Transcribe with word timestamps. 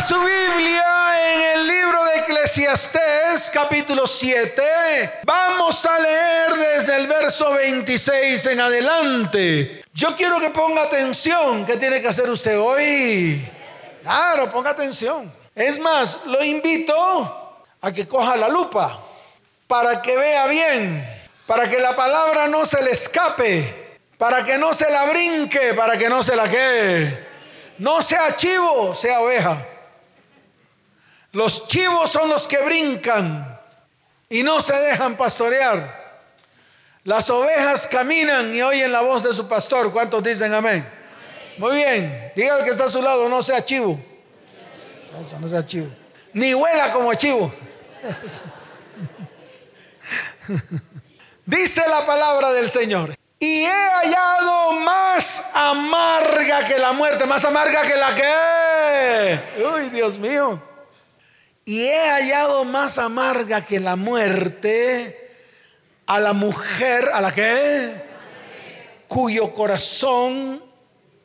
Su 0.00 0.18
Biblia 0.18 0.82
en 1.34 1.58
el 1.58 1.66
libro 1.66 2.02
de 2.04 2.20
Eclesiastés, 2.20 3.50
capítulo 3.52 4.06
7. 4.06 4.62
Vamos 5.24 5.84
a 5.84 5.98
leer 5.98 6.54
desde 6.54 6.96
el 6.96 7.06
verso 7.06 7.52
26 7.52 8.46
en 8.46 8.60
adelante. 8.60 9.82
Yo 9.92 10.16
quiero 10.16 10.40
que 10.40 10.48
ponga 10.50 10.84
atención. 10.84 11.66
¿Qué 11.66 11.76
tiene 11.76 12.00
que 12.00 12.08
hacer 12.08 12.30
usted 12.30 12.58
hoy? 12.58 13.46
Claro, 14.02 14.50
ponga 14.50 14.70
atención. 14.70 15.30
Es 15.54 15.78
más, 15.78 16.20
lo 16.24 16.42
invito 16.42 17.66
a 17.80 17.92
que 17.92 18.06
coja 18.06 18.36
la 18.36 18.48
lupa 18.48 19.00
para 19.66 20.00
que 20.00 20.16
vea 20.16 20.46
bien, 20.46 21.06
para 21.46 21.68
que 21.68 21.78
la 21.78 21.94
palabra 21.94 22.48
no 22.48 22.64
se 22.64 22.82
le 22.82 22.92
escape, 22.92 23.98
para 24.16 24.42
que 24.42 24.56
no 24.56 24.72
se 24.72 24.90
la 24.90 25.04
brinque, 25.04 25.74
para 25.74 25.98
que 25.98 26.08
no 26.08 26.22
se 26.22 26.34
la 26.36 26.48
quede. 26.48 27.28
No 27.78 28.00
sea 28.00 28.34
chivo, 28.34 28.94
sea 28.94 29.20
oveja. 29.20 29.66
Los 31.32 31.68
chivos 31.68 32.10
son 32.10 32.28
los 32.28 32.48
que 32.48 32.58
brincan 32.58 33.58
y 34.28 34.42
no 34.42 34.60
se 34.60 34.74
dejan 34.74 35.16
pastorear. 35.16 36.00
Las 37.04 37.30
ovejas 37.30 37.86
caminan 37.86 38.54
y 38.54 38.62
oyen 38.62 38.92
la 38.92 39.00
voz 39.00 39.22
de 39.22 39.32
su 39.32 39.48
pastor. 39.48 39.92
¿Cuántos 39.92 40.22
dicen 40.22 40.52
amén? 40.52 40.86
Muy 41.56 41.76
bien. 41.76 42.32
Diga 42.34 42.56
al 42.56 42.64
que 42.64 42.70
está 42.70 42.84
a 42.84 42.88
su 42.88 43.00
lado, 43.00 43.28
no 43.28 43.42
sea 43.42 43.64
chivo. 43.64 43.98
no 45.40 45.48
sea 45.48 45.64
chivo. 45.64 45.86
Ni 46.32 46.54
huela 46.54 46.92
como 46.92 47.14
chivo. 47.14 47.52
Dice 51.46 51.82
la 51.88 52.06
palabra 52.06 52.52
del 52.52 52.68
Señor. 52.68 53.14
Y 53.38 53.64
he 53.64 53.70
hallado 53.70 54.72
más 54.72 55.42
amarga 55.54 56.68
que 56.68 56.78
la 56.78 56.92
muerte, 56.92 57.24
más 57.24 57.42
amarga 57.44 57.82
que 57.82 57.96
la 57.96 58.14
que... 58.14 59.40
Uy, 59.64 59.88
Dios 59.88 60.18
mío. 60.18 60.62
Y 61.64 61.82
he 61.82 62.08
hallado 62.10 62.64
más 62.64 62.98
amarga 62.98 63.64
que 63.64 63.80
la 63.80 63.96
muerte 63.96 65.36
a 66.06 66.20
la 66.20 66.32
mujer, 66.32 67.08
a 67.12 67.20
la 67.20 67.32
que... 67.32 68.10
Cuyo 69.06 69.52
corazón 69.52 70.62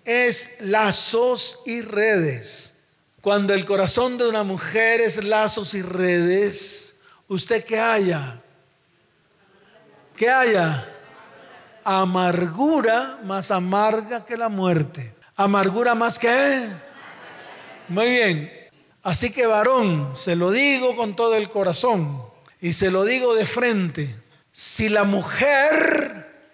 es 0.04 0.52
lazos 0.60 1.60
y 1.66 1.82
redes. 1.82 2.74
Cuando 3.22 3.54
el 3.54 3.64
corazón 3.64 4.18
de 4.18 4.28
una 4.28 4.44
mujer 4.44 5.02
es 5.02 5.24
lazos 5.24 5.76
y 5.76 5.84
redes, 5.84 6.96
¿usted 7.28 7.64
qué 7.64 7.80
haya? 7.80 8.42
¿Qué 10.16 10.30
haya? 10.30 10.96
amargura 11.86 13.20
más 13.24 13.52
amarga 13.52 14.26
que 14.26 14.36
la 14.36 14.50
muerte. 14.50 15.14
Amargura 15.38 15.96
más 15.96 16.20
que... 16.20 16.68
Muy 17.88 18.10
bien. 18.10 18.65
Así 19.06 19.30
que 19.30 19.46
varón, 19.46 20.14
se 20.16 20.36
lo 20.36 20.50
digo 20.50 20.96
con 20.96 21.16
todo 21.16 21.36
el 21.36 21.48
corazón 21.48 22.24
y 22.60 22.74
se 22.74 22.90
lo 22.90 23.04
digo 23.04 23.36
de 23.36 23.46
frente. 23.46 24.16
Si 24.52 24.90
la 24.90 25.04
mujer 25.04 26.50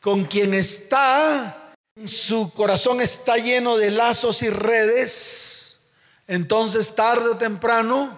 con 0.00 0.26
quien 0.26 0.54
está, 0.54 1.74
su 2.04 2.52
corazón 2.54 3.00
está 3.00 3.36
lleno 3.38 3.76
de 3.76 3.90
lazos 3.90 4.44
y 4.44 4.48
redes, 4.48 5.90
entonces 6.28 6.94
tarde 6.94 7.30
o 7.30 7.36
temprano 7.36 8.16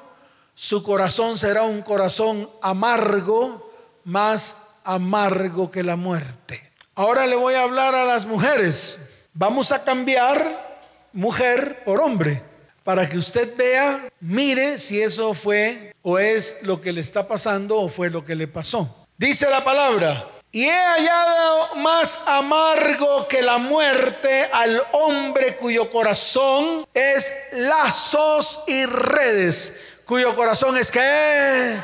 su 0.54 0.82
corazón 0.82 1.38
será 1.38 1.62
un 1.62 1.80
corazón 1.80 2.50
amargo, 2.60 3.72
más 4.04 4.58
amargo 4.84 5.70
que 5.70 5.82
la 5.82 5.96
muerte. 5.96 6.70
Ahora 6.94 7.26
le 7.26 7.34
voy 7.34 7.54
a 7.54 7.62
hablar 7.62 7.94
a 7.94 8.04
las 8.04 8.26
mujeres. 8.26 8.98
Vamos 9.32 9.72
a 9.72 9.84
cambiar 9.84 10.84
mujer 11.14 11.82
por 11.82 12.02
hombre 12.02 12.49
para 12.84 13.08
que 13.08 13.18
usted 13.18 13.56
vea, 13.56 14.08
mire 14.20 14.78
si 14.78 15.00
eso 15.00 15.34
fue 15.34 15.94
o 16.02 16.18
es 16.18 16.56
lo 16.62 16.80
que 16.80 16.92
le 16.92 17.00
está 17.00 17.26
pasando 17.28 17.76
o 17.76 17.88
fue 17.88 18.10
lo 18.10 18.24
que 18.24 18.34
le 18.34 18.48
pasó. 18.48 19.06
Dice 19.16 19.48
la 19.50 19.62
palabra, 19.62 20.26
y 20.52 20.64
he 20.64 20.72
hallado 20.72 21.76
más 21.76 22.18
amargo 22.26 23.28
que 23.28 23.42
la 23.42 23.58
muerte 23.58 24.48
al 24.52 24.82
hombre 24.92 25.56
cuyo 25.56 25.90
corazón 25.90 26.86
es 26.92 27.32
lazos 27.52 28.60
y 28.66 28.86
redes, 28.86 29.74
cuyo 30.04 30.34
corazón 30.34 30.76
es 30.76 30.90
que 30.90 31.78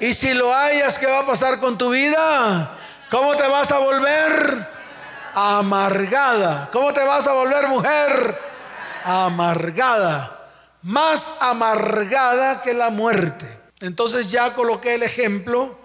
y 0.00 0.12
si 0.12 0.34
lo 0.34 0.54
hayas, 0.54 0.98
¿qué 0.98 1.06
va 1.06 1.20
a 1.20 1.26
pasar 1.26 1.60
con 1.60 1.78
tu 1.78 1.90
vida? 1.90 2.78
¿Cómo 3.10 3.36
te 3.36 3.46
vas 3.46 3.70
a 3.70 3.78
volver? 3.78 4.68
Amargada. 5.34 6.68
¿Cómo 6.72 6.92
te 6.92 7.02
vas 7.04 7.26
a 7.26 7.32
volver 7.32 7.68
mujer? 7.68 8.38
Amargada. 9.04 10.50
Más 10.82 11.34
amargada 11.40 12.60
que 12.62 12.74
la 12.74 12.90
muerte. 12.90 13.46
Entonces 13.80 14.30
ya 14.30 14.54
coloqué 14.54 14.94
el 14.94 15.02
ejemplo 15.02 15.78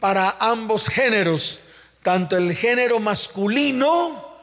para 0.00 0.36
ambos 0.38 0.88
géneros. 0.88 1.60
Tanto 2.02 2.36
el 2.36 2.54
género 2.54 3.00
masculino, 3.00 4.34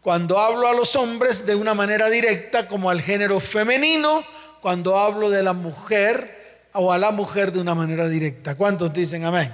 cuando 0.00 0.38
hablo 0.38 0.68
a 0.68 0.72
los 0.72 0.94
hombres 0.96 1.44
de 1.44 1.54
una 1.54 1.74
manera 1.74 2.08
directa, 2.08 2.68
como 2.68 2.88
al 2.88 3.02
género 3.02 3.40
femenino, 3.40 4.24
cuando 4.62 4.98
hablo 4.98 5.28
de 5.28 5.42
la 5.42 5.52
mujer 5.52 6.68
o 6.72 6.92
a 6.92 6.98
la 6.98 7.10
mujer 7.10 7.52
de 7.52 7.60
una 7.60 7.74
manera 7.74 8.08
directa. 8.08 8.54
¿Cuántos 8.54 8.92
dicen 8.92 9.24
amén? 9.24 9.52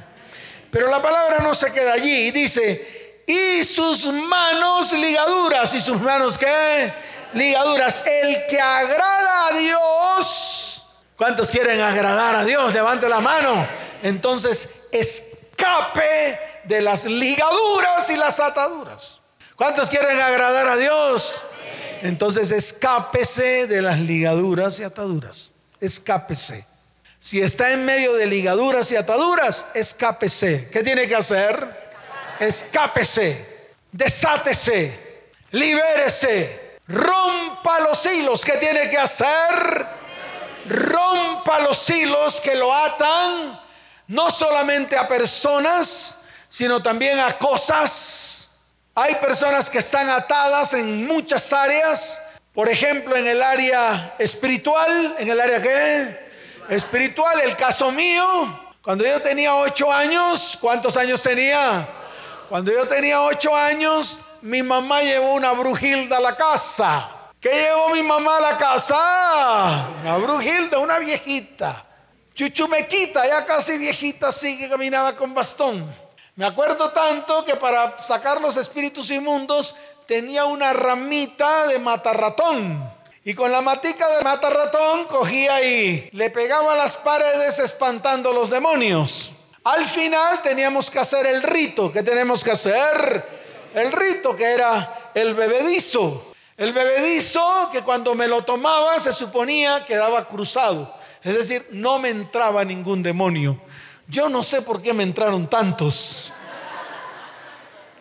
Pero 0.70 0.91
la 0.91 1.00
palabra 1.00 1.38
no 1.42 1.54
se 1.54 1.72
queda 1.72 1.94
allí. 1.94 2.31
Dice, 2.31 3.22
y 3.26 3.65
sus 3.65 4.06
manos 4.06 4.92
ligaduras. 4.92 5.75
¿Y 5.75 5.81
sus 5.81 6.00
manos 6.00 6.36
qué? 6.36 6.92
Ligaduras. 7.36 8.02
El 8.06 8.47
que 8.47 8.60
agrada 8.60 9.48
a 9.48 9.52
Dios. 9.58 10.82
¿Cuántos 11.16 11.50
quieren 11.50 11.80
agradar 11.80 12.34
a 12.34 12.44
Dios? 12.44 12.74
Levante 12.74 13.08
la 13.08 13.20
mano. 13.20 13.66
Entonces, 14.02 14.69
escape 14.91 16.38
de 16.64 16.80
las 16.80 17.04
ligaduras 17.04 18.10
y 18.10 18.16
las 18.16 18.41
ataduras. 18.41 19.20
¿Cuántos 19.54 19.88
quieren 19.88 20.20
agradar 20.20 20.66
a 20.66 20.76
Dios? 20.76 21.42
Entonces, 22.02 22.50
escápese 22.50 23.66
de 23.66 23.82
las 23.82 23.98
ligaduras 23.98 24.78
y 24.80 24.84
ataduras. 24.84 25.50
Escápese. 25.80 26.66
Si 27.18 27.41
está 27.41 27.72
en 27.72 27.84
medio 27.84 28.14
de 28.14 28.26
ligaduras 28.26 28.91
y 28.92 28.97
ataduras, 28.97 29.66
escápese. 29.74 30.68
¿Qué 30.70 30.82
tiene 30.82 31.08
que 31.08 31.16
hacer? 31.16 31.66
Escápese, 32.38 33.68
desátese, 33.91 35.32
libérese, 35.50 36.66
rompa 36.88 37.80
los 37.80 38.04
hilos. 38.06 38.44
¿Qué 38.44 38.52
tiene 38.52 38.88
que 38.88 38.98
hacer? 38.98 39.86
Rompa 40.69 41.60
los 41.60 41.88
hilos 41.91 42.41
que 42.41 42.54
lo 42.54 42.74
atan 42.74 43.60
no 44.08 44.30
solamente 44.30 44.97
a 44.97 45.08
personas, 45.08 46.16
sino 46.48 46.82
también 46.82 47.19
a 47.19 47.36
cosas. 47.38 48.48
Hay 48.94 49.16
personas 49.16 49.69
que 49.69 49.78
están 49.78 50.08
atadas 50.08 50.72
en 50.72 51.06
muchas 51.06 51.52
áreas, 51.52 52.22
por 52.54 52.69
ejemplo, 52.69 53.16
en 53.16 53.26
el 53.26 53.42
área 53.42 54.14
espiritual, 54.18 55.16
en 55.18 55.28
el 55.28 55.41
área 55.41 55.60
que 55.60 56.26
espiritual. 56.70 57.41
El 57.41 57.56
caso 57.56 57.91
mío, 57.91 58.24
cuando 58.82 59.04
yo 59.04 59.20
tenía 59.20 59.54
ocho 59.54 59.92
años, 59.92 60.56
¿cuántos 60.60 60.97
años 60.97 61.22
tenía? 61.22 61.86
Cuando 62.48 62.72
yo 62.72 62.86
tenía 62.86 63.20
ocho 63.22 63.54
años, 63.54 64.18
mi 64.47 64.62
mamá 64.62 65.03
llevó 65.03 65.34
una 65.34 65.53
brujilda 65.53 66.19
a 66.19 66.21
la 66.21 66.37
casa. 66.37 67.09
¿Qué 67.41 67.51
llevó 67.51 67.91
mi 67.91 68.03
mamá 68.03 68.37
a 68.37 68.41
la 68.41 68.57
casa? 68.57 69.89
Una 70.03 70.17
brujilda, 70.19 70.79
una 70.79 71.01
viejita. 71.01 71.84
Chuchumequita, 72.33 73.27
ya 73.27 73.45
casi 73.45 73.77
viejita, 73.77 74.29
así 74.29 74.57
que 74.57 74.69
caminaba 74.69 75.17
con 75.17 75.34
bastón. 75.34 75.93
Me 76.37 76.47
acuerdo 76.47 76.93
tanto 76.93 77.45
que 77.45 77.57
para 77.57 77.99
sacar 77.99 78.41
los 78.41 78.57
espíritus 78.57 79.11
inmundos 79.11 79.75
tenía 80.07 80.45
una 80.45 80.73
ramita 80.73 81.67
de 81.67 81.81
matarratón. 81.81 82.89
Y 83.25 83.34
con 83.34 83.51
la 83.51 83.61
matica 83.63 84.09
de 84.11 84.23
mata 84.23 84.49
ratón 84.49 85.07
cogía 85.07 85.61
y 85.61 86.09
le 86.13 86.31
pegaba 86.31 86.75
a 86.75 86.77
las 86.77 86.97
paredes 86.97 87.59
espantando 87.59 88.33
los 88.33 88.51
demonios. 88.51 89.33
Al 89.65 89.89
final 89.89 90.41
teníamos 90.42 90.89
que 90.89 91.01
hacer 91.01 91.27
el 91.27 91.42
rito. 91.42 91.91
¿Qué 91.91 92.04
tenemos 92.04 92.45
que 92.45 92.53
hacer? 92.53 93.35
El 93.77 93.93
rito 93.93 94.34
que 94.34 94.45
era 94.45 95.11
el 95.13 95.34
bebedizo. 95.34 96.33
El 96.57 96.73
bebedizo 96.73 97.69
que 97.71 97.83
cuando 97.83 98.15
me 98.15 98.27
lo 98.27 98.41
tomaba 98.41 98.99
se 98.99 99.13
suponía 99.13 99.84
que 99.84 99.97
daba 99.97 100.27
cruzado. 100.27 100.97
Es 101.23 101.37
decir, 101.37 101.67
no 101.73 101.99
me 101.99 102.09
entraba 102.09 102.65
ningún 102.65 103.03
demonio. 103.03 103.61
Yo 104.09 104.31
no 104.31 104.43
sé 104.43 104.63
por 104.63 104.81
qué 104.81 104.95
me 104.95 105.03
entraron 105.03 105.51
tantos. 105.51 106.33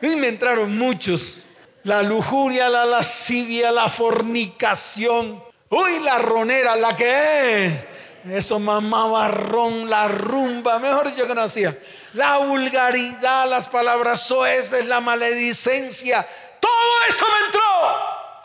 Y 0.02 0.16
me 0.16 0.30
entraron 0.30 0.78
muchos 0.78 1.42
la 1.84 2.04
lujuria, 2.04 2.70
la 2.70 2.86
lascivia, 2.86 3.70
la 3.70 3.90
fornicación. 3.90 5.44
Uy, 5.70 6.00
la 6.06 6.20
ronera, 6.20 6.78
la 6.78 6.96
que 6.96 7.86
Eso 8.32 8.60
mamaba 8.60 9.28
ron, 9.28 9.90
la 9.90 10.08
rumba, 10.08 10.80
mejor 10.80 11.10
dicho 11.10 11.28
que 11.28 11.36
no 11.36 11.42
hacía. 11.42 11.78
La 12.16 12.38
vulgaridad, 12.38 13.46
las 13.50 13.68
palabras 13.68 14.22
soeces, 14.22 14.86
la 14.86 15.02
maledicencia. 15.02 16.26
Todo 16.62 17.10
eso 17.10 17.26
me 17.28 17.46
entró. 17.46 17.62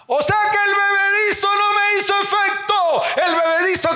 O 0.09 0.21
sea 0.21 0.37
que 0.51 0.59
el 0.59 0.75
bebedizo 0.75 1.47
no 1.55 1.73
me 1.73 2.01
hizo 2.01 2.13
efecto. 2.21 3.03
El 3.25 3.33
bebedizo 3.33 3.91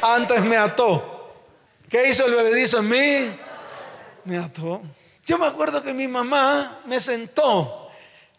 antes 0.00 0.42
me 0.42 0.56
ató. 0.56 1.32
¿Qué 1.88 2.08
hizo 2.08 2.24
el 2.26 2.36
bebedizo 2.36 2.78
en 2.78 2.88
mí? 2.88 3.36
Me 4.24 4.38
ató. 4.38 4.80
Yo 5.26 5.36
me 5.36 5.48
acuerdo 5.48 5.82
que 5.82 5.92
mi 5.92 6.06
mamá 6.06 6.82
me 6.84 7.00
sentó. 7.00 7.90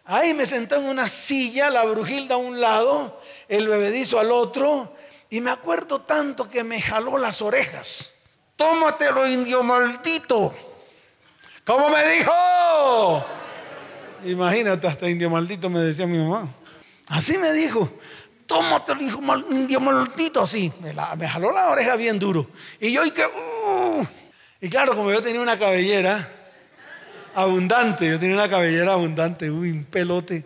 Ahí 0.06 0.34
me 0.34 0.46
sentó 0.46 0.78
en 0.78 0.86
una 0.86 1.10
silla, 1.10 1.70
la 1.70 1.84
brujilda 1.84 2.36
a 2.36 2.38
un 2.38 2.62
lado, 2.62 3.20
el 3.50 3.68
bebedizo 3.68 4.20
al 4.20 4.32
otro. 4.32 4.96
Y 5.30 5.42
me 5.42 5.52
acuerdo 5.52 6.00
tanto 6.00 6.50
que 6.50 6.64
me 6.64 6.82
jaló 6.82 7.18
las 7.18 7.42
orejas. 7.42 8.21
Tómatelo, 8.62 9.28
indio 9.28 9.64
maldito. 9.64 10.54
¿Cómo 11.66 11.90
me 11.90 12.12
dijo? 12.12 13.26
Imagínate, 14.24 14.86
hasta 14.86 15.10
indio 15.10 15.32
maldito 15.32 15.68
me 15.68 15.80
decía 15.80 16.06
mi 16.06 16.20
mamá. 16.20 16.48
Así 17.08 17.40
me 17.40 17.52
dijo. 17.54 17.92
Tómatelo, 18.46 19.02
hijo 19.02 19.20
indio 19.50 19.80
maldito, 19.80 20.44
así. 20.44 20.72
Me, 20.80 21.28
jaló 21.28 21.52
la 21.52 21.70
oreja 21.70 21.96
bien 21.96 22.20
duro. 22.20 22.52
Y 22.80 22.92
yo, 22.92 23.04
y 23.04 23.10
que. 23.10 23.26
Uh. 23.26 24.06
y 24.62 24.70
claro, 24.70 24.96
como 24.96 25.12
yo 25.12 25.24
tenía 25.24 25.42
una 25.42 25.58
cabellera 25.58 26.30
abundante, 27.34 28.08
yo 28.10 28.20
tenía 28.20 28.36
una 28.36 28.48
cabellera 28.48 28.94
abundante, 28.94 29.50
uy, 29.50 29.72
un 29.72 29.86
pelote. 29.86 30.46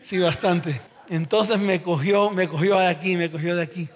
Sí, 0.00 0.18
bastante. 0.18 0.80
Entonces 1.10 1.58
me 1.58 1.82
cogió, 1.82 2.30
me 2.30 2.48
cogió 2.48 2.78
de 2.78 2.86
aquí, 2.86 3.18
me 3.18 3.30
cogió 3.30 3.54
de 3.54 3.64
aquí, 3.64 3.90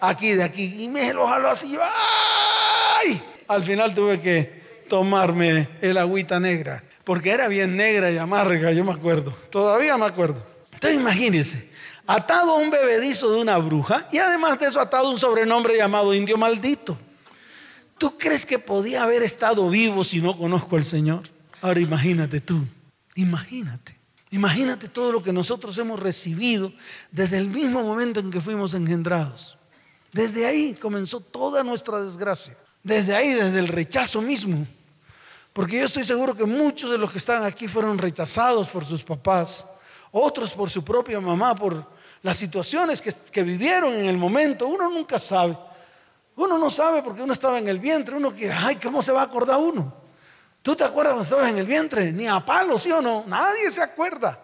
aquí, 0.00 0.32
de 0.32 0.42
aquí, 0.42 0.82
y 0.82 0.88
me 0.88 1.12
lo 1.12 1.28
jaló 1.28 1.50
así. 1.50 1.78
¡Ay! 1.80 2.11
Al 3.54 3.62
final 3.62 3.94
tuve 3.94 4.20
que 4.20 4.84
tomarme 4.88 5.68
el 5.80 5.96
agüita 5.98 6.40
negra, 6.40 6.82
porque 7.04 7.30
era 7.30 7.48
bien 7.48 7.76
negra 7.76 8.10
y 8.10 8.18
amarga, 8.18 8.72
yo 8.72 8.84
me 8.84 8.92
acuerdo, 8.92 9.32
todavía 9.50 9.96
me 9.96 10.06
acuerdo. 10.06 10.44
Entonces 10.72 10.98
imagínense, 10.98 11.68
atado 12.06 12.52
a 12.52 12.56
un 12.56 12.70
bebedizo 12.70 13.30
de 13.30 13.40
una 13.40 13.58
bruja 13.58 14.06
y 14.10 14.18
además 14.18 14.58
de 14.58 14.66
eso 14.66 14.80
atado 14.80 15.06
a 15.06 15.10
un 15.10 15.18
sobrenombre 15.18 15.76
llamado 15.76 16.14
indio 16.14 16.36
maldito. 16.36 16.98
¿Tú 17.98 18.18
crees 18.18 18.44
que 18.44 18.58
podía 18.58 19.04
haber 19.04 19.22
estado 19.22 19.68
vivo 19.68 20.02
si 20.02 20.20
no 20.20 20.36
conozco 20.36 20.76
al 20.76 20.84
Señor? 20.84 21.22
Ahora 21.60 21.80
imagínate 21.80 22.40
tú, 22.40 22.66
imagínate. 23.14 23.96
Imagínate 24.30 24.88
todo 24.88 25.12
lo 25.12 25.22
que 25.22 25.32
nosotros 25.32 25.76
hemos 25.76 26.00
recibido 26.00 26.72
desde 27.10 27.36
el 27.36 27.48
mismo 27.48 27.82
momento 27.82 28.18
en 28.18 28.30
que 28.30 28.40
fuimos 28.40 28.72
engendrados. 28.72 29.58
Desde 30.10 30.46
ahí 30.46 30.74
comenzó 30.74 31.20
toda 31.20 31.62
nuestra 31.62 32.00
desgracia. 32.00 32.56
Desde 32.82 33.14
ahí, 33.14 33.32
desde 33.32 33.58
el 33.58 33.68
rechazo 33.68 34.20
mismo. 34.20 34.66
Porque 35.52 35.78
yo 35.78 35.84
estoy 35.84 36.04
seguro 36.04 36.34
que 36.34 36.44
muchos 36.44 36.90
de 36.90 36.98
los 36.98 37.12
que 37.12 37.18
están 37.18 37.44
aquí 37.44 37.68
fueron 37.68 37.98
rechazados 37.98 38.70
por 38.70 38.84
sus 38.84 39.04
papás, 39.04 39.66
otros 40.10 40.52
por 40.52 40.70
su 40.70 40.82
propia 40.82 41.20
mamá, 41.20 41.54
por 41.54 41.86
las 42.22 42.38
situaciones 42.38 43.02
que, 43.02 43.42
vivieron 43.42 43.94
en 43.94 44.06
el 44.06 44.16
momento. 44.16 44.66
Uno 44.66 44.88
nunca 44.88 45.18
sabe. 45.18 45.56
Uno 46.36 46.56
no 46.56 46.70
sabe 46.70 47.02
porque 47.02 47.22
uno 47.22 47.32
estaba 47.32 47.58
en 47.58 47.68
el 47.68 47.78
vientre. 47.78 48.16
Uno 48.16 48.34
que, 48.34 48.50
ay, 48.50 48.76
¿cómo 48.76 49.02
se 49.02 49.12
va 49.12 49.20
a 49.20 49.24
acordar 49.24 49.58
uno? 49.58 49.92
¿Tú 50.62 50.76
te 50.76 50.84
acuerdas 50.84 51.14
cuando 51.14 51.24
estabas 51.24 51.50
en 51.50 51.58
el 51.58 51.66
vientre? 51.66 52.12
Ni 52.12 52.26
a 52.26 52.40
palo, 52.40 52.78
¿sí 52.78 52.90
o 52.90 53.02
no? 53.02 53.24
Nadie 53.26 53.70
se 53.70 53.82
acuerda. 53.82 54.38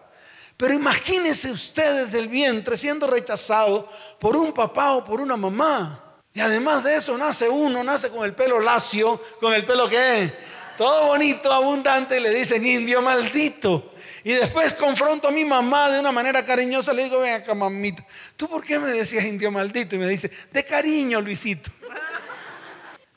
Pero 0.57 0.73
imagínense 0.73 1.49
ustedes 1.49 2.11
del 2.11 2.27
vientre 2.27 2.77
siendo 2.77 3.07
rechazado 3.07 3.89
por 4.19 4.35
un 4.35 4.51
papá 4.51 4.91
o 4.91 5.03
por 5.03 5.21
una 5.21 5.37
mamá. 5.37 6.03
Y 6.33 6.41
además 6.41 6.83
de 6.83 6.95
eso 6.95 7.17
nace 7.17 7.49
uno, 7.49 7.83
nace 7.83 8.09
con 8.09 8.23
el 8.23 8.33
pelo 8.33 8.59
lacio, 8.59 9.21
con 9.39 9.53
el 9.53 9.65
pelo 9.65 9.89
que 9.89 10.33
todo 10.77 11.07
bonito, 11.07 11.51
abundante, 11.51 12.17
y 12.17 12.21
le 12.21 12.29
dicen 12.29 12.65
indio 12.65 13.01
maldito. 13.01 13.93
Y 14.23 14.31
después 14.31 14.73
confronto 14.73 15.27
a 15.27 15.31
mi 15.31 15.43
mamá 15.43 15.89
de 15.89 15.99
una 15.99 16.11
manera 16.11 16.45
cariñosa, 16.45 16.93
le 16.93 17.03
digo, 17.03 17.19
ven 17.19 17.33
acá 17.33 17.53
mamita, 17.53 18.05
¿tú 18.37 18.47
por 18.47 18.63
qué 18.63 18.79
me 18.79 18.89
decías 18.89 19.25
indio 19.25 19.51
maldito? 19.51 19.95
Y 19.95 19.99
me 19.99 20.07
dice, 20.07 20.31
de 20.51 20.63
cariño, 20.63 21.19
Luisito. 21.19 21.69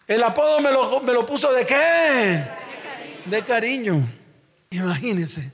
El 0.09 0.23
apodo 0.25 0.61
me 0.61 0.73
lo, 0.73 1.01
me 1.01 1.13
lo 1.13 1.25
puso 1.25 1.53
de 1.53 1.65
qué? 1.65 2.45
de 3.27 3.43
cariño. 3.43 4.09
Imagínense, 4.71 5.53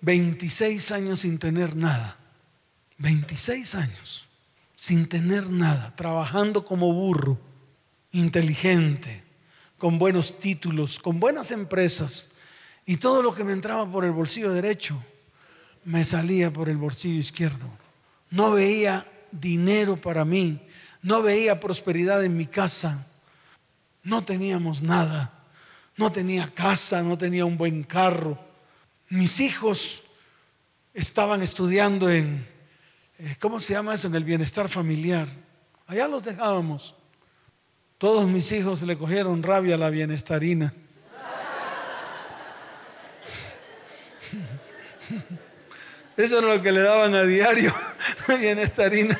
26 0.00 0.92
años 0.92 1.20
sin 1.20 1.38
tener 1.38 1.74
nada. 1.74 2.16
26 2.98 3.74
años 3.74 4.21
sin 4.82 5.08
tener 5.08 5.48
nada, 5.48 5.94
trabajando 5.94 6.64
como 6.64 6.92
burro, 6.92 7.38
inteligente, 8.10 9.22
con 9.78 9.96
buenos 9.96 10.40
títulos, 10.40 10.98
con 10.98 11.20
buenas 11.20 11.52
empresas. 11.52 12.26
Y 12.84 12.96
todo 12.96 13.22
lo 13.22 13.32
que 13.32 13.44
me 13.44 13.52
entraba 13.52 13.88
por 13.88 14.04
el 14.04 14.10
bolsillo 14.10 14.50
derecho, 14.50 15.00
me 15.84 16.04
salía 16.04 16.52
por 16.52 16.68
el 16.68 16.78
bolsillo 16.78 17.20
izquierdo. 17.20 17.70
No 18.30 18.50
veía 18.50 19.06
dinero 19.30 20.00
para 20.00 20.24
mí, 20.24 20.60
no 21.00 21.22
veía 21.22 21.60
prosperidad 21.60 22.24
en 22.24 22.36
mi 22.36 22.46
casa, 22.46 23.06
no 24.02 24.24
teníamos 24.24 24.82
nada. 24.82 25.32
No 25.96 26.10
tenía 26.10 26.48
casa, 26.52 27.04
no 27.04 27.16
tenía 27.16 27.44
un 27.44 27.56
buen 27.56 27.84
carro. 27.84 28.36
Mis 29.10 29.38
hijos 29.38 30.02
estaban 30.92 31.40
estudiando 31.40 32.10
en, 32.10 32.48
¿cómo 33.40 33.60
se 33.60 33.72
llama 33.74 33.94
eso? 33.94 34.08
En 34.08 34.14
el 34.14 34.24
bienestar 34.24 34.68
familiar. 34.68 35.28
Allá 35.86 36.08
los 36.08 36.22
dejábamos. 36.22 36.94
Todos 37.98 38.28
mis 38.28 38.50
hijos 38.52 38.82
le 38.82 38.98
cogieron 38.98 39.42
rabia 39.42 39.76
a 39.76 39.78
la 39.78 39.90
bienestarina. 39.90 40.74
Eso 46.16 46.38
es 46.38 46.44
lo 46.44 46.60
que 46.62 46.72
le 46.72 46.82
daban 46.82 47.14
a 47.14 47.22
diario, 47.22 47.74
bienestarina. 48.28 49.18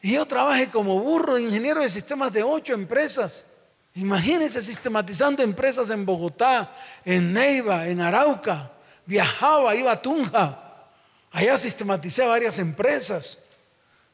Y 0.00 0.12
yo 0.12 0.26
trabajé 0.26 0.68
como 0.68 1.00
burro, 1.00 1.38
ingeniero 1.38 1.80
de 1.80 1.90
sistemas 1.90 2.32
de 2.32 2.42
ocho 2.42 2.72
empresas. 2.74 3.46
Imagínense 3.94 4.62
sistematizando 4.62 5.42
empresas 5.42 5.90
en 5.90 6.04
Bogotá, 6.04 6.76
en 7.04 7.32
Neiva, 7.32 7.86
en 7.88 8.00
Arauca. 8.00 8.72
Viajaba, 9.06 9.74
iba 9.74 9.92
a 9.92 10.02
Tunja. 10.02 10.63
Allá 11.34 11.58
sistematicé 11.58 12.24
varias 12.24 12.60
empresas. 12.60 13.38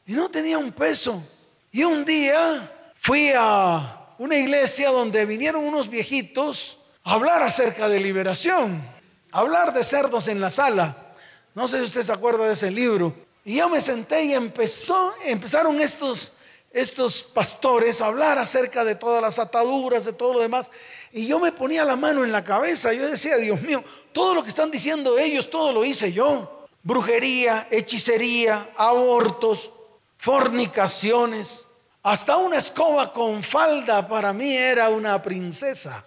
Y 0.07 0.13
no 0.13 0.29
tenía 0.29 0.57
un 0.57 0.71
peso. 0.71 1.23
Y 1.71 1.83
un 1.83 2.03
día 2.03 2.91
fui 2.95 3.31
a 3.37 4.15
una 4.17 4.35
iglesia 4.35 4.89
donde 4.89 5.23
vinieron 5.27 5.63
unos 5.63 5.87
viejitos 5.87 6.79
a 7.03 7.13
hablar 7.13 7.43
acerca 7.43 7.87
de 7.87 7.99
liberación. 7.99 8.81
hablar 9.31 9.71
de 9.71 9.83
cerdos 9.83 10.27
en 10.27 10.41
la 10.41 10.49
sala. 10.49 11.13
No 11.53 11.67
sé 11.67 11.77
si 11.77 11.85
usted 11.85 12.01
se 12.01 12.11
acuerda 12.11 12.47
de 12.47 12.53
ese 12.53 12.71
libro. 12.71 13.15
Y 13.45 13.57
yo 13.57 13.69
me 13.69 13.81
senté 13.81 14.25
y 14.25 14.33
empezaron 14.33 15.79
estos 15.79 16.33
estos 16.73 17.21
pastores 17.21 18.01
a 18.01 18.07
hablar 18.07 18.37
acerca 18.37 18.83
de 18.83 18.95
todas 18.95 19.21
las 19.21 19.37
ataduras, 19.39 20.05
de 20.05 20.13
todo 20.13 20.33
lo 20.33 20.39
demás. 20.39 20.71
Y 21.11 21.27
yo 21.27 21.39
me 21.39 21.51
ponía 21.51 21.85
la 21.85 21.95
mano 21.95 22.23
en 22.23 22.31
la 22.31 22.43
cabeza. 22.43 22.93
Yo 22.93 23.07
decía, 23.07 23.37
Dios 23.37 23.61
mío, 23.61 23.83
todo 24.11 24.33
lo 24.33 24.41
que 24.41 24.49
están 24.49 24.71
diciendo 24.71 25.19
ellos, 25.19 25.49
todo 25.49 25.71
lo 25.71 25.85
hice 25.85 26.11
yo. 26.13 26.60
Brujería, 26.83 27.67
hechicería, 27.69 28.69
abortos, 28.75 29.71
fornicaciones. 30.17 31.65
Hasta 32.03 32.37
una 32.37 32.57
escoba 32.57 33.13
con 33.13 33.43
falda 33.43 34.07
para 34.07 34.33
mí 34.33 34.55
era 34.55 34.89
una 34.89 35.21
princesa. 35.21 36.03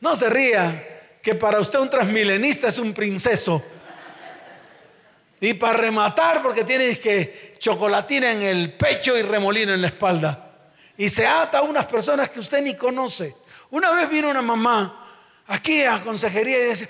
No 0.00 0.14
se 0.14 0.30
ría 0.30 1.18
que 1.20 1.34
para 1.34 1.58
usted 1.58 1.80
un 1.80 1.90
transmilenista 1.90 2.68
es 2.68 2.78
un 2.78 2.94
princeso. 2.94 3.62
Y 5.40 5.54
para 5.54 5.76
rematar, 5.78 6.42
porque 6.42 6.64
tienes 6.64 7.00
que 7.00 7.56
chocolatina 7.58 8.30
en 8.30 8.42
el 8.42 8.74
pecho 8.74 9.18
y 9.18 9.22
remolino 9.22 9.74
en 9.74 9.82
la 9.82 9.88
espalda. 9.88 10.52
Y 10.96 11.10
se 11.10 11.26
ata 11.26 11.58
a 11.58 11.62
unas 11.62 11.86
personas 11.86 12.30
que 12.30 12.40
usted 12.40 12.62
ni 12.62 12.74
conoce. 12.74 13.34
Una 13.70 13.90
vez 13.90 14.08
vino 14.08 14.30
una 14.30 14.42
mamá 14.42 15.04
aquí 15.48 15.82
a 15.82 16.00
consejería 16.00 16.58
y 16.58 16.70
dice, 16.70 16.88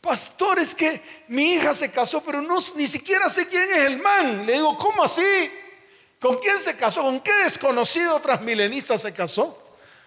pastor, 0.00 0.58
es 0.58 0.74
que 0.74 1.02
mi 1.28 1.54
hija 1.54 1.74
se 1.74 1.90
casó, 1.90 2.22
pero 2.22 2.40
no, 2.40 2.58
ni 2.76 2.86
siquiera 2.86 3.28
sé 3.30 3.48
quién 3.48 3.70
es 3.70 3.78
el 3.78 4.00
man. 4.00 4.46
Le 4.46 4.54
digo, 4.54 4.76
¿cómo 4.76 5.04
así? 5.04 5.50
¿Con 6.20 6.38
quién 6.38 6.60
se 6.60 6.76
casó? 6.76 7.02
¿Con 7.02 7.20
qué 7.20 7.32
desconocido 7.44 8.20
transmilenista 8.20 8.98
se 8.98 9.12
casó? 9.12 9.62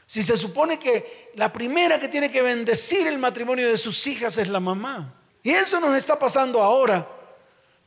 Si 0.08 0.22
se 0.24 0.38
supone 0.38 0.78
que 0.78 1.32
la 1.36 1.54
primera 1.54 2.00
que 2.00 2.10
tiene 2.10 2.30
que 2.30 2.42
bendecir 2.42 3.08
el 3.08 3.18
matrimonio 3.18 3.70
de 3.70 3.78
sus 3.78 4.06
hijas 4.08 4.38
es 4.38 4.50
la 4.50 4.60
mamá. 4.60 5.14
Y 5.42 5.52
eso 5.52 5.80
nos 5.80 5.96
está 5.96 6.20
pasando 6.20 6.62
ahora. 6.62 7.08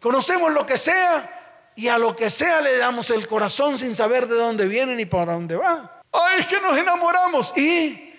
Conocemos 0.01 0.53
lo 0.53 0.65
que 0.65 0.79
sea 0.79 1.73
y 1.77 1.89
a 1.89 1.99
lo 1.99 2.17
que 2.17 2.31
sea 2.31 2.61
le 2.61 2.79
damos 2.79 3.11
el 3.11 3.27
corazón 3.27 3.79
sin 3.79 3.95
saber 3.95 4.27
de 4.27 4.37
dónde 4.37 4.67
viene 4.67 4.97
ni 4.97 5.05
para 5.05 5.35
dónde 5.35 5.57
va. 5.57 6.03
Ay, 6.13 6.41
es 6.41 6.47
que 6.47 6.61
nos 6.61 6.77
enamoramos. 6.79 7.53
¿Y 7.57 8.15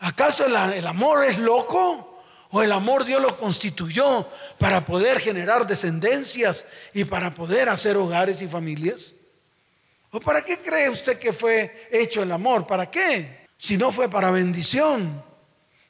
acaso 0.00 0.46
el, 0.46 0.56
el 0.72 0.86
amor 0.86 1.24
es 1.24 1.38
loco? 1.38 2.13
¿O 2.56 2.62
el 2.62 2.70
amor 2.70 3.04
Dios 3.04 3.20
lo 3.20 3.36
constituyó 3.36 4.28
para 4.60 4.84
poder 4.84 5.18
generar 5.18 5.66
descendencias 5.66 6.64
y 6.92 7.04
para 7.04 7.34
poder 7.34 7.68
hacer 7.68 7.96
hogares 7.96 8.42
y 8.42 8.46
familias? 8.46 9.12
¿O 10.12 10.20
para 10.20 10.44
qué 10.44 10.60
cree 10.60 10.88
usted 10.88 11.18
que 11.18 11.32
fue 11.32 11.88
hecho 11.90 12.22
el 12.22 12.30
amor? 12.30 12.64
¿Para 12.64 12.88
qué? 12.88 13.48
Si 13.58 13.76
no 13.76 13.90
fue 13.90 14.08
para 14.08 14.30
bendición. 14.30 15.20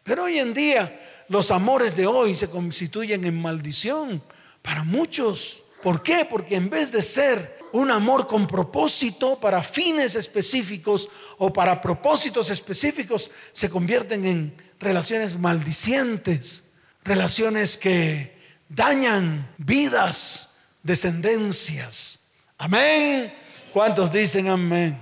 Pero 0.04 0.24
hoy 0.24 0.38
en 0.38 0.54
día 0.54 1.24
los 1.28 1.50
amores 1.50 1.94
de 1.96 2.06
hoy 2.06 2.34
se 2.34 2.48
constituyen 2.48 3.26
en 3.26 3.42
maldición 3.42 4.22
para 4.62 4.84
muchos. 4.84 5.62
¿Por 5.82 6.02
qué? 6.02 6.24
Porque 6.24 6.54
en 6.54 6.70
vez 6.70 6.90
de 6.90 7.02
ser 7.02 7.58
un 7.72 7.90
amor 7.90 8.26
con 8.26 8.46
propósito 8.46 9.38
para 9.38 9.62
fines 9.62 10.14
específicos 10.14 11.10
o 11.36 11.52
para 11.52 11.82
propósitos 11.82 12.48
específicos 12.48 13.30
se 13.52 13.68
convierten 13.68 14.24
en 14.24 14.64
relaciones 14.84 15.38
maldicientes, 15.38 16.62
relaciones 17.02 17.76
que 17.76 18.38
dañan 18.68 19.52
vidas, 19.58 20.50
descendencias. 20.82 22.18
Amén. 22.58 23.34
¿Cuántos 23.72 24.12
dicen 24.12 24.48
amén? 24.48 24.96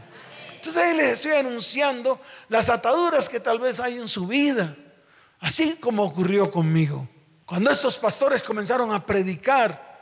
Entonces 0.54 0.82
ahí 0.82 0.96
les 0.96 1.14
estoy 1.14 1.32
anunciando 1.32 2.20
las 2.48 2.70
ataduras 2.70 3.28
que 3.28 3.40
tal 3.40 3.58
vez 3.58 3.80
hay 3.80 3.96
en 3.96 4.08
su 4.08 4.26
vida, 4.26 4.74
así 5.40 5.74
como 5.80 6.04
ocurrió 6.04 6.50
conmigo. 6.50 7.08
Cuando 7.44 7.70
estos 7.70 7.98
pastores 7.98 8.42
comenzaron 8.42 8.94
a 8.94 9.04
predicar, 9.04 9.92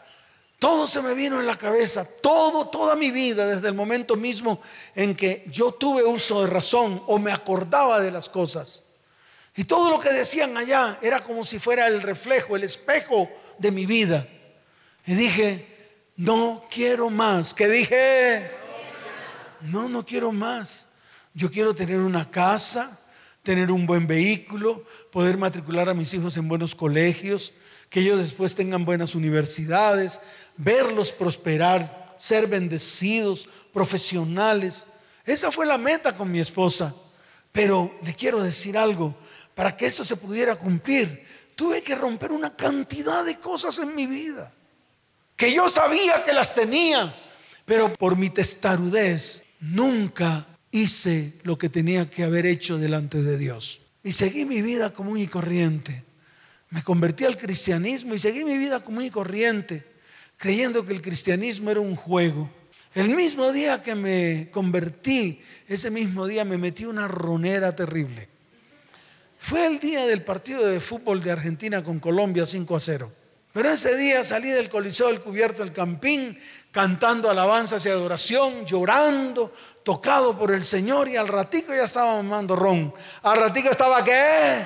todo 0.58 0.86
se 0.86 1.00
me 1.00 1.14
vino 1.14 1.40
en 1.40 1.46
la 1.46 1.56
cabeza, 1.56 2.04
todo, 2.04 2.68
toda 2.68 2.94
mi 2.94 3.10
vida, 3.10 3.46
desde 3.46 3.68
el 3.68 3.74
momento 3.74 4.14
mismo 4.14 4.60
en 4.94 5.16
que 5.16 5.46
yo 5.50 5.72
tuve 5.72 6.04
uso 6.04 6.42
de 6.42 6.48
razón 6.48 7.02
o 7.06 7.18
me 7.18 7.32
acordaba 7.32 7.98
de 7.98 8.10
las 8.10 8.28
cosas. 8.28 8.82
Y 9.56 9.64
todo 9.64 9.90
lo 9.90 9.98
que 9.98 10.12
decían 10.12 10.56
allá 10.56 10.98
era 11.02 11.20
como 11.20 11.44
si 11.44 11.58
fuera 11.58 11.86
el 11.86 12.02
reflejo, 12.02 12.56
el 12.56 12.64
espejo 12.64 13.28
de 13.58 13.70
mi 13.70 13.86
vida. 13.86 14.26
Y 15.06 15.14
dije, 15.14 15.66
no 16.16 16.66
quiero 16.70 17.10
más. 17.10 17.54
Que 17.54 17.68
dije, 17.68 18.50
no, 19.62 19.88
no 19.88 20.04
quiero 20.04 20.32
más. 20.32 20.86
Yo 21.34 21.50
quiero 21.50 21.74
tener 21.74 21.98
una 21.98 22.30
casa, 22.30 22.98
tener 23.42 23.70
un 23.70 23.86
buen 23.86 24.06
vehículo, 24.06 24.84
poder 25.10 25.36
matricular 25.36 25.88
a 25.88 25.94
mis 25.94 26.12
hijos 26.14 26.36
en 26.36 26.48
buenos 26.48 26.74
colegios, 26.74 27.52
que 27.88 28.00
ellos 28.00 28.18
después 28.18 28.54
tengan 28.54 28.84
buenas 28.84 29.14
universidades, 29.14 30.20
verlos 30.56 31.12
prosperar, 31.12 32.14
ser 32.18 32.46
bendecidos, 32.46 33.48
profesionales. 33.72 34.86
Esa 35.24 35.50
fue 35.50 35.66
la 35.66 35.78
meta 35.78 36.16
con 36.16 36.30
mi 36.30 36.40
esposa. 36.40 36.94
Pero 37.52 37.98
le 38.04 38.14
quiero 38.14 38.42
decir 38.42 38.78
algo, 38.78 39.16
para 39.60 39.76
que 39.76 39.84
eso 39.84 40.06
se 40.06 40.16
pudiera 40.16 40.56
cumplir, 40.56 41.22
tuve 41.54 41.82
que 41.82 41.94
romper 41.94 42.32
una 42.32 42.56
cantidad 42.56 43.26
de 43.26 43.38
cosas 43.38 43.78
en 43.78 43.94
mi 43.94 44.06
vida, 44.06 44.54
que 45.36 45.52
yo 45.52 45.68
sabía 45.68 46.24
que 46.24 46.32
las 46.32 46.54
tenía, 46.54 47.14
pero 47.66 47.92
por 47.92 48.16
mi 48.16 48.30
testarudez 48.30 49.42
nunca 49.60 50.46
hice 50.70 51.34
lo 51.42 51.58
que 51.58 51.68
tenía 51.68 52.08
que 52.08 52.24
haber 52.24 52.46
hecho 52.46 52.78
delante 52.78 53.20
de 53.20 53.36
Dios. 53.36 53.82
Y 54.02 54.12
seguí 54.12 54.46
mi 54.46 54.62
vida 54.62 54.94
común 54.94 55.18
y 55.18 55.26
corriente. 55.26 56.04
Me 56.70 56.82
convertí 56.82 57.26
al 57.26 57.36
cristianismo 57.36 58.14
y 58.14 58.18
seguí 58.18 58.46
mi 58.46 58.56
vida 58.56 58.82
común 58.82 59.04
y 59.04 59.10
corriente, 59.10 59.84
creyendo 60.38 60.86
que 60.86 60.94
el 60.94 61.02
cristianismo 61.02 61.70
era 61.70 61.80
un 61.80 61.96
juego. 61.96 62.48
El 62.94 63.10
mismo 63.10 63.52
día 63.52 63.82
que 63.82 63.94
me 63.94 64.48
convertí, 64.50 65.42
ese 65.68 65.90
mismo 65.90 66.26
día 66.26 66.46
me 66.46 66.56
metí 66.56 66.86
una 66.86 67.08
ronera 67.08 67.76
terrible. 67.76 68.39
Fue 69.40 69.66
el 69.66 69.80
día 69.80 70.06
del 70.06 70.22
partido 70.22 70.64
de 70.66 70.80
fútbol 70.80 71.22
de 71.22 71.32
Argentina 71.32 71.82
con 71.82 71.98
Colombia 71.98 72.46
5 72.46 72.76
a 72.76 72.80
0. 72.80 73.12
Pero 73.52 73.70
ese 73.70 73.96
día 73.96 74.24
salí 74.24 74.50
del 74.50 74.68
Coliseo 74.68 75.08
del 75.08 75.20
Cubierto 75.20 75.64
del 75.64 75.72
Campín 75.72 76.38
cantando 76.70 77.28
alabanzas 77.28 77.84
y 77.84 77.88
adoración, 77.88 78.64
llorando, 78.64 79.52
tocado 79.82 80.38
por 80.38 80.52
el 80.52 80.62
Señor 80.62 81.08
y 81.08 81.16
al 81.16 81.26
ratico 81.26 81.74
ya 81.74 81.84
estaba 81.84 82.14
mamando 82.16 82.54
ron. 82.54 82.94
Al 83.22 83.38
ratico 83.38 83.70
estaba 83.70 84.04
qué? 84.04 84.64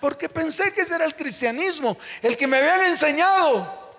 Porque 0.00 0.28
pensé 0.28 0.74
que 0.74 0.82
ese 0.82 0.96
era 0.96 1.06
el 1.06 1.14
cristianismo, 1.14 1.96
el 2.20 2.36
que 2.36 2.46
me 2.46 2.58
habían 2.58 2.82
enseñado, 2.82 3.94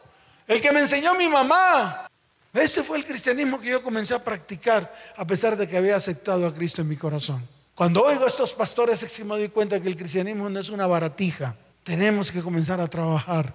el 0.47 0.61
que 0.61 0.71
me 0.71 0.81
enseñó 0.81 1.15
mi 1.15 1.27
mamá. 1.27 2.07
Ese 2.53 2.83
fue 2.83 2.97
el 2.97 3.05
cristianismo 3.05 3.59
que 3.59 3.69
yo 3.69 3.81
comencé 3.81 4.13
a 4.13 4.23
practicar 4.23 4.93
a 5.15 5.25
pesar 5.25 5.57
de 5.57 5.67
que 5.67 5.77
había 5.77 5.95
aceptado 5.95 6.45
a 6.45 6.53
Cristo 6.53 6.81
en 6.81 6.89
mi 6.89 6.97
corazón. 6.97 7.54
Cuando 7.75 8.05
oigo 8.05 8.23
a 8.23 8.29
estos 8.29 8.53
pastores 8.53 9.03
es 9.03 9.19
me 9.25 9.35
doy 9.35 9.49
cuenta 9.49 9.81
que 9.81 9.89
el 9.89 9.97
cristianismo 9.97 10.49
no 10.49 10.59
es 10.61 10.69
una 10.69 10.87
baratija. 10.87 11.57
Tenemos 11.83 12.31
que 12.31 12.41
comenzar 12.41 12.79
a 12.79 12.87
trabajar 12.87 13.53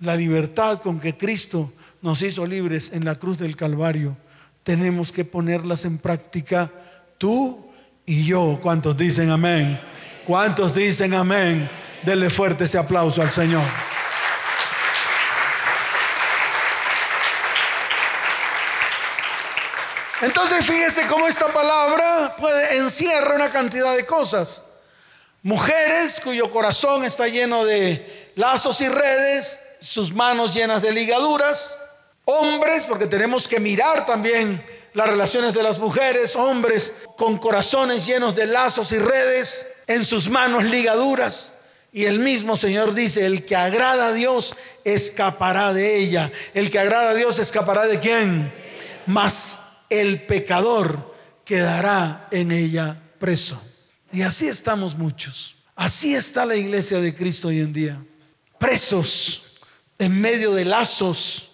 la 0.00 0.16
libertad 0.16 0.82
con 0.82 0.98
que 0.98 1.16
Cristo 1.16 1.72
nos 2.02 2.22
hizo 2.22 2.44
libres 2.44 2.90
en 2.92 3.04
la 3.04 3.14
cruz 3.14 3.38
del 3.38 3.54
Calvario. 3.54 4.16
Tenemos 4.64 5.12
que 5.12 5.24
ponerlas 5.24 5.84
en 5.84 5.98
práctica 5.98 6.72
tú 7.18 7.70
y 8.04 8.24
yo. 8.24 8.58
¿Cuántos 8.60 8.96
dicen 8.96 9.30
amén? 9.30 9.78
¿Cuántos 10.26 10.74
dicen 10.74 11.14
amén? 11.14 11.70
Denle 12.04 12.30
fuerte 12.30 12.64
ese 12.64 12.78
aplauso 12.78 13.22
al 13.22 13.30
Señor. 13.30 13.62
Entonces 20.22 20.64
fíjese 20.64 21.06
cómo 21.06 21.28
esta 21.28 21.48
palabra 21.48 22.34
puede 22.38 22.78
encierra 22.78 23.34
una 23.34 23.50
cantidad 23.50 23.94
de 23.94 24.06
cosas. 24.06 24.62
Mujeres 25.42 26.20
cuyo 26.20 26.50
corazón 26.50 27.04
está 27.04 27.28
lleno 27.28 27.64
de 27.64 28.32
lazos 28.34 28.80
y 28.80 28.88
redes, 28.88 29.60
sus 29.80 30.14
manos 30.14 30.54
llenas 30.54 30.80
de 30.80 30.92
ligaduras. 30.92 31.76
Hombres, 32.24 32.86
porque 32.86 33.06
tenemos 33.06 33.46
que 33.46 33.60
mirar 33.60 34.06
también 34.06 34.64
las 34.94 35.06
relaciones 35.06 35.52
de 35.52 35.62
las 35.62 35.78
mujeres, 35.78 36.34
hombres 36.34 36.94
con 37.16 37.38
corazones 37.38 38.06
llenos 38.06 38.34
de 38.34 38.46
lazos 38.46 38.90
y 38.92 38.98
redes, 38.98 39.66
en 39.86 40.04
sus 40.04 40.28
manos 40.28 40.64
ligaduras. 40.64 41.52
Y 41.92 42.06
el 42.06 42.18
mismo 42.18 42.56
Señor 42.56 42.94
dice, 42.94 43.26
el 43.26 43.44
que 43.44 43.54
agrada 43.54 44.08
a 44.08 44.12
Dios 44.12 44.56
escapará 44.82 45.74
de 45.74 45.96
ella. 45.96 46.32
El 46.54 46.70
que 46.70 46.78
agrada 46.78 47.10
a 47.10 47.14
Dios 47.14 47.38
escapará 47.38 47.86
de 47.86 48.00
quién? 48.00 48.52
Más 49.06 49.60
el 49.90 50.26
pecador 50.26 51.14
quedará 51.44 52.28
en 52.30 52.50
ella 52.50 53.00
preso. 53.18 53.60
Y 54.12 54.22
así 54.22 54.48
estamos 54.48 54.96
muchos. 54.96 55.56
Así 55.74 56.14
está 56.14 56.44
la 56.44 56.56
iglesia 56.56 57.00
de 57.00 57.14
Cristo 57.14 57.48
hoy 57.48 57.60
en 57.60 57.72
día. 57.72 58.02
Presos 58.58 59.42
en 59.98 60.20
medio 60.20 60.52
de 60.52 60.64
lazos, 60.64 61.50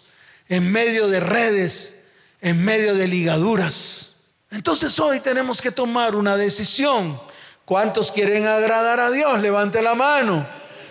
en 0.48 0.70
medio 0.70 1.08
de 1.08 1.20
redes, 1.20 1.94
en 2.40 2.64
medio 2.64 2.94
de 2.94 3.06
ligaduras. 3.06 4.12
Entonces 4.50 4.98
hoy 4.98 5.20
tenemos 5.20 5.60
que 5.60 5.70
tomar 5.70 6.14
una 6.14 6.36
decisión. 6.36 7.20
¿Cuántos 7.64 8.12
quieren 8.12 8.46
agradar 8.46 9.00
a 9.00 9.10
Dios? 9.10 9.40
Levante 9.40 9.82
la 9.82 9.94
mano. 9.94 10.46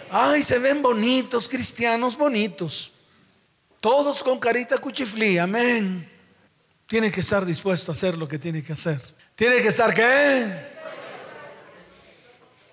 Ay, 0.09 0.43
se 0.43 0.59
ven 0.59 0.81
bonitos, 0.81 1.47
cristianos 1.47 2.17
bonitos. 2.17 2.91
Todos 3.79 4.23
con 4.23 4.39
carita 4.39 4.77
cuchiflí, 4.77 5.37
amén 5.37 6.11
tiene 6.91 7.09
que 7.09 7.21
estar 7.21 7.45
dispuesto 7.45 7.93
a 7.93 7.95
hacer 7.95 8.17
lo 8.17 8.27
que 8.27 8.37
tiene 8.37 8.61
que 8.61 8.73
hacer. 8.73 8.99
Tiene 9.33 9.61
que 9.61 9.69
estar 9.69 9.93
qué? 9.93 10.51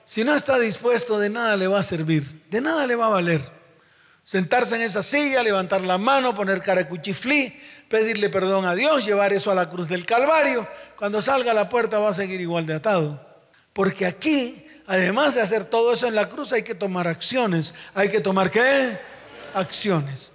Si 0.05 0.25
no 0.25 0.35
está 0.35 0.59
dispuesto, 0.59 1.21
de 1.21 1.31
nada 1.31 1.57
le 1.57 1.69
va 1.69 1.79
a 1.79 1.85
servir, 1.85 2.25
de 2.51 2.61
nada 2.61 2.85
le 2.89 2.97
va 2.97 3.07
a 3.07 3.11
valer. 3.11 3.41
Sentarse 4.25 4.75
en 4.75 4.83
esa 4.83 5.05
silla, 5.05 5.41
levantar 5.45 5.83
la 5.83 5.99
mano, 5.99 6.35
poner 6.35 6.61
cara 6.63 6.89
cuchiflí, 6.89 7.63
pedirle 7.89 8.29
perdón 8.29 8.65
a 8.65 8.75
Dios, 8.75 9.07
llevar 9.07 9.33
eso 9.33 9.53
a 9.53 9.55
la 9.55 9.71
cruz 9.71 9.87
del 9.87 10.05
Calvario. 10.05 10.67
Cuando 10.97 11.23
salga 11.23 11.53
a 11.53 11.55
la 11.55 11.69
puerta 11.69 12.01
va 12.01 12.09
a 12.09 12.15
seguir 12.15 12.41
igual 12.41 12.67
de 12.67 12.75
atado. 12.75 13.25
Porque 13.73 14.05
aquí, 14.05 14.67
además 14.89 15.37
de 15.37 15.43
hacer 15.43 15.65
todo 15.65 15.93
eso 15.93 16.09
en 16.09 16.17
la 16.17 16.29
cruz, 16.29 16.53
hay 16.53 16.65
que 16.65 16.75
tomar 16.75 17.07
acciones. 17.07 17.73
¿Hay 17.95 18.09
que 18.09 18.21
tomar 18.21 18.51
qué? 18.51 18.99
Acciones. 19.55 20.33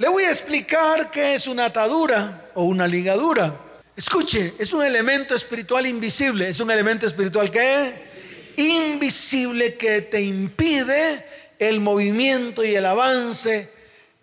Le 0.00 0.08
voy 0.08 0.24
a 0.24 0.30
explicar 0.30 1.10
qué 1.10 1.34
es 1.34 1.46
una 1.46 1.66
atadura 1.66 2.52
o 2.54 2.62
una 2.62 2.86
ligadura. 2.86 3.54
Escuche, 3.94 4.54
es 4.58 4.72
un 4.72 4.82
elemento 4.82 5.34
espiritual 5.34 5.86
invisible. 5.86 6.48
¿Es 6.48 6.58
un 6.58 6.70
elemento 6.70 7.06
espiritual 7.06 7.50
qué? 7.50 8.54
Invisible 8.56 9.74
que 9.74 10.00
te 10.00 10.22
impide 10.22 11.52
el 11.58 11.80
movimiento 11.80 12.64
y 12.64 12.74
el 12.74 12.86
avance 12.86 13.70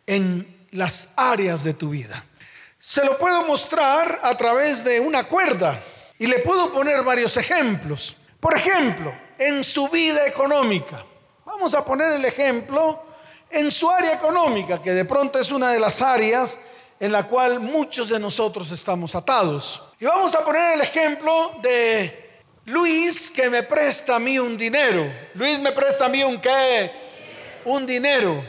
en 0.07 0.65
las 0.71 1.09
áreas 1.15 1.63
de 1.63 1.75
tu 1.75 1.91
vida. 1.91 2.25
Se 2.79 3.05
lo 3.05 3.19
puedo 3.19 3.45
mostrar 3.45 4.19
a 4.23 4.35
través 4.35 4.83
de 4.83 4.99
una 4.99 5.25
cuerda 5.27 5.79
y 6.17 6.25
le 6.25 6.39
puedo 6.39 6.73
poner 6.73 7.03
varios 7.03 7.37
ejemplos. 7.37 8.17
Por 8.39 8.57
ejemplo, 8.57 9.13
en 9.37 9.63
su 9.63 9.89
vida 9.89 10.25
económica. 10.25 11.05
Vamos 11.45 11.75
a 11.75 11.85
poner 11.85 12.13
el 12.13 12.25
ejemplo 12.25 13.06
en 13.49 13.71
su 13.71 13.89
área 13.89 14.13
económica, 14.13 14.81
que 14.81 14.93
de 14.93 15.05
pronto 15.05 15.39
es 15.39 15.51
una 15.51 15.71
de 15.71 15.79
las 15.79 16.01
áreas 16.01 16.59
en 16.99 17.11
la 17.11 17.23
cual 17.27 17.59
muchos 17.59 18.09
de 18.09 18.19
nosotros 18.19 18.71
estamos 18.71 19.15
atados. 19.15 19.83
Y 19.99 20.05
vamos 20.05 20.33
a 20.35 20.43
poner 20.43 20.75
el 20.75 20.81
ejemplo 20.81 21.53
de 21.61 22.41
Luis 22.65 23.31
que 23.31 23.49
me 23.49 23.63
presta 23.63 24.15
a 24.15 24.19
mí 24.19 24.39
un 24.39 24.57
dinero. 24.57 25.11
Luis 25.35 25.59
me 25.59 25.71
presta 25.71 26.05
a 26.05 26.09
mí 26.09 26.23
un 26.23 26.41
qué? 26.41 26.91
Un 27.65 27.85
dinero. 27.85 28.43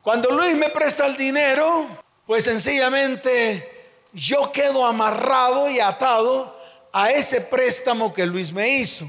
Cuando 0.00 0.30
Luis 0.30 0.56
me 0.56 0.68
presta 0.70 1.06
el 1.06 1.16
dinero, 1.16 1.86
pues 2.26 2.44
sencillamente 2.44 3.98
yo 4.12 4.50
quedo 4.50 4.84
amarrado 4.84 5.70
y 5.70 5.80
atado 5.80 6.60
a 6.92 7.10
ese 7.10 7.40
préstamo 7.40 8.12
que 8.12 8.26
Luis 8.26 8.52
me 8.52 8.68
hizo. 8.68 9.06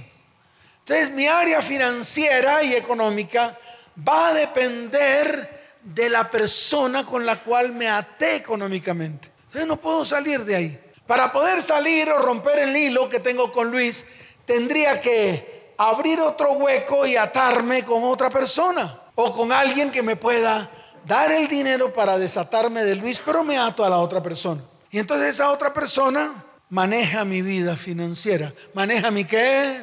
Entonces 0.80 1.10
mi 1.12 1.28
área 1.28 1.62
financiera 1.62 2.62
y 2.64 2.74
económica 2.74 3.58
va 3.98 4.30
a 4.30 4.34
depender 4.34 5.78
de 5.84 6.10
la 6.10 6.30
persona 6.30 7.06
con 7.06 7.26
la 7.26 7.40
cual 7.40 7.74
me 7.74 7.90
até 7.90 8.38
económicamente. 8.38 9.32
Entonces 9.46 9.68
no 9.68 9.80
puedo 9.80 10.06
salir 10.06 10.46
de 10.46 10.56
ahí. 10.56 10.80
Para 11.06 11.32
poder 11.32 11.62
salir 11.62 12.10
o 12.10 12.20
romper 12.20 12.60
el 12.60 12.76
hilo 12.76 13.10
que 13.10 13.20
tengo 13.20 13.52
con 13.52 13.70
Luis, 13.70 14.06
tendría 14.46 15.00
que 15.00 15.74
abrir 15.78 16.22
otro 16.22 16.54
hueco 16.54 17.06
y 17.06 17.18
atarme 17.18 17.84
con 17.84 18.04
otra 18.04 18.30
persona 18.30 19.00
o 19.16 19.36
con 19.36 19.52
alguien 19.52 19.92
que 19.92 20.02
me 20.02 20.16
pueda 20.16 20.70
dar 21.06 21.32
el 21.32 21.48
dinero 21.48 21.94
para 21.94 22.18
desatarme 22.18 22.84
de 22.86 22.96
Luis, 22.96 23.22
pero 23.24 23.44
me 23.44 23.58
ato 23.58 23.84
a 23.84 23.90
la 23.90 23.98
otra 23.98 24.24
persona. 24.24 24.62
Y 24.90 25.00
entonces 25.00 25.32
esa 25.32 25.52
otra 25.52 25.74
persona 25.74 26.44
maneja 26.70 27.26
mi 27.26 27.42
vida 27.42 27.76
financiera. 27.76 28.54
¿Maneja 28.74 29.12
mi 29.12 29.26
qué? 29.26 29.82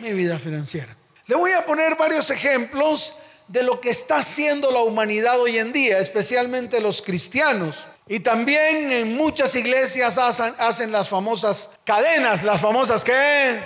Mi 0.00 0.12
vida 0.12 0.38
financiera. 0.38 0.95
Le 1.26 1.34
voy 1.34 1.50
a 1.52 1.66
poner 1.66 1.96
varios 1.96 2.30
ejemplos 2.30 3.16
de 3.48 3.64
lo 3.64 3.80
que 3.80 3.90
está 3.90 4.18
haciendo 4.18 4.70
la 4.70 4.80
humanidad 4.80 5.40
hoy 5.40 5.58
en 5.58 5.72
día, 5.72 5.98
especialmente 5.98 6.80
los 6.80 7.02
cristianos. 7.02 7.86
Y 8.06 8.20
también 8.20 8.92
en 8.92 9.16
muchas 9.16 9.54
iglesias 9.56 10.18
hacen, 10.18 10.92
las 10.92 11.08
famosas 11.08 11.70
cadenas, 11.84 12.44
las 12.44 12.60
famosas 12.60 13.04
qué? 13.04 13.60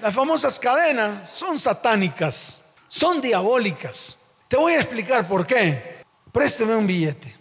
Las 0.00 0.14
famosas 0.14 0.58
cadenas 0.58 1.30
son 1.30 1.58
satánicas, 1.58 2.58
son 2.88 3.20
diabólicas. 3.20 4.16
Te 4.48 4.56
voy 4.56 4.72
a 4.72 4.80
explicar 4.80 5.28
por 5.28 5.46
qué. 5.46 5.96
Présteme 6.32 6.74
un 6.76 6.86
billete, 6.86 7.34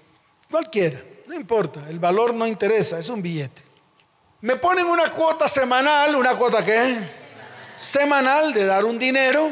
cualquiera, 0.49 1.01
no 1.27 1.33
importa, 1.33 1.85
el 1.89 1.99
valor 1.99 2.33
no 2.33 2.45
interesa, 2.47 2.99
es 2.99 3.07
un 3.09 3.21
billete. 3.21 3.63
Me 4.41 4.57
ponen 4.57 4.85
una 4.85 5.09
cuota 5.09 5.47
semanal, 5.47 6.15
una 6.15 6.35
cuota 6.37 6.63
qué? 6.63 7.24
Semanal 7.75 8.53
de 8.53 8.65
dar 8.65 8.85
un 8.85 8.97
dinero 8.97 9.51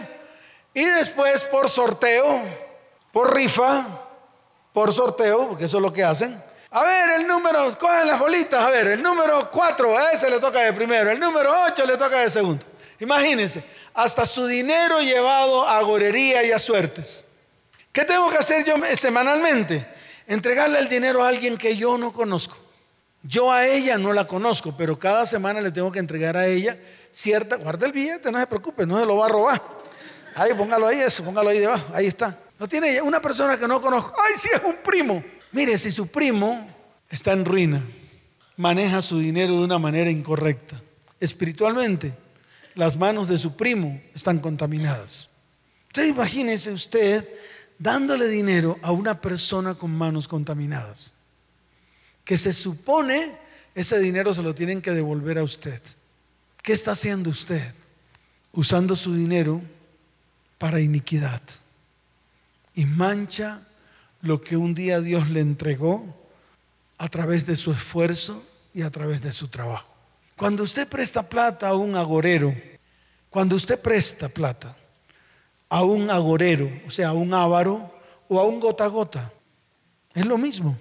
y 0.73 0.83
después 0.85 1.43
por 1.43 1.69
sorteo, 1.69 2.41
por 3.11 3.35
rifa, 3.35 3.85
por 4.71 4.93
sorteo, 4.93 5.49
porque 5.49 5.65
eso 5.65 5.77
es 5.77 5.83
lo 5.83 5.93
que 5.93 6.03
hacen. 6.03 6.41
A 6.71 6.83
ver, 6.83 7.21
el 7.21 7.27
número, 7.27 7.77
cogen 7.77 8.07
las 8.07 8.19
bolitas, 8.19 8.63
a 8.63 8.71
ver, 8.71 8.87
el 8.87 9.03
número 9.03 9.51
4, 9.51 9.97
a 9.97 10.11
ese 10.11 10.29
le 10.29 10.39
toca 10.39 10.59
de 10.61 10.73
primero, 10.73 11.11
el 11.11 11.19
número 11.19 11.53
8 11.67 11.85
le 11.85 11.97
toca 11.97 12.21
de 12.21 12.31
segundo. 12.31 12.65
Imagínense, 12.99 13.63
hasta 13.93 14.25
su 14.25 14.47
dinero 14.47 14.99
llevado 14.99 15.67
a 15.67 15.81
gorería 15.83 16.43
y 16.43 16.51
a 16.51 16.57
suertes. 16.57 17.23
¿Qué 17.91 18.05
tengo 18.05 18.29
que 18.31 18.37
hacer 18.37 18.65
yo 18.65 18.75
semanalmente? 18.95 19.85
Entregarle 20.25 20.79
el 20.79 20.87
dinero 20.87 21.23
a 21.23 21.27
alguien 21.27 21.57
que 21.57 21.75
yo 21.77 21.97
no 21.99 22.11
conozco. 22.11 22.57
Yo 23.21 23.51
a 23.51 23.67
ella 23.67 23.97
no 23.99 24.11
la 24.11 24.25
conozco, 24.25 24.73
pero 24.75 24.97
cada 24.97 25.27
semana 25.27 25.61
le 25.61 25.71
tengo 25.71 25.91
que 25.91 25.99
entregar 25.99 26.35
a 26.35 26.47
ella 26.47 26.77
cierta, 27.13 27.55
guarda 27.55 27.85
el 27.85 27.93
billete, 27.93 28.31
no 28.31 28.39
se 28.39 28.47
preocupe, 28.47 28.85
no 28.85 28.99
se 28.99 29.05
lo 29.05 29.17
va 29.17 29.27
a 29.27 29.29
robar. 29.29 29.61
Ahí, 30.35 30.53
póngalo 30.53 30.87
ahí, 30.87 30.99
eso, 30.99 31.23
póngalo 31.23 31.49
ahí 31.49 31.59
debajo, 31.59 31.93
ahí 31.93 32.07
está. 32.07 32.37
No 32.59 32.67
tiene 32.67 33.01
una 33.01 33.21
persona 33.21 33.57
que 33.57 33.67
no 33.67 33.79
conozco. 33.81 34.13
Ay, 34.17 34.33
sí, 34.37 34.49
es 34.53 34.61
un 34.63 34.77
primo. 34.77 35.23
Mire, 35.51 35.77
si 35.77 35.91
su 35.91 36.07
primo 36.07 36.67
está 37.09 37.31
en 37.33 37.45
ruina, 37.45 37.81
maneja 38.57 39.01
su 39.01 39.19
dinero 39.19 39.53
de 39.53 39.63
una 39.63 39.77
manera 39.79 40.09
incorrecta, 40.09 40.81
espiritualmente, 41.19 42.13
las 42.75 42.97
manos 42.97 43.27
de 43.27 43.37
su 43.37 43.55
primo 43.55 44.01
están 44.15 44.39
contaminadas. 44.39 45.29
Entonces 45.87 46.11
imagínese 46.11 46.71
usted 46.71 47.27
dándole 47.77 48.27
dinero 48.27 48.79
a 48.81 48.91
una 48.91 49.21
persona 49.21 49.75
con 49.75 49.91
manos 49.95 50.27
contaminadas 50.27 51.13
que 52.23 52.37
se 52.37 52.53
supone 52.53 53.37
ese 53.75 53.99
dinero 53.99 54.33
se 54.33 54.43
lo 54.43 54.53
tienen 54.53 54.81
que 54.81 54.91
devolver 54.91 55.39
a 55.39 55.43
usted. 55.43 55.81
¿Qué 56.63 56.71
está 56.71 56.93
haciendo 56.93 57.29
usted? 57.29 57.75
Usando 58.53 58.95
su 58.95 59.13
dinero 59.13 59.61
para 60.57 60.79
iniquidad. 60.79 61.41
Y 62.73 62.85
mancha 62.85 63.61
lo 64.21 64.41
que 64.41 64.55
un 64.55 64.73
día 64.73 65.01
Dios 65.01 65.29
le 65.29 65.41
entregó 65.41 66.15
a 66.97 67.09
través 67.09 67.45
de 67.45 67.57
su 67.57 67.71
esfuerzo 67.71 68.41
y 68.73 68.81
a 68.81 68.89
través 68.89 69.21
de 69.21 69.33
su 69.33 69.49
trabajo. 69.49 69.93
Cuando 70.37 70.63
usted 70.63 70.87
presta 70.87 71.27
plata 71.27 71.67
a 71.67 71.75
un 71.75 71.97
agorero, 71.97 72.55
cuando 73.29 73.57
usted 73.57 73.79
presta 73.79 74.29
plata 74.29 74.75
a 75.67 75.83
un 75.83 76.09
agorero, 76.09 76.71
o 76.87 76.89
sea, 76.89 77.09
a 77.09 77.13
un 77.13 77.33
ávaro 77.33 77.93
o 78.29 78.39
a 78.39 78.45
un 78.45 78.61
gota 78.61 78.87
gota, 78.87 79.33
es 80.13 80.25
lo 80.25 80.37
mismo. 80.37 80.77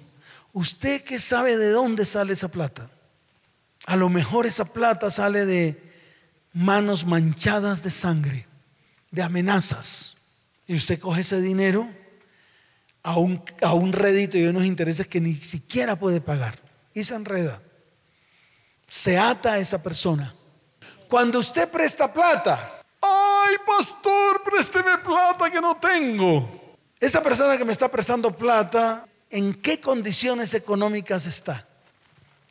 ¿Usted 0.53 1.03
qué 1.03 1.19
sabe 1.19 1.57
de 1.57 1.71
dónde 1.71 2.05
sale 2.05 2.31
esa 2.31 2.47
plata? 2.47 2.89
A 3.85 3.95
lo 3.95 4.09
mejor 4.09 4.45
esa 4.45 4.65
plata 4.65 5.11
sale 5.11 5.45
de 5.45 5.93
manos 6.53 7.05
manchadas 7.05 7.83
de 7.83 7.91
sangre, 7.91 8.47
de 9.11 9.23
amenazas. 9.23 10.15
Y 10.67 10.75
usted 10.75 10.99
coge 10.99 11.21
ese 11.21 11.41
dinero 11.41 11.89
a 13.01 13.17
un, 13.17 13.43
a 13.61 13.73
un 13.73 13.91
rédito 13.91 14.37
y 14.37 14.45
unos 14.45 14.63
intereses 14.63 15.07
que 15.07 15.19
ni 15.19 15.35
siquiera 15.35 15.97
puede 15.97 16.21
pagar. 16.21 16.57
Y 16.93 17.03
se 17.03 17.15
enreda. 17.15 17.61
Se 18.87 19.17
ata 19.17 19.53
a 19.53 19.59
esa 19.59 19.81
persona. 19.81 20.33
Cuando 21.09 21.39
usted 21.39 21.69
presta 21.69 22.11
plata, 22.11 22.81
ay 23.01 23.55
pastor, 23.65 24.41
présteme 24.43 24.97
plata 24.99 25.51
que 25.51 25.59
no 25.59 25.77
tengo. 25.77 26.77
Esa 26.99 27.21
persona 27.21 27.57
que 27.57 27.65
me 27.65 27.73
está 27.73 27.89
prestando 27.89 28.31
plata 28.31 29.05
en 29.29 29.53
qué 29.55 29.81
condiciones 29.81 30.53
económicas 30.53 31.25
está. 31.25 31.67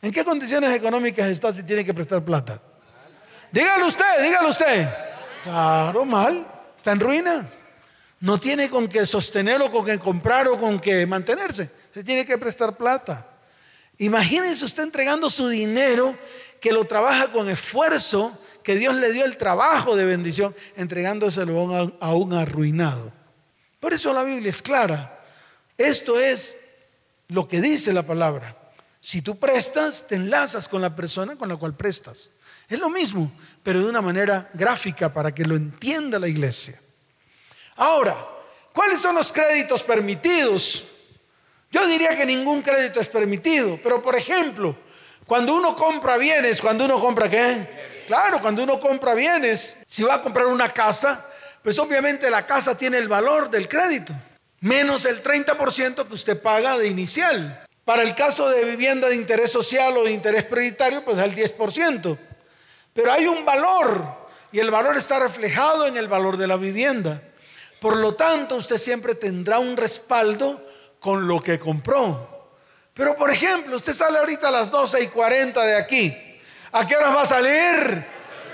¿En 0.03 0.11
qué 0.11 0.25
condiciones 0.25 0.75
económicas 0.75 1.29
está 1.29 1.53
si 1.53 1.63
tiene 1.63 1.85
que 1.85 1.95
prestar 1.95 2.25
plata? 2.25 2.61
Dígalo 3.53 3.87
usted, 3.87 4.21
dígalo 4.21 4.49
usted. 4.49 4.89
Claro, 5.45 6.05
mal. 6.05 6.45
Está 6.77 6.91
en 6.91 7.01
ruina. 7.01 7.49
No 8.19 8.41
tiene 8.41 8.69
con 8.69 8.89
qué 8.89 9.07
sostenerlo, 9.07 9.71
con 9.71 9.85
qué 9.85 10.01
comprar 10.01 10.49
o 10.49 10.59
con 10.59 10.81
qué 10.81 11.07
mantenerse. 11.07 11.71
Se 11.95 12.03
tiene 12.03 12.27
que 12.27 12.37
prestar 12.37 12.77
plata. 12.77 13.29
Imagínese 13.99 14.65
usted 14.65 14.83
entregando 14.83 15.31
su 15.31 15.49
dinero 15.49 16.19
que 16.61 16.73
lo 16.73 16.85
trabaja 16.85 17.29
con 17.29 17.49
esfuerzo, 17.49 18.37
que 18.65 18.75
Dios 18.75 18.97
le 18.97 19.13
dio 19.13 19.25
el 19.25 19.37
trabajo 19.37 19.95
de 19.95 20.05
bendición, 20.05 20.55
entregándoselo 20.77 21.97
a 22.01 22.15
un 22.15 22.33
arruinado. 22.33 23.13
Por 23.79 23.93
eso 23.93 24.13
la 24.13 24.25
Biblia 24.25 24.51
es 24.51 24.63
clara. 24.63 25.21
Esto 25.79 26.19
es 26.19 26.57
lo 27.29 27.47
que 27.47 27.61
dice 27.61 27.93
la 27.93 28.03
palabra. 28.03 28.57
Si 29.05 29.21
tú 29.21 29.37
prestas, 29.37 30.07
te 30.07 30.15
enlazas 30.15 30.69
con 30.69 30.81
la 30.81 30.95
persona 30.95 31.35
con 31.35 31.49
la 31.49 31.57
cual 31.57 31.75
prestas. 31.75 32.31
Es 32.69 32.79
lo 32.79 32.89
mismo, 32.89 33.33
pero 33.65 33.83
de 33.83 33.91
una 33.91 34.01
manera 34.01 34.49
gráfica 34.55 35.13
para 35.13 35.35
que 35.35 35.45
lo 35.45 35.57
entienda 35.57 36.21
la 36.21 36.29
iglesia. 36.29 36.81
Ahora, 37.75 38.17
¿cuáles 38.73 39.01
son 39.01 39.17
los 39.17 39.33
créditos 39.33 39.83
permitidos? 39.83 40.85
Yo 41.73 41.85
diría 41.89 42.17
que 42.17 42.25
ningún 42.25 42.63
crédito 42.63 43.01
es 43.01 43.09
permitido, 43.09 43.77
pero 43.83 44.01
por 44.01 44.15
ejemplo, 44.15 44.77
cuando 45.27 45.57
uno 45.57 45.75
compra 45.75 46.17
bienes, 46.17 46.61
cuando 46.61 46.85
uno 46.85 47.01
compra 47.01 47.29
qué? 47.29 48.05
Claro, 48.07 48.41
cuando 48.41 48.63
uno 48.63 48.79
compra 48.79 49.15
bienes, 49.15 49.77
si 49.87 50.05
va 50.05 50.15
a 50.15 50.23
comprar 50.23 50.47
una 50.47 50.69
casa, 50.69 51.27
pues 51.61 51.77
obviamente 51.79 52.31
la 52.31 52.47
casa 52.47 52.77
tiene 52.77 52.99
el 52.99 53.09
valor 53.09 53.51
del 53.51 53.69
crédito 53.69 54.15
menos 54.63 55.05
el 55.05 55.23
30% 55.23 56.07
que 56.07 56.15
usted 56.15 56.41
paga 56.41 56.79
de 56.79 56.89
inicial. 56.89 57.67
Para 57.85 58.03
el 58.03 58.15
caso 58.15 58.49
de 58.49 58.65
vivienda 58.65 59.09
de 59.09 59.17
interés 59.17 59.51
social 59.51 59.97
o 59.97 60.05
de 60.05 60.13
interés 60.13 60.45
prioritario, 60.45 61.05
pues 61.05 61.19
el 61.19 61.35
10%. 61.35 62.17
Pero 62.95 63.13
hay 63.13 63.27
un 63.27 63.45
valor 63.45 64.29
y 64.53 64.61
el 64.61 64.71
valor 64.71 64.97
está 64.97 65.19
reflejado 65.19 65.87
en 65.87 65.97
el 65.97 66.07
valor 66.07 66.37
de 66.37 66.47
la 66.47 66.57
vivienda. 66.57 67.21
Por 67.81 67.97
lo 67.97 68.15
tanto, 68.15 68.57
usted 68.57 68.77
siempre 68.77 69.17
tendrá 69.17 69.59
un 69.59 69.77
respaldo 69.77 70.65
con 71.01 71.27
lo 71.27 71.43
que 71.43 71.59
compró. 71.59 72.51
Pero, 72.95 73.17
por 73.17 73.31
ejemplo, 73.31 73.77
usted 73.77 73.95
sale 73.95 74.19
ahorita 74.19 74.49
a 74.49 74.53
las 74.53 74.71
12 74.71 75.03
y 75.03 75.07
40 75.09 75.65
de 75.65 75.75
aquí. 75.75 76.17
¿A 76.71 76.87
qué 76.87 76.97
horas 76.97 77.17
va 77.17 77.23
a 77.23 77.27
salir? 77.27 78.05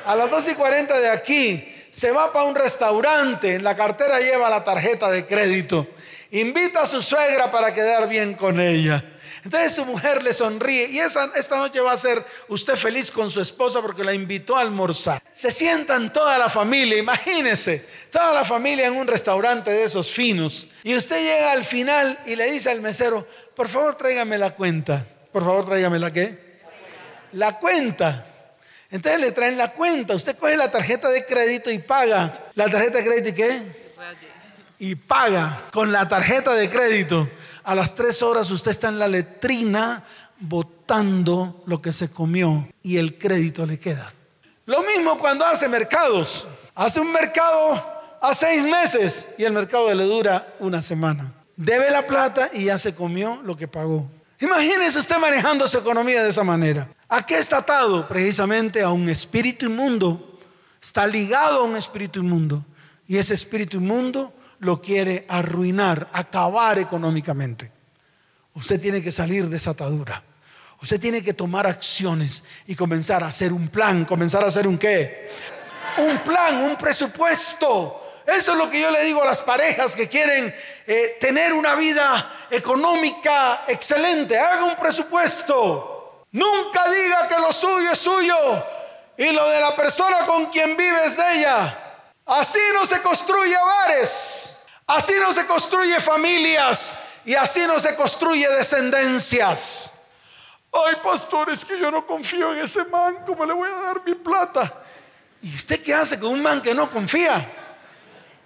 A 0.07 0.17
las 0.17 0.31
12 0.31 0.53
y 0.53 0.55
40 0.55 1.01
de 1.01 1.11
aquí. 1.11 1.75
Se 1.91 2.13
va 2.13 2.33
para 2.33 2.47
un 2.47 2.55
restaurante, 2.55 3.57
en 3.57 3.65
la 3.65 3.77
cartera 3.77 4.21
lleva 4.21 4.49
la 4.49 4.65
tarjeta 4.65 5.11
de 5.11 5.27
crédito 5.27 5.87
invita 6.31 6.83
a 6.83 6.87
su 6.87 7.03
suegra 7.03 7.51
para 7.51 7.73
quedar 7.73 8.09
bien 8.09 8.35
con 8.35 8.61
ella. 8.61 9.03
Entonces 9.45 9.75
su 9.75 9.85
mujer 9.85 10.23
le 10.23 10.33
sonríe 10.33 10.89
y 10.89 10.99
esa, 10.99 11.31
esta 11.37 11.59
noche 11.59 11.81
va 11.81 11.93
a 11.93 11.97
ser 11.97 12.25
usted 12.49 12.77
feliz 12.77 13.11
con 13.11 13.31
su 13.31 13.41
esposa 13.41 13.81
porque 13.81 14.05
la 14.05 14.13
invitó 14.13 14.57
a 14.57 14.61
almorzar. 14.61 15.23
Se 15.33 15.51
sientan 15.51 16.13
toda 16.13 16.39
la 16.39 16.49
familia, 16.49 16.99
imagínese, 16.99 17.85
toda 18.11 18.33
la 18.33 18.45
familia 18.45 18.87
en 18.87 18.97
un 18.97 19.07
restaurante 19.07 19.71
de 19.71 19.85
esos 19.85 20.11
finos. 20.11 20.67
Y 20.83 20.95
usted 20.97 21.23
llega 21.23 21.53
al 21.53 21.65
final 21.65 22.19
y 22.27 22.37
le 22.37 22.51
dice 22.51 22.71
al 22.71 22.81
mesero, 22.81 23.27
por 23.55 23.69
favor 23.69 23.97
tráigame 23.97 24.39
la 24.39 24.51
cuenta. 24.51 25.07
Por 25.33 25.45
favor 25.45 25.67
tráigame 25.67 25.99
la 25.99 26.13
qué? 26.13 26.61
La 27.33 27.59
cuenta. 27.59 28.27
Entonces 28.91 29.21
le 29.21 29.33
traen 29.33 29.59
la 29.59 29.73
cuenta. 29.73 30.15
Usted 30.15 30.37
coge 30.37 30.57
la 30.57 30.71
tarjeta 30.71 31.09
de 31.11 31.25
crédito 31.27 31.71
y 31.71 31.79
paga. 31.79 32.51
¿La 32.55 32.69
tarjeta 32.69 32.99
de 32.99 33.05
crédito 33.05 33.29
y 33.29 33.33
qué? 33.35 33.89
y 34.79 34.95
paga 34.95 35.63
con 35.73 35.93
la 35.93 36.07
tarjeta 36.07 36.55
de 36.55 36.71
crédito, 36.71 37.29
a 37.69 37.75
las 37.75 37.95
tres 37.95 38.23
horas 38.23 38.51
usted 38.51 38.71
está 38.71 38.89
en 38.89 38.99
la 38.99 39.07
letrina 39.07 40.03
botando 40.41 41.63
lo 41.67 41.83
que 41.83 41.93
se 41.93 42.09
comió 42.09 42.67
y 42.83 42.97
el 42.97 43.19
crédito 43.19 43.67
le 43.67 43.79
queda. 43.79 44.11
Lo 44.65 44.83
mismo 44.85 45.19
cuando 45.19 45.45
hace 45.45 45.69
mercados. 45.69 46.49
Hace 46.75 46.99
un 46.99 47.13
mercado 47.13 47.85
a 48.23 48.33
seis 48.33 48.65
meses 48.65 49.29
y 49.37 49.45
el 49.45 49.53
mercado 49.53 49.93
le 49.93 50.05
dura 50.05 50.55
una 50.61 50.81
semana. 50.81 51.31
Debe 51.57 51.91
la 51.91 52.07
plata 52.07 52.49
y 52.55 52.65
ya 52.65 52.79
se 52.79 52.95
comió 52.95 53.43
lo 53.45 53.55
que 53.55 53.69
pagó. 53.69 54.11
Imagínese 54.41 55.01
usted 55.01 55.19
manejando 55.19 55.69
su 55.69 55.77
economía 55.77 56.23
de 56.23 56.31
esa 56.31 56.45
manera. 56.45 56.89
¿A 57.07 57.27
qué 57.27 57.39
está 57.39 57.59
atado? 57.59 58.09
Precisamente 58.09 58.81
a 58.81 58.89
un 58.89 59.11
espíritu 59.11 59.67
inmundo. 59.67 60.41
Está 60.81 61.07
ligado 61.07 61.61
a 61.61 61.65
un 61.65 61.77
espíritu 61.77 62.21
inmundo. 62.21 62.65
Y 63.07 63.19
ese 63.19 63.35
espíritu 63.35 63.77
inmundo 63.77 64.33
lo 64.61 64.81
quiere 64.81 65.25
arruinar, 65.29 66.09
acabar 66.13 66.79
económicamente. 66.79 67.71
Usted 68.55 68.81
tiene 68.81 69.03
que 69.03 69.13
salir 69.13 69.49
de 69.49 69.57
esa 69.57 69.71
atadura. 69.71 70.23
Usted 70.81 71.01
tiene 71.01 71.23
que 71.23 71.33
tomar 71.33 71.67
acciones 71.67 72.45
y 72.67 72.75
comenzar 72.75 73.23
a 73.23 73.29
hacer 73.29 73.53
un 73.53 73.69
plan. 73.69 74.05
¿Comenzar 74.05 74.45
a 74.45 74.49
hacer 74.49 74.67
un 74.67 74.79
qué? 74.79 75.31
Un 75.99 76.19
plan, 76.19 76.57
un 76.63 76.77
presupuesto. 76.77 78.23
Eso 78.27 78.53
es 78.53 78.59
lo 78.59 78.69
que 78.69 78.81
yo 78.81 78.91
le 78.91 79.05
digo 79.05 79.23
a 79.23 79.27
las 79.27 79.41
parejas 79.43 79.97
que 79.97 80.09
quieren 80.09 80.55
eh, 80.87 81.17
tener 81.21 81.53
una 81.53 81.75
vida 81.75 82.47
económica 82.51 83.65
excelente. 83.67 84.39
Haga 84.39 84.65
un 84.65 84.77
presupuesto. 84.77 86.25
Nunca 86.33 86.85
diga 86.91 87.27
que 87.27 87.41
lo 87.41 87.53
suyo 87.53 87.91
es 87.91 87.99
suyo 87.99 88.37
y 89.17 89.33
lo 89.33 89.49
de 89.49 89.61
la 89.61 89.75
persona 89.75 90.27
con 90.27 90.47
quien 90.47 90.77
vive 90.77 91.07
es 91.07 91.17
de 91.17 91.39
ella. 91.39 91.88
Así 92.29 92.59
no 92.75 92.87
se 92.87 93.01
construye 93.03 93.57
hogares. 93.57 94.55
Así 94.87 95.15
no 95.19 95.33
se 95.33 95.47
construye 95.47 95.99
familias. 95.99 96.95
Y 97.25 97.35
así 97.35 97.67
no 97.67 97.81
se 97.81 97.97
construye 97.97 98.49
descendencias. 98.49 99.93
Ay, 100.73 100.97
pastor, 101.03 101.51
es 101.51 101.65
que 101.65 101.79
yo 101.79 101.91
no 101.91 102.07
confío 102.07 102.53
en 102.53 102.61
ese 102.61 102.85
man. 102.85 103.25
¿Cómo 103.27 103.45
le 103.45 103.53
voy 103.55 103.71
a 103.71 103.79
dar 103.81 104.05
mi 104.05 104.15
plata? 104.15 104.73
¿Y 105.41 105.55
usted 105.55 105.83
qué 105.83 105.95
hace 105.95 106.19
con 106.19 106.31
un 106.31 106.43
man 106.43 106.61
que 106.61 106.75
no 106.75 106.91
confía? 106.91 107.51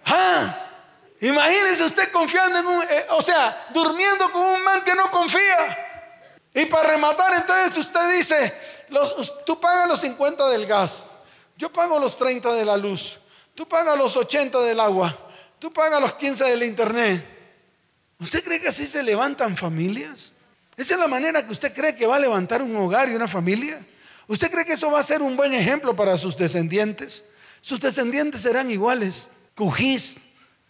Ah, 0.05 0.57
imagínese 1.21 1.85
usted 1.85 2.11
confiando 2.13 2.59
en 2.59 2.67
un, 2.67 2.83
eh, 2.83 3.07
o 3.11 3.23
sea, 3.23 3.69
durmiendo 3.73 4.31
con 4.31 4.43
un 4.43 4.63
man 4.63 4.85
que 4.85 4.95
no 4.95 5.11
confía. 5.11 5.91
Y 6.55 6.67
para 6.67 6.91
rematar, 6.91 7.35
entonces 7.35 7.77
usted 7.77 8.17
dice, 8.17 8.55
los, 8.91 9.45
tú 9.45 9.59
pagas 9.59 9.89
los 9.89 10.01
50 10.01 10.49
del 10.51 10.67
gas, 10.67 11.05
yo 11.57 11.73
pago 11.73 11.99
los 11.99 12.17
30 12.19 12.53
de 12.55 12.65
la 12.65 12.77
luz, 12.77 13.19
tú 13.55 13.69
pagas 13.69 13.97
los 13.97 14.17
80 14.17 14.61
del 14.61 14.81
agua, 14.81 15.17
tú 15.59 15.71
pagas 15.73 16.01
los 16.01 16.15
15 16.15 16.45
del 16.45 16.63
internet. 16.63 17.25
¿Usted 18.19 18.43
cree 18.45 18.61
que 18.61 18.69
así 18.69 18.87
se 18.87 19.03
levantan 19.03 19.57
familias? 19.57 20.33
¿Esa 20.77 20.95
es 20.95 21.01
la 21.01 21.09
manera 21.09 21.45
que 21.45 21.53
usted 21.53 21.75
cree 21.75 21.95
que 21.95 22.07
va 22.07 22.17
a 22.17 22.21
levantar 22.21 22.63
un 22.63 22.75
hogar 22.77 23.09
y 23.09 23.15
una 23.15 23.29
familia? 23.29 23.85
¿Usted 24.27 24.51
cree 24.51 24.65
que 24.65 24.75
eso 24.75 24.91
va 24.91 25.01
a 25.01 25.05
ser 25.05 25.23
un 25.23 25.37
buen 25.37 25.53
ejemplo 25.53 25.95
para 25.95 26.17
sus 26.17 26.37
descendientes? 26.37 27.25
Sus 27.61 27.81
descendientes 27.81 28.43
serán 28.43 28.71
iguales 28.71 29.27
cujís, 29.55 30.17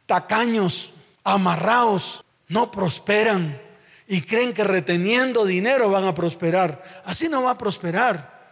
tacaños, 0.07 0.93
amarrados, 1.25 2.25
no 2.49 2.71
prosperan 2.71 3.61
y 4.07 4.21
creen 4.23 4.53
que 4.53 4.65
reteniendo 4.65 5.45
dinero 5.45 5.91
van 5.91 6.05
a 6.05 6.15
prosperar. 6.15 6.83
Así 7.05 7.29
no 7.29 7.43
va 7.43 7.53
a 7.53 7.59
prosperar, 7.59 8.43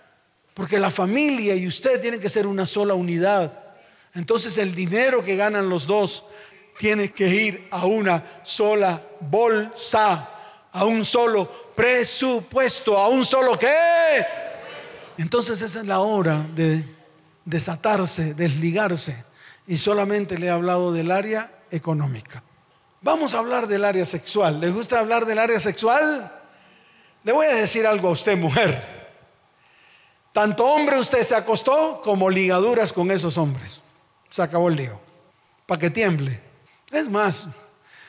porque 0.55 0.79
la 0.79 0.91
familia 0.91 1.55
y 1.55 1.67
usted 1.67 2.01
tienen 2.01 2.21
que 2.21 2.31
ser 2.31 2.47
una 2.47 2.67
sola 2.67 2.95
unidad. 2.95 3.60
Entonces 4.15 4.59
el 4.59 4.75
dinero 4.75 5.25
que 5.25 5.37
ganan 5.37 5.69
los 5.69 5.87
dos 5.87 6.25
tiene 6.79 7.13
que 7.13 7.29
ir 7.29 7.69
a 7.71 7.87
una 7.87 8.41
sola 8.43 9.01
bolsa, 9.21 10.29
a 10.73 10.85
un 10.85 11.05
solo 11.05 11.73
presupuesto, 11.75 12.99
a 12.99 13.09
un 13.09 13.25
solo 13.25 13.59
qué. 13.59 14.27
Entonces 15.19 15.61
esa 15.63 15.81
es 15.81 15.87
la 15.87 16.01
hora 16.01 16.45
de 16.55 16.85
desatarse, 17.45 18.35
desligarse 18.35 19.25
y 19.67 19.79
solamente 19.79 20.39
le 20.39 20.47
he 20.47 20.51
hablado 20.51 20.93
del 20.93 21.11
área 21.11 21.53
económica. 21.71 22.43
Vamos 23.03 23.35
a 23.35 23.39
hablar 23.39 23.67
del 23.67 23.85
área 23.85 24.05
sexual. 24.05 24.61
¿Le 24.61 24.71
gusta 24.71 24.99
hablar 24.99 25.25
del 25.25 25.39
área 25.39 25.61
sexual? 25.61 26.33
Le 27.23 27.33
voy 27.33 27.47
a 27.47 27.55
decir 27.55 27.87
algo 27.87 28.09
a 28.09 28.13
usted, 28.13 28.37
mujer. 28.37 29.01
Tanto 30.33 30.65
hombre 30.65 30.99
usted 30.99 31.23
se 31.23 31.35
acostó 31.35 32.01
como 32.03 32.31
ligaduras 32.31 32.93
con 32.93 33.11
esos 33.11 33.37
hombres. 33.37 33.83
Se 34.31 34.43
acabó 34.43 34.69
el 34.69 34.77
lío. 34.77 34.99
Para 35.67 35.79
que 35.79 35.91
tiemble. 35.91 36.41
Es 36.91 37.09
más, 37.09 37.49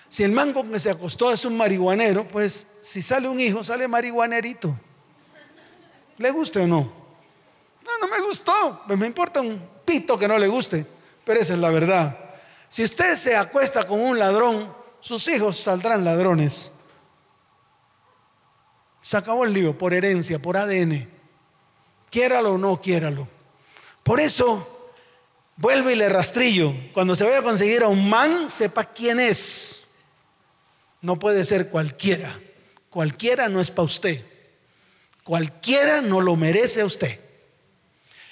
si 0.07 0.23
el 0.23 0.31
mango 0.31 0.69
que 0.69 0.79
se 0.79 0.89
acostó 0.89 1.31
es 1.31 1.45
un 1.45 1.57
marihuanero, 1.57 2.27
pues 2.27 2.67
si 2.81 3.01
sale 3.01 3.27
un 3.27 3.39
hijo, 3.39 3.63
sale 3.63 3.87
marihuanerito. 3.87 4.75
¿Le 6.17 6.31
guste 6.31 6.59
o 6.59 6.67
no? 6.67 6.91
No, 7.83 7.97
no 7.99 8.07
me 8.07 8.21
gustó. 8.21 8.83
Pues 8.85 8.97
me 8.97 9.07
importa 9.07 9.41
un 9.41 9.61
pito 9.85 10.17
que 10.17 10.27
no 10.27 10.37
le 10.37 10.47
guste. 10.47 10.85
Pero 11.23 11.39
esa 11.39 11.53
es 11.53 11.59
la 11.59 11.69
verdad. 11.69 12.17
Si 12.69 12.83
usted 12.83 13.15
se 13.15 13.35
acuesta 13.35 13.85
con 13.85 13.99
un 13.99 14.17
ladrón, 14.17 14.73
sus 14.99 15.27
hijos 15.27 15.59
saldrán 15.59 16.05
ladrones. 16.05 16.71
Se 19.01 19.17
acabó 19.17 19.45
el 19.45 19.53
lío 19.53 19.77
por 19.77 19.93
herencia, 19.93 20.39
por 20.39 20.57
ADN. 20.57 21.09
Quiéralo 22.09 22.53
o 22.53 22.57
no 22.57 22.79
quiéralo. 22.79 23.27
Por 24.03 24.19
eso, 24.19 24.80
vuelve 25.61 25.93
y 25.93 25.95
le 25.95 26.09
rastrillo. 26.09 26.73
Cuando 26.91 27.15
se 27.15 27.23
vaya 27.23 27.39
a 27.39 27.43
conseguir 27.43 27.83
a 27.83 27.87
un 27.87 28.09
man, 28.09 28.49
sepa 28.49 28.83
quién 28.83 29.19
es. 29.19 29.83
No 31.01 31.17
puede 31.17 31.45
ser 31.45 31.69
cualquiera. 31.69 32.37
Cualquiera 32.89 33.47
no 33.47 33.61
es 33.61 33.69
para 33.69 33.85
usted. 33.85 34.21
Cualquiera 35.23 36.01
no 36.01 36.19
lo 36.19 36.35
merece 36.35 36.81
a 36.81 36.85
usted. 36.85 37.19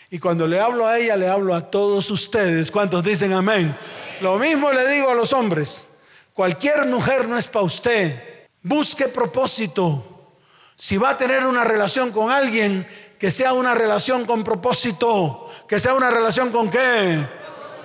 Y 0.09 0.17
cuando 0.17 0.47
le 0.47 0.59
hablo 0.59 0.87
a 0.87 0.97
ella, 0.97 1.15
le 1.15 1.27
hablo 1.27 1.53
a 1.53 1.69
todos 1.69 2.09
ustedes. 2.09 2.71
¿Cuántos 2.71 3.03
dicen 3.03 3.31
amén? 3.31 3.77
Lo 4.21 4.39
mismo 4.39 4.73
le 4.73 4.89
digo 4.91 5.09
a 5.09 5.15
los 5.15 5.31
hombres. 5.31 5.85
Cualquier 6.33 6.87
mujer 6.87 7.27
no 7.27 7.37
es 7.37 7.47
para 7.47 7.65
usted. 7.65 8.47
Busque 8.63 9.07
propósito. 9.07 10.33
Si 10.75 10.97
va 10.97 11.11
a 11.11 11.17
tener 11.17 11.45
una 11.45 11.63
relación 11.63 12.11
con 12.11 12.31
alguien, 12.31 12.87
que 13.19 13.29
sea 13.29 13.51
una 13.51 13.75
relación 13.75 14.25
con 14.25 14.43
propósito. 14.43 15.51
Que 15.67 15.79
sea 15.79 15.93
una 15.93 16.09
relación 16.09 16.51
con 16.51 16.69
qué? 16.69 17.19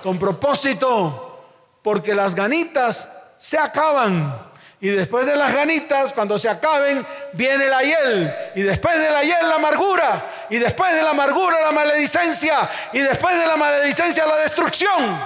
Con 0.01 0.17
propósito. 0.17 1.43
Porque 1.83 2.15
las 2.15 2.33
ganitas 2.33 3.09
se 3.37 3.59
acaban. 3.59 4.33
Y 4.79 4.87
después 4.87 5.25
de 5.25 5.35
las 5.35 5.53
ganitas, 5.53 6.13
cuando 6.13 6.37
se 6.37 6.47
acaben, 6.47 7.05
viene 7.33 7.67
la 7.67 7.83
hiel. 7.83 8.33
Y 8.55 8.61
después 8.61 8.97
de 8.97 9.11
la 9.11 9.23
hiel, 9.23 9.49
la 9.49 9.55
amargura. 9.55 10.23
Y 10.49 10.57
después 10.57 10.95
de 10.95 11.03
la 11.03 11.09
amargura, 11.09 11.61
la 11.61 11.71
maledicencia. 11.71 12.69
Y 12.93 12.99
después 12.99 13.37
de 13.37 13.45
la 13.45 13.57
maledicencia, 13.57 14.25
la 14.25 14.37
destrucción. 14.37 15.19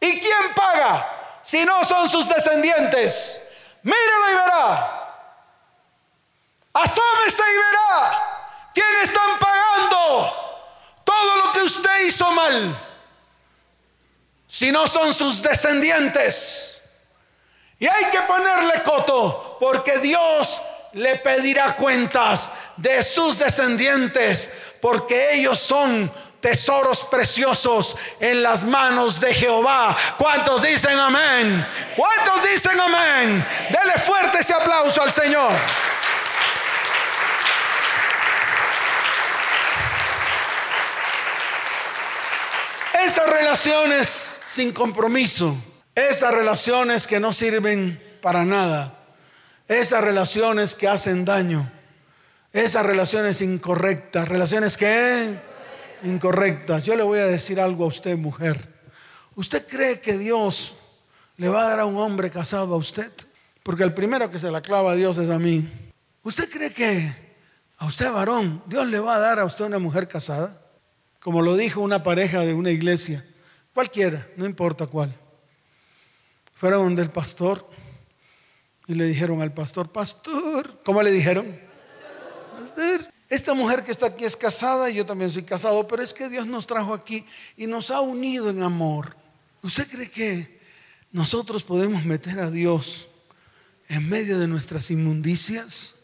¿Y 0.00 0.20
quién 0.20 0.54
paga? 0.54 1.40
Si 1.42 1.64
no 1.64 1.84
son 1.84 2.08
sus 2.08 2.28
descendientes. 2.28 3.40
Míralo 3.82 4.30
y 4.30 4.34
verá. 4.34 5.02
Asómese 6.74 7.42
y 7.42 7.56
verá. 7.56 8.35
¿Quién 8.76 8.94
están 9.02 9.38
pagando 9.38 11.00
todo 11.02 11.36
lo 11.38 11.52
que 11.52 11.62
usted 11.62 12.00
hizo 12.04 12.30
mal? 12.30 12.78
Si 14.46 14.70
no 14.70 14.86
son 14.86 15.14
sus 15.14 15.40
descendientes. 15.40 16.78
Y 17.78 17.86
hay 17.86 18.04
que 18.10 18.20
ponerle 18.20 18.82
coto 18.82 19.56
porque 19.58 19.98
Dios 20.00 20.60
le 20.92 21.16
pedirá 21.16 21.74
cuentas 21.74 22.52
de 22.76 23.02
sus 23.02 23.38
descendientes 23.38 24.50
porque 24.82 25.32
ellos 25.32 25.58
son 25.58 26.12
tesoros 26.42 27.02
preciosos 27.04 27.96
en 28.20 28.42
las 28.42 28.62
manos 28.64 29.18
de 29.18 29.32
Jehová. 29.32 29.96
¿Cuántos 30.18 30.60
dicen 30.60 30.98
amén? 30.98 31.66
¿Cuántos 31.96 32.42
dicen 32.42 32.78
amén? 32.78 33.42
Dele 33.70 33.98
fuerte 33.98 34.40
ese 34.40 34.52
aplauso 34.52 35.00
al 35.00 35.12
Señor. 35.12 35.52
Esas 43.04 43.28
relaciones 43.28 44.38
sin 44.46 44.72
compromiso 44.72 45.56
esas 45.96 46.34
relaciones 46.34 47.06
que 47.06 47.18
no 47.18 47.32
sirven 47.32 47.98
para 48.20 48.44
nada. 48.44 48.98
Esas 49.66 50.04
relaciones 50.04 50.74
que 50.74 50.86
hacen 50.86 51.24
daño. 51.24 51.72
Esas 52.52 52.84
relaciones 52.84 53.40
incorrectas. 53.40 54.28
Relaciones 54.28 54.76
que 54.76 55.38
incorrectas. 56.02 56.82
Yo 56.82 56.96
le 56.96 57.02
voy 57.02 57.18
a 57.18 57.26
decir 57.26 57.58
algo 57.58 57.84
a 57.84 57.88
usted, 57.88 58.18
mujer. 58.18 58.68
¿Usted 59.36 59.66
cree 59.66 60.00
que 60.00 60.18
Dios 60.18 60.74
le 61.38 61.48
va 61.48 61.62
a 61.62 61.68
dar 61.70 61.80
a 61.80 61.86
un 61.86 61.96
hombre 61.96 62.30
casado 62.30 62.74
a 62.74 62.76
usted? 62.76 63.10
Porque 63.62 63.82
el 63.82 63.94
primero 63.94 64.30
que 64.30 64.38
se 64.38 64.50
la 64.50 64.60
clava 64.60 64.92
a 64.92 64.96
Dios 64.96 65.16
es 65.16 65.30
a 65.30 65.38
mí. 65.38 65.66
¿Usted 66.22 66.50
cree 66.50 66.74
que 66.74 67.16
a 67.78 67.86
usted, 67.86 68.12
varón, 68.12 68.62
Dios 68.66 68.86
le 68.86 69.00
va 69.00 69.16
a 69.16 69.18
dar 69.18 69.38
a 69.38 69.46
usted 69.46 69.64
una 69.64 69.78
mujer 69.78 70.08
casada? 70.08 70.60
Como 71.26 71.42
lo 71.42 71.56
dijo 71.56 71.80
una 71.80 72.04
pareja 72.04 72.42
de 72.42 72.54
una 72.54 72.70
iglesia. 72.70 73.26
Cualquiera, 73.74 74.28
no 74.36 74.46
importa 74.46 74.86
cuál 74.86 75.12
fueron 76.54 76.94
del 76.94 77.10
pastor 77.10 77.68
y 78.86 78.94
le 78.94 79.06
dijeron 79.06 79.42
al 79.42 79.52
pastor, 79.52 79.90
pastor, 79.90 80.80
¿cómo 80.84 81.02
le 81.02 81.10
dijeron? 81.10 81.58
Pastor, 82.60 83.12
esta 83.28 83.54
mujer 83.54 83.82
que 83.82 83.90
está 83.90 84.06
aquí 84.06 84.24
es 84.24 84.36
casada 84.36 84.88
y 84.88 84.94
yo 84.94 85.04
también 85.04 85.28
soy 85.32 85.42
casado, 85.42 85.88
pero 85.88 86.00
es 86.00 86.14
que 86.14 86.28
Dios 86.28 86.46
nos 86.46 86.64
trajo 86.64 86.94
aquí 86.94 87.26
y 87.56 87.66
nos 87.66 87.90
ha 87.90 88.00
unido 88.02 88.48
en 88.48 88.62
amor. 88.62 89.16
¿Usted 89.62 89.88
cree 89.88 90.08
que 90.08 90.60
nosotros 91.10 91.64
podemos 91.64 92.04
meter 92.04 92.38
a 92.38 92.52
Dios 92.52 93.08
en 93.88 94.08
medio 94.08 94.38
de 94.38 94.46
nuestras 94.46 94.92
inmundicias? 94.92 95.96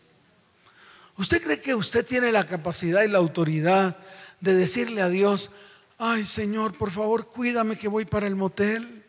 ¿Usted 1.17 1.41
cree 1.41 1.61
que 1.61 1.77
usted 1.77 2.05
tiene 2.05 2.33
la 2.33 2.45
capacidad 2.45 3.05
y 3.05 3.09
la 3.09 3.19
autoridad 3.19 3.97
de 4.43 4.55
decirle 4.55 5.01
a 5.01 5.09
Dios, 5.09 5.51
ay 5.99 6.27
Señor, 6.27 6.77
por 6.77 6.91
favor, 6.91 7.29
cuídame 7.29 7.79
que 7.79 7.89
voy 7.89 8.05
para 8.05 8.27
el 8.27 8.35
motel? 8.35 9.05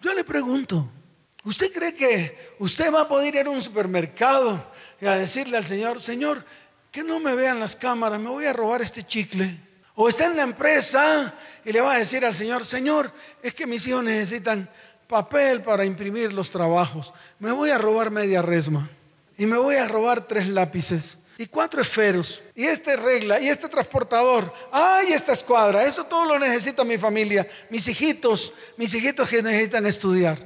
Yo 0.00 0.12
le 0.14 0.22
pregunto, 0.22 0.88
¿usted 1.42 1.72
cree 1.72 1.94
que 1.94 2.54
usted 2.58 2.92
va 2.92 3.02
a 3.02 3.08
poder 3.08 3.34
ir 3.34 3.46
a 3.46 3.50
un 3.50 3.62
supermercado 3.62 4.62
y 5.00 5.06
a 5.06 5.16
decirle 5.16 5.56
al 5.56 5.66
Señor, 5.66 6.02
Señor, 6.02 6.44
que 6.92 7.02
no 7.02 7.18
me 7.18 7.34
vean 7.34 7.58
las 7.58 7.74
cámaras, 7.76 8.20
me 8.20 8.28
voy 8.28 8.44
a 8.44 8.52
robar 8.52 8.82
este 8.82 9.06
chicle? 9.06 9.58
O 9.94 10.08
está 10.08 10.26
en 10.26 10.36
la 10.36 10.42
empresa 10.42 11.34
y 11.64 11.72
le 11.72 11.80
va 11.80 11.94
a 11.94 11.98
decir 11.98 12.24
al 12.24 12.34
Señor, 12.34 12.66
Señor, 12.66 13.10
es 13.42 13.54
que 13.54 13.66
mis 13.66 13.86
hijos 13.86 14.04
necesitan 14.04 14.68
papel 15.08 15.62
para 15.62 15.86
imprimir 15.86 16.34
los 16.34 16.50
trabajos. 16.50 17.14
Me 17.38 17.52
voy 17.52 17.70
a 17.70 17.78
robar 17.78 18.10
media 18.10 18.42
resma 18.42 18.90
y 19.38 19.46
me 19.46 19.56
voy 19.56 19.76
a 19.76 19.88
robar 19.88 20.28
tres 20.28 20.46
lápices 20.46 21.17
y 21.38 21.46
cuatro 21.46 21.80
esferos 21.80 22.42
y 22.52 22.64
esta 22.64 22.96
regla 22.96 23.40
y 23.40 23.48
este 23.48 23.68
transportador. 23.68 24.52
Ay, 24.72 25.12
esta 25.12 25.32
escuadra, 25.32 25.84
eso 25.84 26.04
todo 26.04 26.24
lo 26.24 26.38
necesita 26.38 26.84
mi 26.84 26.98
familia, 26.98 27.46
mis 27.70 27.86
hijitos, 27.86 28.52
mis 28.76 28.92
hijitos 28.92 29.28
que 29.28 29.40
necesitan 29.40 29.86
estudiar. 29.86 30.36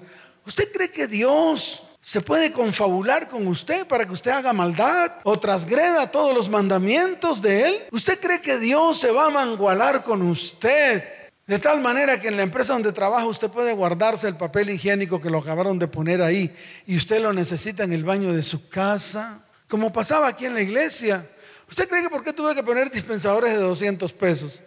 ¿Usted 0.46 0.70
cree 0.70 0.90
que 0.90 1.08
Dios 1.08 1.82
se 2.02 2.20
puede 2.20 2.52
confabular 2.52 3.26
con 3.26 3.46
usted 3.46 3.86
para 3.86 4.04
que 4.04 4.12
usted 4.12 4.32
haga 4.32 4.52
maldad 4.52 5.12
o 5.22 5.38
trasgreda 5.40 6.10
todos 6.10 6.34
los 6.36 6.50
mandamientos 6.50 7.40
de 7.40 7.68
Él? 7.68 7.82
¿Usted 7.90 8.20
cree 8.20 8.42
que 8.42 8.58
Dios 8.58 8.98
se 8.98 9.10
va 9.10 9.26
a 9.26 9.30
mangualar 9.30 10.02
con 10.02 10.20
usted? 10.20 11.04
De 11.46 11.58
tal 11.58 11.80
manera 11.80 12.20
que 12.20 12.28
en 12.28 12.36
la 12.36 12.42
empresa 12.42 12.74
donde 12.74 12.92
trabaja 12.92 13.24
usted 13.24 13.50
puede 13.50 13.72
guardarse 13.72 14.28
el 14.28 14.36
papel 14.36 14.68
higiénico 14.68 15.22
que 15.22 15.30
lo 15.30 15.38
acabaron 15.38 15.78
de 15.78 15.88
poner 15.88 16.20
ahí 16.20 16.54
y 16.86 16.96
usted 16.98 17.22
lo 17.22 17.32
necesita 17.32 17.82
en 17.84 17.94
el 17.94 18.04
baño 18.04 18.32
de 18.32 18.42
su 18.42 18.68
casa, 18.68 19.42
como 19.72 19.90
pasaba 19.90 20.28
aquí 20.28 20.44
en 20.44 20.52
la 20.52 20.60
iglesia. 20.60 21.26
¿Usted 21.66 21.88
cree 21.88 22.02
que 22.02 22.10
por 22.10 22.22
qué 22.22 22.34
tuve 22.34 22.54
que 22.54 22.62
poner 22.62 22.90
dispensadores 22.90 23.52
de 23.52 23.56
200 23.56 24.12
pesos? 24.12 24.60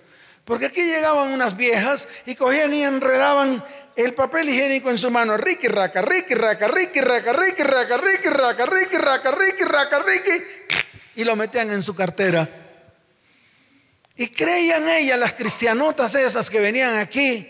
Porque 0.44 0.66
aquí 0.66 0.82
llegaban 0.82 1.32
unas 1.32 1.56
viejas 1.56 2.08
y 2.26 2.34
cogían 2.34 2.74
y 2.74 2.82
enredaban 2.82 3.64
el 3.96 4.16
papel 4.16 4.50
higiénico 4.50 4.90
en 4.90 4.98
su 4.98 5.12
mano, 5.12 5.38
riqui 5.38 5.68
raca, 5.68 6.02
riqui 6.02 6.34
raca, 6.34 6.68
riqui 6.70 7.02
raca, 7.02 7.34
riqui 7.34 7.62
raca, 7.62 7.98
riqui 7.98 8.30
raca, 8.30 8.66
riqui 8.66 8.98
raca, 8.98 9.32
riqui 9.32 9.64
raca, 9.64 10.00
riqui, 10.00 10.44
y 11.18 11.24
lo 11.24 11.36
metían 11.36 11.72
en 11.72 11.84
su 11.84 11.94
cartera. 11.94 12.50
Y 14.16 14.30
creían 14.30 14.90
ellas, 14.90 15.20
las 15.20 15.34
cristianotas 15.34 16.16
esas 16.16 16.50
que 16.50 16.60
venían 16.60 16.98
aquí, 16.98 17.48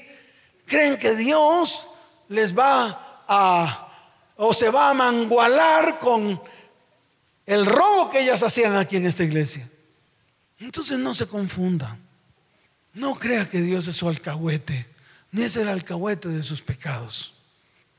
creen 0.66 0.98
que 0.98 1.16
Dios 1.16 1.88
les 2.28 2.54
va 2.54 3.24
a, 3.30 4.12
o 4.36 4.54
se 4.54 4.70
va 4.70 4.90
a 4.90 4.94
mangualar 4.94 6.00
con 6.00 6.54
el 7.46 7.66
robo 7.66 8.10
que 8.10 8.22
ellas 8.22 8.44
hacían 8.44 8.76
aquí 8.76 8.98
en 8.98 9.06
esta 9.06 9.24
iglesia. 9.24 9.70
Entonces 10.60 10.98
no 10.98 11.14
se 11.14 11.28
confunda. 11.28 11.98
No 12.94 13.16
crea 13.16 13.50
que 13.50 13.62
Dios 13.62 13.88
es 13.88 13.98
su 13.98 14.08
alcahuete 14.08 14.88
ni 15.36 15.44
es 15.44 15.58
el 15.58 15.68
alcahuete 15.68 16.30
de 16.30 16.44
sus 16.44 16.62
pecados. 16.62 17.34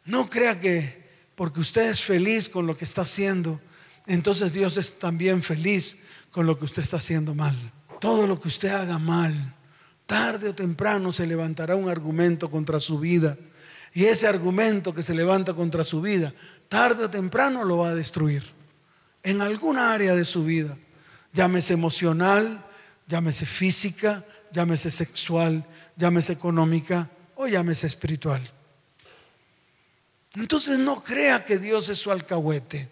No 0.07 0.27
crea 0.31 0.59
que 0.59 1.05
porque 1.35 1.61
usted 1.61 1.91
es 1.91 2.03
feliz 2.03 2.49
con 2.49 2.67
lo 2.67 2.79
que 2.79 2.87
está 2.87 3.03
haciendo, 3.03 3.61
entonces 4.07 4.55
Dios 4.55 4.79
es 4.79 4.99
también 4.99 5.43
feliz 5.43 5.99
con 6.31 6.47
lo 6.47 6.59
que 6.59 6.65
usted 6.65 6.83
está 6.83 6.97
haciendo 6.97 7.35
mal. 7.35 7.55
Todo 8.01 8.27
lo 8.27 8.41
que 8.41 8.49
usted 8.49 8.71
haga 8.71 8.99
mal, 8.99 9.55
tarde 10.07 10.49
o 10.49 10.55
temprano 10.55 11.13
se 11.13 11.27
levantará 11.27 11.77
un 11.77 11.91
argumento 11.91 12.51
contra 12.51 12.81
su 12.81 12.99
vida. 12.99 13.37
Y 13.93 14.07
ese 14.07 14.27
argumento 14.27 14.95
que 14.95 15.03
se 15.03 15.15
levanta 15.15 15.53
contra 15.53 15.85
su 15.85 16.01
vida, 16.01 16.33
tarde 16.71 17.05
o 17.05 17.11
temprano 17.11 17.65
lo 17.65 17.77
va 17.77 17.91
a 17.91 17.95
destruir. 17.95 18.45
En 19.27 19.43
alguna 19.43 19.93
área 19.93 20.15
de 20.15 20.25
su 20.25 20.45
vida, 20.45 20.79
llámese 21.33 21.73
emocional, 21.73 22.65
llámese 23.09 23.45
física, 23.45 24.25
llámese 24.53 24.89
sexual, 24.93 25.67
llámese 25.97 26.33
económica, 26.33 27.11
o 27.35 27.49
llámese 27.49 27.89
espiritual. 27.89 28.41
Entonces 30.37 30.79
no 30.79 31.03
crea 31.03 31.45
que 31.45 31.59
Dios 31.59 31.89
es 31.89 31.99
su 31.99 32.13
alcahuete. 32.13 32.89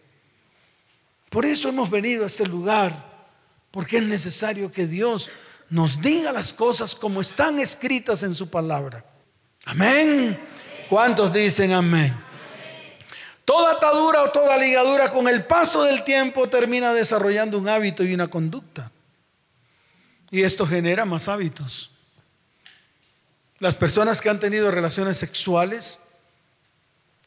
Por 1.31 1.47
eso 1.47 1.68
hemos 1.68 1.88
venido 1.88 2.25
a 2.25 2.27
este 2.27 2.47
lugar, 2.47 3.29
porque 3.70 3.99
es 3.99 4.03
necesario 4.03 4.73
que 4.73 4.88
Dios 4.88 5.31
nos 5.70 6.01
diga 6.01 6.33
las 6.33 6.53
cosas 6.53 6.97
como 6.97 7.20
están 7.20 7.61
escritas 7.61 8.25
en 8.25 8.35
su 8.35 8.51
palabra. 8.51 9.05
Amén. 9.66 10.37
¿Cuántos 10.88 11.33
dicen 11.33 11.73
amén? 11.73 12.23
Toda 13.44 13.72
atadura 13.72 14.22
o 14.22 14.30
toda 14.30 14.57
ligadura 14.57 15.12
con 15.12 15.28
el 15.28 15.44
paso 15.44 15.83
del 15.85 16.02
tiempo 16.02 16.48
termina 16.48 16.94
desarrollando 16.94 17.59
un 17.59 17.68
hábito 17.68 18.02
y 18.02 18.14
una 18.14 18.28
conducta. 18.28 18.90
Y 20.30 20.42
esto 20.42 20.66
genera 20.66 21.04
más 21.04 21.28
hábitos. 21.28 21.90
Las 23.59 23.74
personas 23.74 24.20
que 24.20 24.30
han 24.30 24.40
tenido 24.40 24.70
relaciones 24.70 25.16
sexuales 25.16 25.98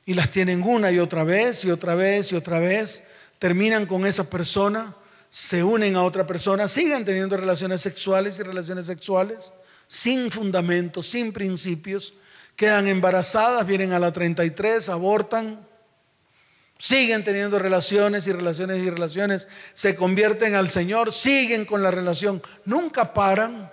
y 0.06 0.13
las 0.13 0.30
tienen 0.30 0.63
una 0.63 0.91
y 0.91 0.99
otra 0.99 1.23
vez 1.23 1.63
y 1.65 1.71
otra 1.71 1.93
vez 1.93 2.32
y 2.32 2.36
otra 2.36 2.60
vez, 2.60 3.03
terminan 3.39 3.86
con 3.86 4.06
esa 4.06 4.30
persona, 4.30 4.95
se 5.30 5.63
unen 5.63 5.95
a 5.95 6.03
otra 6.03 6.25
persona, 6.25 6.67
siguen 6.67 7.06
teniendo 7.06 7.38
relaciones 7.38 7.82
sexuales 7.82 8.39
y 8.39 8.43
relaciones 8.43 8.86
sexuales 8.86 9.51
sin 9.88 10.32
fundamentos, 10.32 11.08
sin 11.08 11.32
principios, 11.32 12.13
quedan 12.56 12.88
embarazadas, 12.88 13.65
vienen 13.65 13.93
a 13.93 13.99
la 13.99 14.12
33, 14.12 14.89
abortan, 14.89 15.65
siguen 16.77 17.23
teniendo 17.23 17.59
relaciones 17.59 18.27
y 18.27 18.31
relaciones 18.31 18.83
y 18.83 18.89
relaciones, 18.89 19.47
se 19.73 19.95
convierten 19.95 20.55
al 20.55 20.69
Señor, 20.69 21.11
siguen 21.11 21.65
con 21.65 21.81
la 21.83 21.91
relación, 21.91 22.41
nunca 22.65 23.13
paran. 23.13 23.71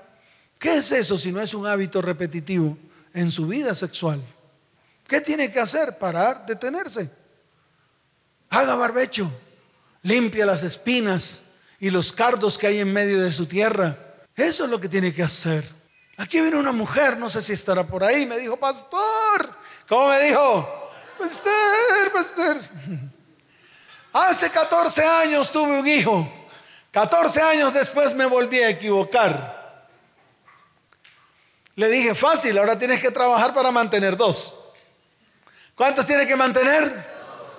¿Qué 0.58 0.76
es 0.76 0.92
eso 0.92 1.16
si 1.16 1.32
no 1.32 1.40
es 1.40 1.54
un 1.54 1.66
hábito 1.66 2.00
repetitivo 2.00 2.78
en 3.12 3.30
su 3.30 3.46
vida 3.46 3.74
sexual? 3.74 4.22
¿Qué 5.06 5.20
tiene 5.20 5.52
que 5.52 5.60
hacer? 5.60 5.98
Parar, 5.98 6.46
detenerse. 6.46 7.10
Haga 8.50 8.74
barbecho, 8.76 9.30
limpia 10.02 10.46
las 10.46 10.62
espinas 10.62 11.42
y 11.78 11.90
los 11.90 12.12
cardos 12.12 12.56
que 12.56 12.66
hay 12.66 12.78
en 12.78 12.92
medio 12.92 13.20
de 13.20 13.32
su 13.32 13.46
tierra. 13.46 13.98
Eso 14.36 14.64
es 14.64 14.70
lo 14.70 14.80
que 14.80 14.88
tiene 14.88 15.12
que 15.12 15.22
hacer. 15.22 15.68
Aquí 16.16 16.40
viene 16.40 16.56
una 16.56 16.72
mujer, 16.72 17.16
no 17.18 17.28
sé 17.28 17.42
si 17.42 17.52
estará 17.52 17.86
por 17.86 18.04
ahí, 18.04 18.24
me 18.24 18.38
dijo, 18.38 18.56
pastor, 18.56 19.50
¿cómo 19.88 20.10
me 20.10 20.22
dijo? 20.22 20.83
Pastor, 21.18 22.12
pastor. 22.12 22.56
Hace 24.12 24.50
14 24.50 25.04
años 25.04 25.50
tuve 25.50 25.78
un 25.78 25.86
hijo. 25.86 26.28
14 26.90 27.40
años 27.42 27.74
después 27.74 28.14
me 28.14 28.26
volví 28.26 28.62
a 28.62 28.68
equivocar. 28.68 29.88
Le 31.76 31.88
dije, 31.88 32.14
fácil, 32.14 32.56
ahora 32.58 32.78
tienes 32.78 33.00
que 33.00 33.10
trabajar 33.10 33.52
para 33.52 33.72
mantener 33.72 34.16
dos. 34.16 34.54
¿Cuántos 35.74 36.06
tienes 36.06 36.28
que 36.28 36.36
mantener? 36.36 37.14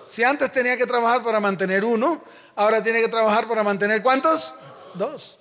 Si 0.08 0.24
antes 0.24 0.52
tenía 0.52 0.78
que 0.78 0.86
trabajar 0.86 1.22
para 1.22 1.39
mantener 1.39 1.84
uno, 1.84 2.24
ahora 2.56 2.82
tiene 2.82 3.02
que 3.02 3.10
trabajar 3.10 3.48
para 3.48 3.63
mantener 3.63 4.02
cuántos? 4.02 4.56
Dos. 4.94 5.38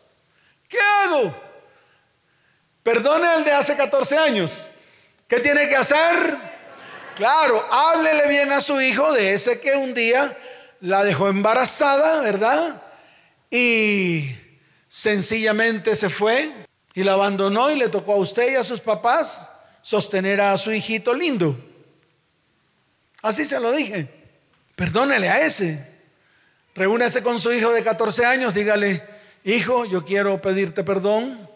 ¿Qué 0.69 0.79
hago? 0.81 1.33
Perdone 2.83 3.29
al 3.29 3.45
de 3.45 3.53
hace 3.53 3.77
14 3.77 4.19
años. 4.19 4.65
¿Qué 5.29 5.39
tiene 5.39 5.69
que 5.69 5.77
hacer? 5.77 6.54
Claro, 7.17 7.65
háblele 7.71 8.29
bien 8.29 8.53
a 8.53 8.61
su 8.61 8.81
hijo 8.81 9.13
de 9.13 9.35
ese 9.35 9.61
que 9.61 9.73
un 9.77 9.95
día 9.95 10.37
la 10.81 11.05
dejó 11.05 11.29
embarazada, 11.29 12.21
¿verdad? 12.23 12.83
Y 13.51 14.37
sencillamente 14.89 15.97
se 15.97 16.09
fue 16.09 16.53
y 16.95 17.03
la 17.03 17.13
abandonó 17.13 17.71
y 17.71 17.77
le 17.77 17.89
tocó 17.89 18.15
a 18.15 18.17
usted 18.17 18.53
y 18.53 18.57
a 18.57 18.65
sus 18.65 18.81
papás 18.81 19.43
sostener 19.83 20.41
a 20.41 20.57
su 20.57 20.73
hijito 20.73 21.15
lindo. 21.15 21.57
Así 23.23 23.47
se 23.47 23.61
lo 23.61 23.73
dije. 23.73 24.09
Perdónele 24.77 25.29
a 25.29 25.47
ese. 25.47 25.95
Reúnese 26.75 27.23
con 27.23 27.39
su 27.39 27.53
hijo 27.53 27.73
de 27.73 27.85
14 27.85 28.27
años, 28.27 28.53
dígale, 28.53 29.03
hijo, 29.45 29.85
yo 29.85 30.05
quiero 30.05 30.41
pedirte 30.41 30.83
perdón, 30.83 31.49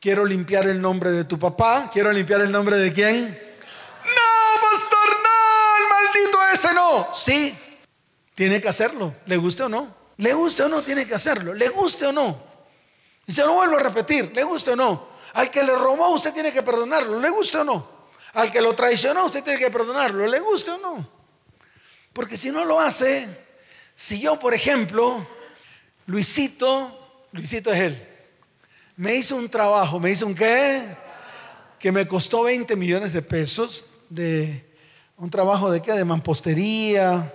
quiero 0.00 0.24
limpiar 0.24 0.68
el 0.68 0.80
nombre 0.80 1.10
de 1.10 1.24
tu 1.24 1.38
papá, 1.38 1.90
quiero 1.92 2.12
limpiar 2.12 2.40
el 2.40 2.52
nombre 2.52 2.76
de 2.76 2.92
quién. 2.92 3.24
No, 3.24 4.70
pastor, 4.70 5.08
no, 5.24 5.78
el 5.80 5.88
maldito 5.88 6.43
ese 6.54 6.72
no. 6.72 7.08
Sí, 7.14 7.56
tiene 8.34 8.60
que 8.60 8.68
hacerlo, 8.68 9.14
le 9.26 9.36
guste 9.36 9.64
o 9.64 9.68
no. 9.68 9.94
Le 10.16 10.32
guste 10.32 10.62
o 10.62 10.68
no, 10.68 10.82
tiene 10.82 11.06
que 11.06 11.14
hacerlo, 11.14 11.54
le 11.54 11.68
guste 11.68 12.06
o 12.06 12.12
no. 12.12 12.40
Y 13.26 13.32
se 13.32 13.42
lo 13.42 13.54
vuelvo 13.54 13.76
a 13.76 13.80
repetir, 13.80 14.32
le 14.34 14.44
guste 14.44 14.72
o 14.72 14.76
no. 14.76 15.08
Al 15.34 15.50
que 15.50 15.62
le 15.62 15.74
robó 15.74 16.10
usted 16.10 16.32
tiene 16.32 16.52
que 16.52 16.62
perdonarlo, 16.62 17.20
le 17.20 17.30
guste 17.30 17.58
o 17.58 17.64
no. 17.64 17.94
Al 18.34 18.50
que 18.50 18.60
lo 18.60 18.74
traicionó 18.74 19.26
usted 19.26 19.42
tiene 19.42 19.58
que 19.58 19.70
perdonarlo, 19.70 20.26
le 20.26 20.40
guste 20.40 20.72
o 20.72 20.78
no. 20.78 21.08
Porque 22.12 22.36
si 22.36 22.50
no 22.50 22.64
lo 22.64 22.78
hace, 22.78 23.28
si 23.94 24.20
yo, 24.20 24.38
por 24.38 24.54
ejemplo, 24.54 25.26
Luisito, 26.06 27.26
Luisito 27.32 27.72
es 27.72 27.80
él, 27.80 28.08
me 28.96 29.16
hizo 29.16 29.34
un 29.34 29.48
trabajo, 29.48 29.98
me 29.98 30.10
hizo 30.10 30.26
un 30.26 30.34
qué, 30.34 30.84
que 31.78 31.90
me 31.90 32.06
costó 32.06 32.44
20 32.44 32.76
millones 32.76 33.12
de 33.12 33.22
pesos 33.22 33.84
de 34.08 34.73
un 35.16 35.30
trabajo 35.30 35.70
de 35.70 35.80
qué, 35.80 35.92
de 35.92 36.04
mampostería, 36.04 37.32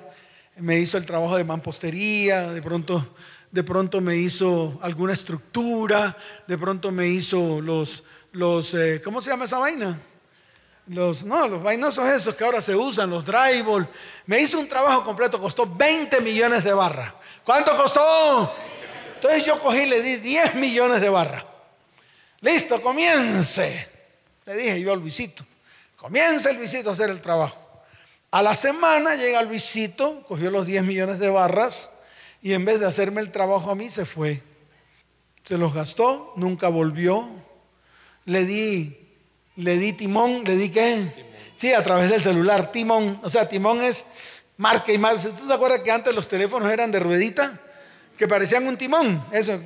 me 0.58 0.80
hizo 0.80 0.98
el 0.98 1.06
trabajo 1.06 1.38
de 1.38 1.44
mampostería, 1.44 2.50
de 2.52 2.62
pronto 2.62 3.08
de 3.52 3.64
pronto 3.64 4.00
me 4.00 4.16
hizo 4.16 4.78
alguna 4.82 5.14
estructura, 5.14 6.16
de 6.46 6.58
pronto 6.58 6.92
me 6.92 7.08
hizo 7.08 7.62
los, 7.62 8.04
los 8.32 8.74
eh, 8.76 9.02
¿cómo 9.04 9.22
se 9.22 9.32
llama 9.32 9.46
esa 9.46 9.58
vaina? 9.58 10.00
Los, 10.88 11.24
no, 11.24 11.48
los 11.48 11.62
vainosos 11.62 12.06
esos 12.08 12.36
que 12.36 12.44
ahora 12.44 12.62
se 12.62 12.76
usan, 12.76 13.10
los 13.10 13.24
drywall. 13.26 13.88
Me 14.26 14.40
hizo 14.40 14.60
un 14.60 14.68
trabajo 14.68 15.04
completo, 15.04 15.40
costó 15.40 15.66
20 15.68 16.20
millones 16.22 16.64
de 16.64 16.74
barras. 16.74 17.14
¿Cuánto 17.44 17.76
costó? 17.76 18.54
Entonces 19.16 19.46
yo 19.46 19.60
cogí 19.60 19.82
y 19.82 19.86
le 19.86 20.02
di 20.02 20.18
10 20.18 20.56
millones 20.56 21.02
de 21.02 21.10
barras. 21.10 21.46
Listo, 22.42 22.82
comience. 22.82 23.88
Le 24.46 24.56
dije 24.56 24.82
yo 24.82 24.94
al 24.94 25.00
Luisito, 25.00 25.46
comience 25.96 26.52
Luisito 26.54 26.90
a 26.90 26.94
hacer 26.94 27.10
el 27.10 27.22
trabajo. 27.22 27.69
A 28.32 28.44
la 28.44 28.54
semana 28.54 29.16
llega 29.16 29.42
Luisito, 29.42 30.24
cogió 30.28 30.52
los 30.52 30.68
10 30.68 30.84
millones 30.84 31.18
de 31.18 31.30
barras 31.30 31.90
y 32.44 32.54
en 32.54 32.64
vez 32.64 32.80
de 32.80 32.86
hacerme 32.86 33.22
el 33.22 33.32
trabajo 33.32 33.72
a 33.72 33.76
mí 33.76 33.90
se 33.90 34.06
fue. 34.06 34.44
Se 35.44 35.58
los 35.58 35.74
gastó, 35.74 36.34
nunca 36.36 36.70
volvió. 36.70 37.28
Le 38.26 38.46
di, 38.46 38.96
le 39.56 39.78
di 39.78 39.94
timón, 39.94 40.44
le 40.44 40.56
di 40.56 40.70
qué? 40.70 41.30
Sí, 41.56 41.74
a 41.74 41.82
través 41.82 42.12
del 42.12 42.22
celular, 42.22 42.72
timón. 42.72 43.20
O 43.24 43.30
sea, 43.32 43.50
timón 43.50 43.82
es 43.82 44.06
marca 44.58 44.94
y 44.94 45.00
marca. 45.00 45.24
¿Tú 45.24 45.48
te 45.48 45.54
acuerdas 45.54 45.80
que 45.80 45.92
antes 45.92 46.14
los 46.14 46.28
teléfonos 46.28 46.72
eran 46.72 46.92
de 46.92 47.00
ruedita? 47.00 47.60
Que 48.16 48.28
parecían 48.28 48.68
un 48.68 48.78
timón. 48.78 49.26
Eso. 49.32 49.60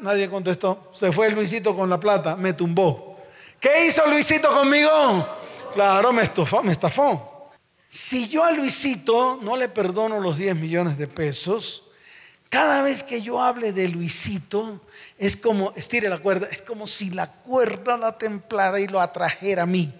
Nadie 0.00 0.28
contestó. 0.28 0.90
Se 0.92 1.12
fue 1.12 1.30
Luisito 1.30 1.76
con 1.76 1.88
la 1.88 2.00
plata, 2.00 2.34
me 2.34 2.54
tumbó. 2.54 3.13
¿Qué 3.64 3.86
hizo 3.86 4.06
Luisito 4.06 4.50
conmigo? 4.50 5.26
Claro, 5.72 6.12
me 6.12 6.22
estafó, 6.22 6.62
me 6.62 6.72
estafó. 6.72 7.48
Si 7.88 8.28
yo 8.28 8.44
a 8.44 8.52
Luisito 8.52 9.38
no 9.40 9.56
le 9.56 9.70
perdono 9.70 10.20
los 10.20 10.36
10 10.36 10.54
millones 10.56 10.98
de 10.98 11.08
pesos, 11.08 11.84
cada 12.50 12.82
vez 12.82 13.02
que 13.02 13.22
yo 13.22 13.40
hable 13.40 13.72
de 13.72 13.88
Luisito, 13.88 14.82
es 15.16 15.38
como, 15.38 15.72
estire 15.76 16.10
la 16.10 16.18
cuerda, 16.18 16.46
es 16.52 16.60
como 16.60 16.86
si 16.86 17.08
la 17.08 17.26
cuerda 17.26 17.96
la 17.96 18.18
templara 18.18 18.80
y 18.80 18.86
lo 18.86 19.00
atrajera 19.00 19.62
a 19.62 19.66
mí. 19.66 19.90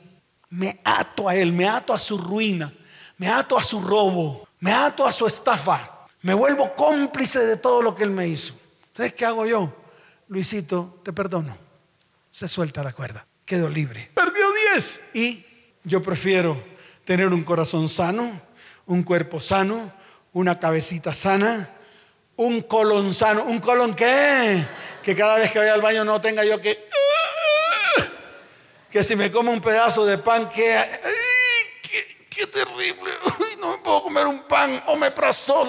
Me 0.50 0.78
ato 0.84 1.26
a 1.26 1.34
él, 1.34 1.50
me 1.50 1.66
ato 1.66 1.94
a 1.94 1.98
su 1.98 2.18
ruina, 2.18 2.70
me 3.16 3.28
ato 3.28 3.56
a 3.56 3.64
su 3.64 3.80
robo, 3.80 4.46
me 4.60 4.72
ato 4.72 5.06
a 5.06 5.12
su 5.12 5.26
estafa, 5.26 6.06
me 6.20 6.34
vuelvo 6.34 6.74
cómplice 6.74 7.38
de 7.40 7.56
todo 7.56 7.80
lo 7.80 7.94
que 7.94 8.04
él 8.04 8.10
me 8.10 8.28
hizo. 8.28 8.54
Entonces, 8.88 9.14
¿qué 9.14 9.24
hago 9.24 9.46
yo? 9.46 9.74
Luisito, 10.28 11.00
te 11.02 11.14
perdono. 11.14 11.56
Se 12.30 12.46
suelta 12.46 12.82
la 12.82 12.92
cuerda, 12.92 13.26
quedó 13.44 13.68
libre. 13.68 14.10
Perdió 14.14 14.46
10 14.74 15.00
y 15.14 15.44
yo 15.84 16.02
prefiero 16.02 16.62
tener 17.04 17.28
un 17.28 17.44
corazón 17.44 17.88
sano, 17.88 18.40
un 18.86 19.02
cuerpo 19.02 19.40
sano, 19.40 19.92
una 20.32 20.58
cabecita 20.58 21.14
sana, 21.14 21.70
un 22.36 22.62
colon 22.62 23.14
sano. 23.14 23.44
¿Un 23.44 23.60
colon 23.60 23.94
qué? 23.94 24.64
Que 25.02 25.14
cada 25.14 25.36
vez 25.36 25.50
que 25.50 25.58
vaya 25.58 25.74
al 25.74 25.82
baño 25.82 26.04
no 26.04 26.20
tenga 26.20 26.44
yo 26.44 26.60
que... 26.60 26.88
Que 28.90 29.02
si 29.02 29.16
me 29.16 29.30
como 29.30 29.50
un 29.50 29.60
pedazo 29.60 30.04
de 30.04 30.18
pan, 30.18 30.48
que... 30.48 30.78
Qué, 31.82 32.28
qué, 32.30 32.46
terrible! 32.46 33.10
no 33.60 33.72
me 33.72 33.78
puedo 33.78 34.04
comer 34.04 34.26
un 34.26 34.44
pan, 34.44 34.82
o 34.86 34.96
me 34.96 35.10
prasol, 35.10 35.68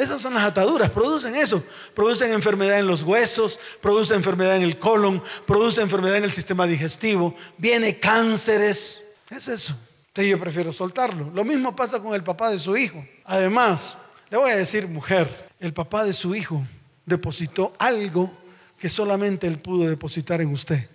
Esas 0.00 0.22
son 0.22 0.34
las 0.34 0.44
ataduras, 0.44 0.90
producen 0.90 1.36
eso. 1.36 1.62
Producen 1.94 2.32
enfermedad 2.32 2.78
en 2.78 2.86
los 2.86 3.02
huesos, 3.02 3.60
producen 3.82 4.16
enfermedad 4.16 4.56
en 4.56 4.62
el 4.62 4.78
colon, 4.78 5.22
producen 5.46 5.84
enfermedad 5.84 6.16
en 6.16 6.24
el 6.24 6.32
sistema 6.32 6.66
digestivo, 6.66 7.36
viene 7.58 7.98
cánceres. 7.98 9.02
Es 9.28 9.48
eso. 9.48 9.76
Entonces 10.08 10.30
yo 10.30 10.40
prefiero 10.40 10.72
soltarlo. 10.72 11.30
Lo 11.34 11.44
mismo 11.44 11.76
pasa 11.76 12.00
con 12.00 12.14
el 12.14 12.24
papá 12.24 12.50
de 12.50 12.58
su 12.58 12.76
hijo. 12.76 13.04
Además, 13.24 13.96
le 14.30 14.38
voy 14.38 14.50
a 14.50 14.56
decir, 14.56 14.88
mujer, 14.88 15.50
el 15.60 15.74
papá 15.74 16.04
de 16.04 16.12
su 16.12 16.34
hijo 16.34 16.66
depositó 17.04 17.74
algo 17.78 18.32
que 18.78 18.88
solamente 18.88 19.46
él 19.46 19.58
pudo 19.58 19.88
depositar 19.88 20.40
en 20.40 20.48
usted. 20.48 20.88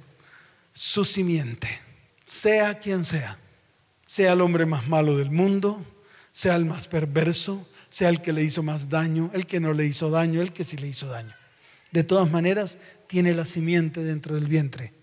Su 0.74 1.06
simiente, 1.06 1.80
sea 2.26 2.80
quien 2.80 3.06
sea. 3.06 3.38
Sea 4.08 4.34
el 4.34 4.42
hombre 4.42 4.66
más 4.66 4.88
malo 4.88 5.16
del 5.16 5.32
mundo, 5.32 5.84
sea 6.32 6.56
el 6.56 6.66
más 6.66 6.88
perverso, 6.88 7.66
sea 7.90 8.10
el 8.10 8.22
que 8.22 8.34
le 8.34 8.44
hizo 8.44 8.64
más 8.64 8.90
daño, 8.90 9.32
el 9.34 9.46
que 9.46 9.60
no 9.60 9.74
le 9.74 9.86
hizo 9.86 10.10
daño, 10.10 10.42
el 10.42 10.52
que 10.52 10.64
sí 10.64 10.78
le 10.78 10.88
hizo 10.88 11.08
daño. 11.08 11.34
De 11.92 12.04
todas 12.04 12.30
maneras, 12.30 12.78
tiene 13.08 13.34
la 13.34 13.46
simiente 13.46 14.04
dentro 14.04 14.36
del 14.36 14.48
vientre. 14.48 14.94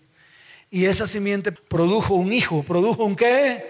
Y 0.69 0.85
esa 0.85 1.07
simiente 1.07 1.51
produjo 1.51 2.15
un 2.15 2.33
hijo, 2.33 2.63
produjo 2.63 3.05
un 3.05 3.15
qué? 3.15 3.63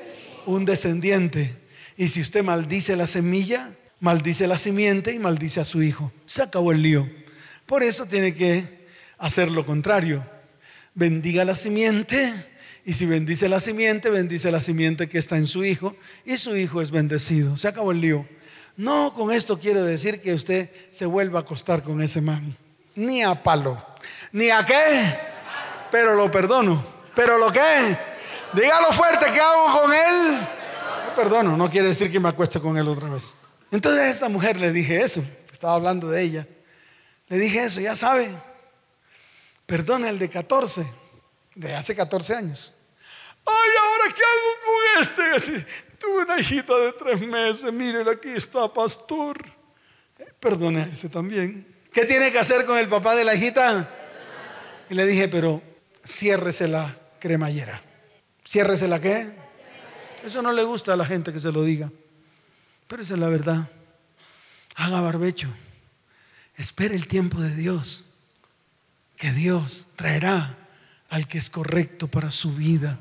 Un 0.45 0.65
descendiente. 0.65 1.55
Y 1.97 2.07
si 2.07 2.21
usted 2.21 2.43
maldice 2.43 2.95
la 2.95 3.07
semilla, 3.07 3.75
maldice 3.99 4.47
la 4.47 4.57
simiente 4.57 5.13
y 5.13 5.19
maldice 5.19 5.61
a 5.61 5.65
su 5.65 5.83
hijo. 5.83 6.11
Se 6.25 6.43
acabó 6.43 6.71
el 6.71 6.81
lío. 6.81 7.09
Por 7.65 7.83
eso 7.83 8.05
tiene 8.05 8.33
que 8.33 8.87
hacer 9.17 9.49
lo 9.51 9.65
contrario. 9.65 10.25
Bendiga 10.95 11.45
la 11.45 11.55
simiente 11.55 12.33
y 12.85 12.93
si 12.93 13.05
bendice 13.05 13.47
la 13.47 13.59
simiente, 13.59 14.09
bendice 14.09 14.51
la 14.51 14.59
simiente 14.59 15.07
que 15.07 15.17
está 15.17 15.37
en 15.37 15.47
su 15.47 15.63
hijo 15.63 15.95
y 16.25 16.37
su 16.37 16.55
hijo 16.55 16.81
es 16.81 16.91
bendecido. 16.91 17.55
Se 17.55 17.67
acabó 17.67 17.91
el 17.91 18.01
lío. 18.01 18.27
No 18.75 19.13
con 19.13 19.31
esto 19.31 19.59
quiero 19.59 19.83
decir 19.83 20.21
que 20.21 20.33
usted 20.33 20.69
se 20.89 21.05
vuelva 21.05 21.39
a 21.39 21.41
acostar 21.43 21.83
con 21.83 22.01
ese 22.01 22.21
man. 22.21 22.57
Ni 22.95 23.23
a 23.23 23.41
palo. 23.41 23.77
Ni 24.31 24.49
a 24.49 24.65
qué. 24.65 25.17
Pero 25.91 26.15
lo 26.15 26.31
perdono. 26.31 26.83
Pero 27.15 27.37
lo 27.37 27.51
que, 27.51 27.97
dígalo 28.53 28.91
fuerte, 28.91 29.27
¿qué 29.31 29.39
hago 29.39 29.81
con 29.81 29.93
él? 29.93 30.39
No 31.07 31.15
perdono, 31.15 31.57
no 31.57 31.69
quiere 31.69 31.89
decir 31.89 32.11
que 32.11 32.19
me 32.19 32.29
acueste 32.29 32.59
con 32.59 32.77
él 32.77 32.87
otra 32.87 33.09
vez. 33.09 33.35
Entonces 33.71 34.01
a 34.01 34.09
esta 34.09 34.29
mujer 34.29 34.57
le 34.57 34.71
dije 34.71 35.01
eso, 35.01 35.23
estaba 35.51 35.75
hablando 35.75 36.09
de 36.09 36.21
ella. 36.21 36.47
Le 37.27 37.37
dije 37.37 37.63
eso, 37.63 37.79
ya 37.81 37.95
sabe, 37.95 38.29
perdona 39.65 40.09
el 40.09 40.17
de 40.17 40.29
14, 40.29 40.85
de 41.55 41.75
hace 41.75 41.95
14 41.95 42.35
años. 42.35 42.73
Ay, 43.45 43.69
ahora 43.81 44.15
qué 44.15 44.21
hago 44.23 45.25
con 45.35 45.39
este. 45.41 45.67
Tuve 46.03 46.23
una 46.23 46.37
hijita 46.37 46.77
de 46.77 46.91
tres 46.91 47.21
meses, 47.21 47.71
miren, 47.71 48.09
aquí 48.09 48.27
está, 48.27 48.71
pastor. 48.71 49.41
A 50.45 50.83
ese 50.91 51.07
también. 51.07 51.65
¿Qué 51.89 52.03
tiene 52.03 52.29
que 52.29 52.39
hacer 52.39 52.65
con 52.65 52.77
el 52.77 52.89
papá 52.89 53.15
de 53.15 53.23
la 53.23 53.33
hijita? 53.33 53.89
Y 54.89 54.93
le 54.93 55.05
dije, 55.05 55.29
pero 55.29 55.61
ciérresela 56.05 56.97
cremallera. 57.19 57.81
Ciérrese 58.45 58.89
la 58.89 58.99
qué. 58.99 59.33
Eso 60.25 60.41
no 60.41 60.51
le 60.51 60.63
gusta 60.63 60.93
a 60.93 60.97
la 60.97 61.05
gente 61.05 61.31
que 61.31 61.39
se 61.39 61.53
lo 61.53 61.63
diga. 61.63 61.89
Pero 62.87 63.01
esa 63.01 63.13
es 63.13 63.19
la 63.21 63.29
verdad. 63.29 63.69
Haga 64.75 64.99
barbecho. 64.99 65.47
Espere 66.57 66.95
el 66.95 67.07
tiempo 67.07 67.39
de 67.39 67.55
Dios. 67.55 68.03
Que 69.15 69.31
Dios 69.31 69.87
traerá 69.95 70.57
al 71.09 71.25
que 71.25 71.37
es 71.37 71.49
correcto 71.49 72.09
para 72.09 72.31
su 72.31 72.53
vida. 72.53 72.99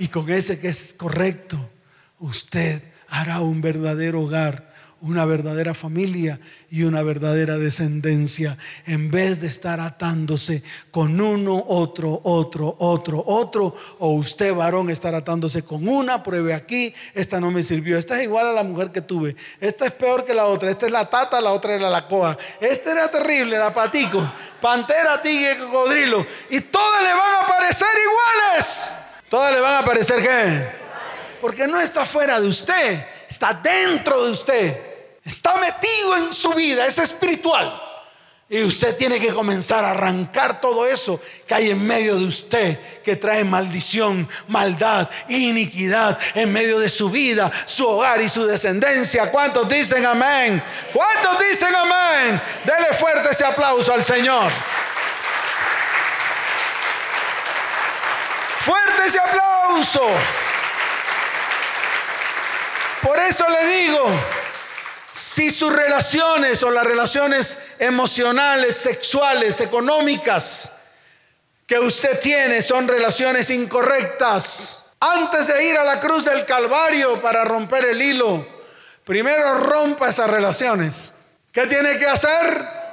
Y 0.00 0.08
con 0.08 0.28
ese 0.30 0.58
que 0.58 0.68
es 0.68 0.92
correcto, 0.94 1.70
usted 2.18 2.82
hará 3.08 3.40
un 3.40 3.60
verdadero 3.60 4.22
hogar 4.22 4.74
una 5.04 5.26
verdadera 5.26 5.74
familia 5.74 6.40
y 6.70 6.84
una 6.84 7.02
verdadera 7.02 7.58
descendencia, 7.58 8.56
en 8.86 9.10
vez 9.10 9.38
de 9.42 9.48
estar 9.48 9.78
atándose 9.78 10.62
con 10.90 11.20
uno, 11.20 11.62
otro, 11.68 12.22
otro, 12.24 12.74
otro, 12.78 13.22
otro, 13.26 13.76
o 13.98 14.12
usted 14.12 14.54
varón 14.54 14.88
estar 14.88 15.14
atándose 15.14 15.62
con 15.62 15.86
una, 15.86 16.22
pruebe 16.22 16.54
aquí, 16.54 16.94
esta 17.12 17.38
no 17.38 17.50
me 17.50 17.62
sirvió, 17.62 17.98
esta 17.98 18.16
es 18.16 18.24
igual 18.24 18.46
a 18.46 18.52
la 18.52 18.62
mujer 18.62 18.92
que 18.92 19.02
tuve, 19.02 19.36
esta 19.60 19.84
es 19.84 19.92
peor 19.92 20.24
que 20.24 20.32
la 20.32 20.46
otra, 20.46 20.70
esta 20.70 20.86
es 20.86 20.92
la 20.92 21.10
tata, 21.10 21.38
la 21.38 21.52
otra 21.52 21.74
era 21.74 21.90
la 21.90 22.08
coa, 22.08 22.38
esta 22.58 22.92
era 22.92 23.10
terrible, 23.10 23.58
la 23.58 23.74
patico, 23.74 24.26
pantera, 24.58 25.20
tigre, 25.20 25.58
cocodrilo, 25.58 26.26
y 26.48 26.60
todas 26.60 27.02
le 27.02 27.12
van 27.12 27.44
a 27.44 27.46
parecer 27.46 27.88
iguales, 28.02 28.90
todas 29.28 29.52
le 29.52 29.60
van 29.60 29.82
a 29.82 29.84
parecer 29.84 30.22
qué, 30.22 30.83
porque 31.44 31.66
no 31.66 31.78
está 31.78 32.06
fuera 32.06 32.40
de 32.40 32.48
usted, 32.48 33.06
está 33.28 33.52
dentro 33.52 34.24
de 34.24 34.30
usted. 34.30 34.80
Está 35.22 35.56
metido 35.56 36.16
en 36.16 36.32
su 36.32 36.54
vida, 36.54 36.86
es 36.86 36.96
espiritual. 36.96 37.82
Y 38.48 38.62
usted 38.62 38.96
tiene 38.96 39.20
que 39.20 39.30
comenzar 39.30 39.84
a 39.84 39.90
arrancar 39.90 40.58
todo 40.58 40.86
eso 40.86 41.20
que 41.46 41.52
hay 41.52 41.70
en 41.70 41.86
medio 41.86 42.16
de 42.16 42.24
usted, 42.24 43.02
que 43.02 43.16
trae 43.16 43.44
maldición, 43.44 44.26
maldad, 44.48 45.06
iniquidad 45.28 46.18
en 46.34 46.50
medio 46.50 46.78
de 46.78 46.88
su 46.88 47.10
vida, 47.10 47.52
su 47.66 47.86
hogar 47.86 48.22
y 48.22 48.30
su 48.30 48.46
descendencia. 48.46 49.30
¿Cuántos 49.30 49.68
dicen 49.68 50.06
amén? 50.06 50.62
¿Cuántos 50.94 51.38
dicen 51.40 51.74
amén? 51.74 52.40
Dele 52.64 52.96
fuerte 52.98 53.28
ese 53.32 53.44
aplauso 53.44 53.92
al 53.92 54.02
Señor. 54.02 54.50
Fuerte 58.60 59.02
ese 59.08 59.18
aplauso. 59.18 60.08
Por 63.04 63.16
eso 63.18 63.44
le 63.48 63.66
digo, 63.66 64.04
si 65.14 65.52
sus 65.52 65.72
relaciones 65.72 66.60
o 66.64 66.70
las 66.72 66.84
relaciones 66.84 67.58
emocionales, 67.78 68.74
sexuales, 68.76 69.60
económicas 69.60 70.72
que 71.66 71.78
usted 71.78 72.18
tiene 72.18 72.62
son 72.62 72.88
relaciones 72.88 73.50
incorrectas, 73.50 74.96
antes 74.98 75.46
de 75.46 75.64
ir 75.64 75.76
a 75.76 75.84
la 75.84 76.00
cruz 76.00 76.24
del 76.24 76.44
Calvario 76.44 77.20
para 77.20 77.44
romper 77.44 77.84
el 77.84 78.02
hilo, 78.02 78.54
Primero 79.04 79.56
rompa 79.56 80.08
esas 80.08 80.30
relaciones. 80.30 81.12
¿Qué 81.52 81.66
tiene 81.66 81.98
que 81.98 82.06
hacer? 82.06 82.83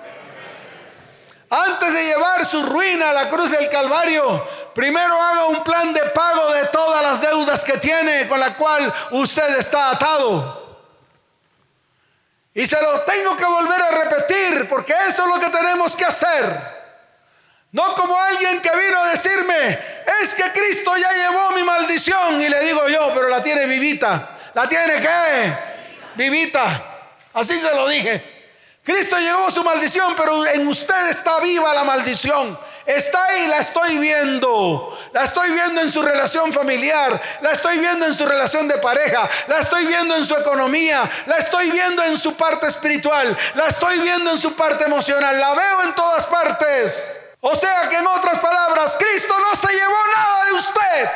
Antes 1.54 1.94
de 1.94 2.06
llevar 2.06 2.46
su 2.46 2.64
ruina 2.64 3.10
a 3.10 3.14
la 3.14 3.28
cruz 3.28 3.52
del 3.52 3.68
Calvario, 3.68 4.48
primero 4.74 5.22
haga 5.22 5.48
un 5.48 5.62
plan 5.66 5.94
de 5.94 6.00
pago 6.04 6.54
de 6.54 6.68
todas 6.68 7.04
las 7.04 7.20
deudas 7.20 7.66
que 7.66 7.78
tiene 7.78 8.26
con 8.30 8.40
la 8.40 8.56
cual 8.56 8.94
usted 9.12 9.58
está 9.58 9.90
atado. 9.90 10.80
Y 12.54 12.66
se 12.66 12.82
lo 12.82 13.02
tengo 13.02 13.36
que 13.36 13.44
volver 13.44 13.82
a 13.82 13.92
repetir 13.92 14.70
porque 14.70 14.94
eso 15.10 15.24
es 15.24 15.28
lo 15.28 15.42
que 15.42 15.50
tenemos 15.50 15.94
que 15.94 16.06
hacer. 16.06 16.58
No 17.74 17.96
como 17.96 18.18
alguien 18.18 18.62
que 18.62 18.72
vino 18.74 19.04
a 19.04 19.10
decirme, 19.10 19.80
es 20.22 20.34
que 20.34 20.50
Cristo 20.54 20.96
ya 20.96 21.12
llevó 21.12 21.52
mi 21.52 21.64
maldición 21.64 22.42
y 22.42 22.48
le 22.48 22.62
digo 22.62 22.88
yo, 22.88 23.12
pero 23.14 23.28
la 23.28 23.42
tiene 23.42 23.66
vivita. 23.66 24.38
¿La 24.54 24.70
tiene 24.70 25.02
qué? 25.02 25.54
Vivita. 26.16 26.82
Así 27.34 27.60
se 27.60 27.76
lo 27.76 27.90
dije. 27.90 28.41
Cristo 28.84 29.18
llevó 29.20 29.52
su 29.52 29.64
maldición, 29.64 30.16
pero 30.16 30.46
en 30.48 30.68
usted 30.68 31.10
está 31.10 31.40
viva 31.40 31.74
la 31.74 31.84
maldición. 31.84 32.58
Está 32.86 33.24
ahí, 33.26 33.48
la 33.48 33.60
estoy 33.60 33.98
viendo. 34.00 34.98
La 35.14 35.26
estoy 35.26 35.52
viendo 35.52 35.82
en 35.82 35.92
su 35.92 36.02
relación 36.02 36.52
familiar, 36.52 37.22
la 37.42 37.52
estoy 37.52 37.78
viendo 37.80 38.06
en 38.06 38.14
su 38.14 38.26
relación 38.26 38.68
de 38.68 38.78
pareja, 38.78 39.30
la 39.48 39.60
estoy 39.60 39.86
viendo 39.86 40.16
en 40.16 40.26
su 40.26 40.36
economía, 40.36 41.10
la 41.26 41.38
estoy 41.38 41.70
viendo 41.70 42.02
en 42.04 42.18
su 42.18 42.36
parte 42.36 42.68
espiritual, 42.68 43.38
la 43.56 43.68
estoy 43.68 44.00
viendo 44.00 44.32
en 44.32 44.38
su 44.38 44.56
parte 44.56 44.86
emocional, 44.86 45.38
la 45.38 45.54
veo 45.54 45.84
en 45.84 45.96
todas 45.96 46.26
partes. 46.26 47.16
O 47.42 47.56
sea 47.56 47.90
que 47.90 47.98
en 47.98 48.08
otras 48.08 48.40
palabras, 48.40 48.96
Cristo 48.98 49.36
no 49.40 49.56
se 49.56 49.74
llevó 49.74 49.98
nada 50.16 50.46
de 50.46 50.54
usted. 50.54 51.12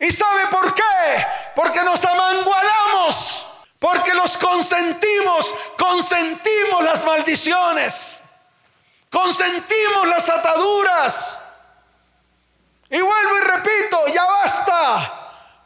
¿Y 0.00 0.10
sabe 0.10 0.46
por 0.50 0.74
qué? 0.74 1.26
Porque 1.54 1.82
nos 1.82 2.04
amangualamos, 2.04 3.46
porque 3.80 4.14
los 4.14 4.36
consentimos, 4.36 5.52
consentimos 5.76 6.84
las 6.84 7.02
maldiciones, 7.02 8.20
consentimos 9.10 10.06
las 10.06 10.28
ataduras. 10.28 11.40
Y 12.90 13.00
vuelvo 13.00 13.38
y 13.38 13.40
repito, 13.40 14.06
ya 14.08 14.24
basta. 14.24 15.16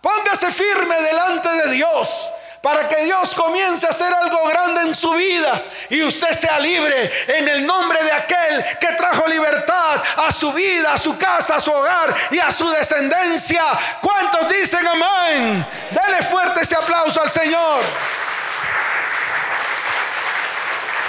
Póngase 0.00 0.52
firme 0.52 0.94
delante 1.00 1.48
de 1.48 1.70
Dios 1.72 2.30
para 2.64 2.88
que 2.88 3.04
Dios 3.04 3.34
comience 3.34 3.86
a 3.86 3.90
hacer 3.90 4.10
algo 4.10 4.42
grande 4.48 4.80
en 4.80 4.94
su 4.94 5.10
vida 5.10 5.62
y 5.90 6.02
usted 6.02 6.32
sea 6.32 6.58
libre 6.58 7.12
en 7.28 7.46
el 7.46 7.66
nombre 7.66 8.02
de 8.02 8.10
aquel 8.10 8.64
que 8.80 8.86
trajo 8.96 9.26
libertad 9.26 10.02
a 10.16 10.32
su 10.32 10.50
vida, 10.50 10.94
a 10.94 10.96
su 10.96 11.18
casa, 11.18 11.56
a 11.56 11.60
su 11.60 11.70
hogar 11.70 12.14
y 12.30 12.38
a 12.38 12.50
su 12.50 12.66
descendencia. 12.70 13.62
¿Cuántos 14.00 14.48
dicen 14.48 14.80
amén? 14.86 15.66
Dele 15.90 16.22
fuerte 16.22 16.62
ese 16.62 16.74
aplauso 16.74 17.20
al 17.20 17.28
Señor. 17.28 17.84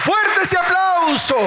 Fuerte 0.01 0.43
ese 0.43 0.57
aplauso. 0.57 1.37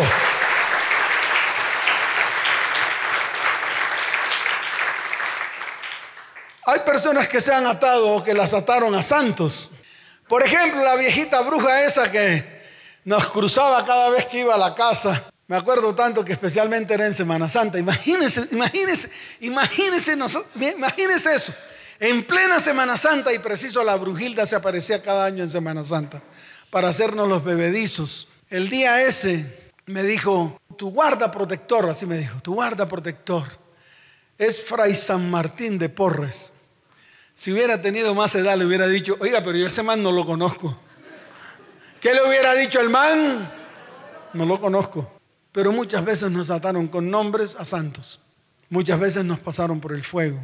Hay 6.64 6.80
personas 6.80 7.28
que 7.28 7.42
se 7.42 7.52
han 7.52 7.66
atado 7.66 8.08
o 8.08 8.24
que 8.24 8.32
las 8.32 8.54
ataron 8.54 8.94
a 8.94 9.02
santos. 9.02 9.70
Por 10.28 10.42
ejemplo, 10.42 10.84
la 10.84 10.96
viejita 10.96 11.40
bruja 11.40 11.84
esa 11.84 12.10
que 12.10 12.44
nos 13.04 13.28
cruzaba 13.28 13.84
cada 13.84 14.10
vez 14.10 14.26
que 14.26 14.40
iba 14.40 14.54
a 14.54 14.58
la 14.58 14.74
casa. 14.74 15.30
Me 15.46 15.56
acuerdo 15.56 15.94
tanto 15.94 16.24
que 16.24 16.32
especialmente 16.32 16.92
era 16.92 17.06
en 17.06 17.14
Semana 17.14 17.48
Santa. 17.48 17.78
Imagínense, 17.78 18.46
imagínense, 18.50 19.08
imagínense, 19.40 20.12
imagínense 20.76 21.34
eso. 21.34 21.54
En 21.98 22.24
plena 22.24 22.60
Semana 22.60 22.98
Santa 22.98 23.32
y 23.32 23.38
preciso 23.38 23.82
la 23.82 23.96
brujilda 23.96 24.46
se 24.46 24.56
aparecía 24.56 25.00
cada 25.00 25.24
año 25.24 25.42
en 25.42 25.50
Semana 25.50 25.82
Santa 25.84 26.20
para 26.70 26.88
hacernos 26.88 27.26
los 27.26 27.42
bebedizos. 27.42 28.28
El 28.50 28.68
día 28.68 29.02
ese 29.02 29.72
me 29.86 30.02
dijo, 30.02 30.60
tu 30.76 30.90
guarda 30.90 31.30
protector, 31.30 31.88
así 31.88 32.04
me 32.04 32.18
dijo, 32.18 32.40
tu 32.40 32.54
guarda 32.54 32.86
protector 32.86 33.48
es 34.36 34.62
Fray 34.62 34.94
San 34.94 35.30
Martín 35.30 35.78
de 35.78 35.88
Porres. 35.88 36.52
Si 37.38 37.52
hubiera 37.52 37.80
tenido 37.80 38.16
más 38.16 38.34
edad, 38.34 38.58
le 38.58 38.66
hubiera 38.66 38.88
dicho, 38.88 39.16
oiga, 39.20 39.44
pero 39.44 39.56
yo 39.56 39.68
ese 39.68 39.84
man 39.84 40.02
no 40.02 40.10
lo 40.10 40.26
conozco. 40.26 40.76
¿Qué 42.00 42.12
le 42.12 42.26
hubiera 42.26 42.52
dicho 42.56 42.80
el 42.80 42.90
man? 42.90 43.48
No 44.32 44.44
lo 44.44 44.60
conozco. 44.60 45.08
Pero 45.52 45.70
muchas 45.70 46.04
veces 46.04 46.32
nos 46.32 46.50
ataron 46.50 46.88
con 46.88 47.08
nombres 47.08 47.54
a 47.54 47.64
santos. 47.64 48.18
Muchas 48.68 48.98
veces 48.98 49.24
nos 49.24 49.38
pasaron 49.38 49.78
por 49.78 49.92
el 49.92 50.02
fuego. 50.02 50.40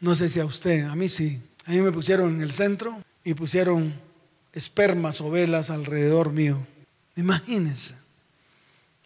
No 0.00 0.14
sé 0.14 0.28
si 0.28 0.38
a 0.38 0.44
usted, 0.44 0.84
a 0.84 0.94
mí 0.94 1.08
sí. 1.08 1.40
A 1.64 1.70
mí 1.70 1.80
me 1.80 1.90
pusieron 1.90 2.34
en 2.34 2.42
el 2.42 2.52
centro 2.52 3.02
y 3.24 3.32
pusieron 3.32 3.98
espermas 4.52 5.22
o 5.22 5.30
velas 5.30 5.70
alrededor 5.70 6.30
mío. 6.30 6.58
Imagínense, 7.16 7.94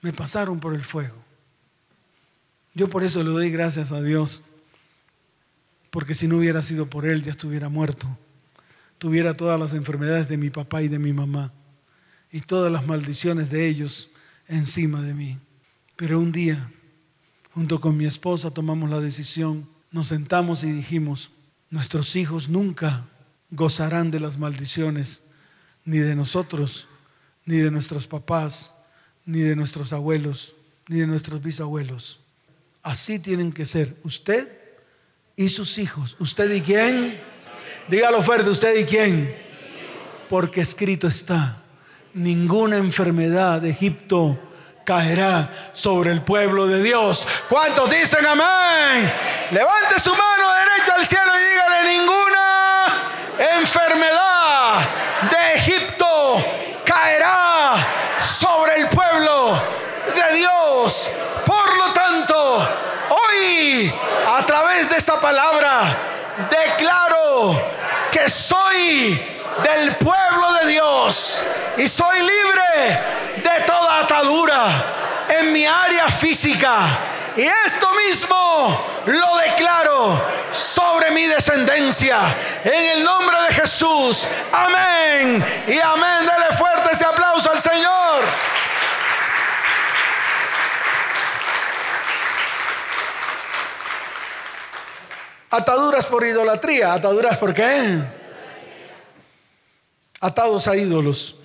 me 0.01 0.13
pasaron 0.13 0.59
por 0.59 0.75
el 0.75 0.83
fuego. 0.83 1.15
Yo 2.75 2.91
por 2.91 3.05
eso 3.05 3.23
le 3.23 3.31
doy 3.31 3.53
gracias 3.53 3.93
a 3.93 4.03
Dios 4.03 4.43
porque 5.91 6.15
si 6.15 6.29
no 6.29 6.39
hubiera 6.39 6.63
sido 6.63 6.89
por 6.89 7.07
él 7.07 7.23
ya 7.23 7.31
estuviera 7.31 7.69
muerto. 7.69 8.07
Tuviera 8.99 9.35
todas 9.35 9.59
las 9.59 9.75
enfermedades 9.75 10.29
de 10.29 10.37
mi 10.37 10.51
papá 10.51 10.83
y 10.83 10.89
de 10.89 10.99
mi 10.99 11.13
mamá 11.13 11.53
y 12.31 12.41
todas 12.41 12.71
las 12.71 12.87
maldiciones 12.87 13.51
de 13.51 13.67
ellos 13.67 14.11
encima 14.49 15.03
de 15.03 15.15
mí. 15.15 15.39
Pero 15.97 16.19
un 16.19 16.33
día, 16.33 16.71
junto 17.53 17.81
con 17.81 17.97
mi 17.97 18.07
esposa, 18.07 18.51
tomamos 18.51 18.91
la 18.91 19.01
decisión, 19.01 19.69
nos 19.91 20.09
sentamos 20.09 20.65
y 20.65 20.73
dijimos, 20.73 21.31
nuestros 21.71 22.17
hijos 22.17 22.49
nunca 22.49 23.07
gozarán 23.51 24.11
de 24.11 24.21
las 24.21 24.39
maldiciones, 24.39 25.23
ni 25.85 25.99
de 25.99 26.15
nosotros, 26.15 26.87
ni 27.47 27.57
de 27.57 27.71
nuestros 27.71 28.07
papás, 28.07 28.75
ni 29.25 29.41
de 29.41 29.57
nuestros 29.57 29.93
abuelos, 29.93 30.55
ni 30.89 30.99
de 30.99 31.07
nuestros 31.07 31.43
bisabuelos. 31.43 32.21
Así 32.83 33.19
tienen 33.19 33.53
que 33.53 33.67
ser 33.67 33.97
usted 34.05 34.58
y 35.39 35.49
sus 35.49 35.79
hijos. 35.79 36.17
¿Usted 36.19 36.51
y 36.51 36.61
quién? 36.61 37.19
Dígalo 37.87 38.23
fuerte, 38.23 38.51
¿usted 38.51 38.77
y 38.77 38.85
quién? 38.85 39.35
Porque 40.29 40.61
escrito 40.61 41.07
está, 41.07 41.59
ninguna 42.13 42.77
enfermedad 42.77 43.63
de 43.63 43.71
Egipto 43.71 44.37
caerá 44.85 45.71
sobre 45.73 46.11
el 46.11 46.23
pueblo 46.23 46.67
de 46.67 46.83
Dios. 46.83 47.25
¿Cuántos 47.49 47.89
dicen 47.89 48.27
amén? 48.27 49.13
Levante 49.53 50.01
su 50.01 50.11
mano 50.11 50.45
derecha 50.55 50.95
al 50.97 51.07
cielo 51.07 51.31
y 51.39 51.53
dígale, 51.53 51.99
ninguna 51.99 53.59
enfermedad 53.61 54.89
de 55.31 55.55
Egipto 55.55 56.45
caerá 56.85 57.75
sobre 58.21 58.75
el 58.81 58.89
pueblo 58.89 59.63
de 60.17 60.37
Dios. 60.37 61.09
Por 61.47 61.77
lo 61.77 61.93
tanto, 61.93 62.69
hoy 63.11 63.93
a 64.27 64.45
través 64.45 64.88
de 64.88 64.88
esa 64.99 65.21
palabra 65.21 65.97
declaro 66.51 67.63
que 68.11 68.29
soy 68.29 69.25
del 69.63 69.95
pueblo 69.97 70.53
de 70.55 70.73
Dios 70.73 71.45
y 71.77 71.87
soy 71.87 72.19
libre 72.19 73.01
de 73.37 73.61
toda 73.65 74.01
atadura 74.01 74.67
en 75.29 75.53
mi 75.53 75.65
área 75.65 76.09
física. 76.09 76.81
Y 77.37 77.43
esto 77.43 77.89
mismo 78.09 78.87
lo 79.07 79.37
declaro 79.37 80.21
sobre 80.51 81.13
mi 81.13 81.27
descendencia. 81.27 82.19
En 82.65 82.99
el 82.99 83.05
nombre 83.05 83.37
de 83.49 83.55
Jesús. 83.55 84.27
Amén. 84.53 85.45
Y 85.69 85.79
amén. 85.79 86.27
Dele 86.27 86.57
fuerte 86.59 86.91
ese 86.93 87.05
aplauso 87.05 87.53
al 87.53 87.61
Señor. 87.61 88.25
Ataduras 95.51 96.07
por 96.07 96.25
idolatría. 96.27 96.93
¿Ataduras 96.93 97.39
por 97.39 97.55
qué? 97.55 98.03
Atados 100.21 100.67
a 100.69 100.77
ídolos. 100.77 101.37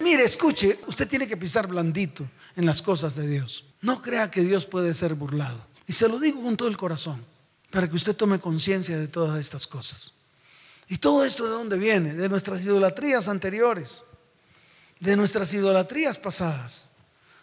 Mire, 0.00 0.24
escuche, 0.24 0.80
usted 0.86 1.08
tiene 1.08 1.26
que 1.26 1.36
pisar 1.36 1.66
blandito 1.66 2.28
en 2.56 2.66
las 2.66 2.82
cosas 2.82 3.14
de 3.14 3.26
Dios. 3.26 3.64
No 3.80 4.02
crea 4.02 4.30
que 4.30 4.42
Dios 4.42 4.66
puede 4.66 4.92
ser 4.94 5.14
burlado. 5.14 5.64
Y 5.86 5.92
se 5.92 6.08
lo 6.08 6.18
digo 6.18 6.42
con 6.42 6.56
todo 6.56 6.68
el 6.68 6.76
corazón, 6.76 7.24
para 7.70 7.88
que 7.88 7.94
usted 7.94 8.16
tome 8.16 8.38
conciencia 8.38 8.98
de 8.98 9.08
todas 9.08 9.38
estas 9.38 9.66
cosas. 9.66 10.12
¿Y 10.88 10.98
todo 10.98 11.24
esto 11.24 11.44
de 11.44 11.50
dónde 11.50 11.78
viene? 11.78 12.14
De 12.14 12.28
nuestras 12.28 12.62
idolatrías 12.62 13.28
anteriores, 13.28 14.02
de 15.00 15.16
nuestras 15.16 15.52
idolatrías 15.54 16.18
pasadas, 16.18 16.86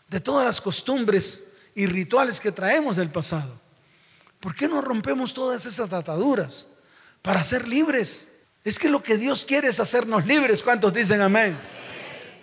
de 0.09 0.19
todas 0.19 0.45
las 0.45 0.59
costumbres 0.59 1.43
y 1.73 1.85
rituales 1.85 2.39
que 2.39 2.51
traemos 2.51 2.97
del 2.97 3.09
pasado. 3.09 3.60
¿Por 4.41 4.55
qué 4.55 4.67
no 4.67 4.81
rompemos 4.81 5.33
todas 5.33 5.65
esas 5.65 5.93
ataduras 5.93 6.67
para 7.21 7.43
ser 7.43 7.67
libres? 7.67 8.25
Es 8.63 8.77
que 8.77 8.89
lo 8.89 9.01
que 9.01 9.15
Dios 9.15 9.45
quiere 9.45 9.69
es 9.69 9.79
hacernos 9.79 10.25
libres. 10.25 10.61
¿Cuántos 10.61 10.91
dicen 10.91 11.21
amén? 11.21 11.57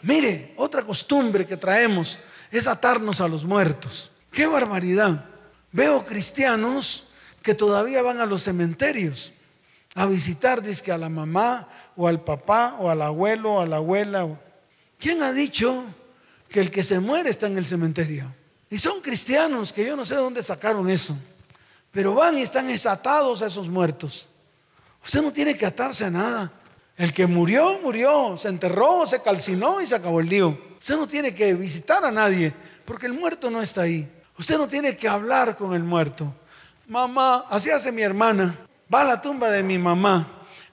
Mire, 0.03 0.55
otra 0.57 0.85
costumbre 0.85 1.45
que 1.45 1.57
traemos 1.57 2.19
es 2.51 2.67
atarnos 2.67 3.21
a 3.21 3.29
los 3.29 3.45
muertos. 3.45 4.13
¡Qué 4.31 4.47
barbaridad! 4.47 5.25
Veo 5.73 6.05
cristianos 6.07 7.05
que 7.43 7.55
todavía 7.55 8.01
van 8.01 8.21
a 8.21 8.27
los 8.27 8.45
cementerios 8.45 9.33
a 9.95 10.07
visitar, 10.07 10.63
dice 10.63 10.93
a 10.93 10.99
la 10.99 11.09
mamá 11.09 11.69
o 11.97 12.07
al 12.07 12.23
papá 12.23 12.77
o 12.79 12.89
al 12.89 13.03
abuelo 13.03 13.55
o 13.55 13.61
a 13.61 13.67
la 13.67 13.77
abuela. 13.77 14.29
¿Quién 14.99 15.23
ha 15.23 15.33
dicho 15.33 15.85
que 16.49 16.61
el 16.61 16.71
que 16.71 16.85
se 16.85 17.01
muere 17.01 17.31
está 17.31 17.49
en 17.49 17.59
el 17.59 17.67
cementerio? 17.67 18.33
Y 18.71 18.79
son 18.79 19.01
cristianos 19.01 19.73
que 19.73 19.85
yo 19.85 19.97
no 19.97 20.05
sé 20.05 20.15
de 20.15 20.21
dónde 20.21 20.43
sacaron 20.43 20.89
eso, 20.89 21.17
pero 21.91 22.15
van 22.15 22.39
y 22.39 22.43
están 22.43 22.67
desatados 22.67 23.43
a 23.43 23.47
esos 23.47 23.69
muertos. 23.69 24.27
Usted 25.05 25.23
no 25.23 25.33
tiene 25.33 25.57
que 25.57 25.67
atarse 25.67 26.05
a 26.05 26.11
nada. 26.11 26.53
El 26.97 27.13
que 27.13 27.27
murió, 27.27 27.79
murió, 27.83 28.37
se 28.37 28.49
enterró, 28.49 29.07
se 29.07 29.23
calcinó 29.23 29.81
y 29.81 29.87
se 29.87 29.95
acabó 29.95 30.21
el 30.21 30.29
lío. 30.29 30.59
Usted 30.81 30.97
no 30.97 31.07
tiene 31.07 31.35
que 31.35 31.55
visitar 31.55 32.05
a 32.05 32.11
nadie 32.11 32.53
porque 32.85 33.07
el 33.07 33.13
muerto 33.13 33.51
no 33.51 33.63
está 33.63 33.83
ahí. 33.83 34.11
Usted 34.37 34.59
no 34.59 34.69
tiene 34.69 34.97
que 34.97 35.09
hablar 35.09 35.57
con 35.57 35.75
el 35.75 35.83
muerto. 35.83 36.35
Mamá, 36.87 37.47
así 37.51 37.71
hace 37.71 37.93
mi 37.93 38.03
hermana. 38.03 38.59
Va 38.93 39.03
a 39.03 39.05
la 39.05 39.23
tumba 39.23 39.51
de 39.51 39.63
mi 39.63 39.79
mamá. 39.79 40.27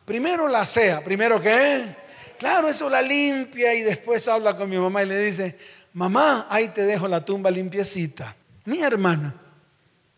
Primero 0.05 0.47
la 0.47 0.65
sea, 0.65 1.03
primero 1.03 1.41
qué. 1.41 1.95
Claro, 2.37 2.67
eso 2.67 2.89
la 2.89 3.01
limpia 3.01 3.73
y 3.73 3.81
después 3.81 4.27
habla 4.27 4.55
con 4.55 4.69
mi 4.69 4.77
mamá 4.77 5.03
y 5.03 5.07
le 5.07 5.19
dice, 5.19 5.57
mamá, 5.93 6.47
ahí 6.49 6.69
te 6.69 6.83
dejo 6.83 7.07
la 7.07 7.23
tumba 7.23 7.49
limpiecita. 7.49 8.35
Mi 8.65 8.81
hermana, 8.81 9.33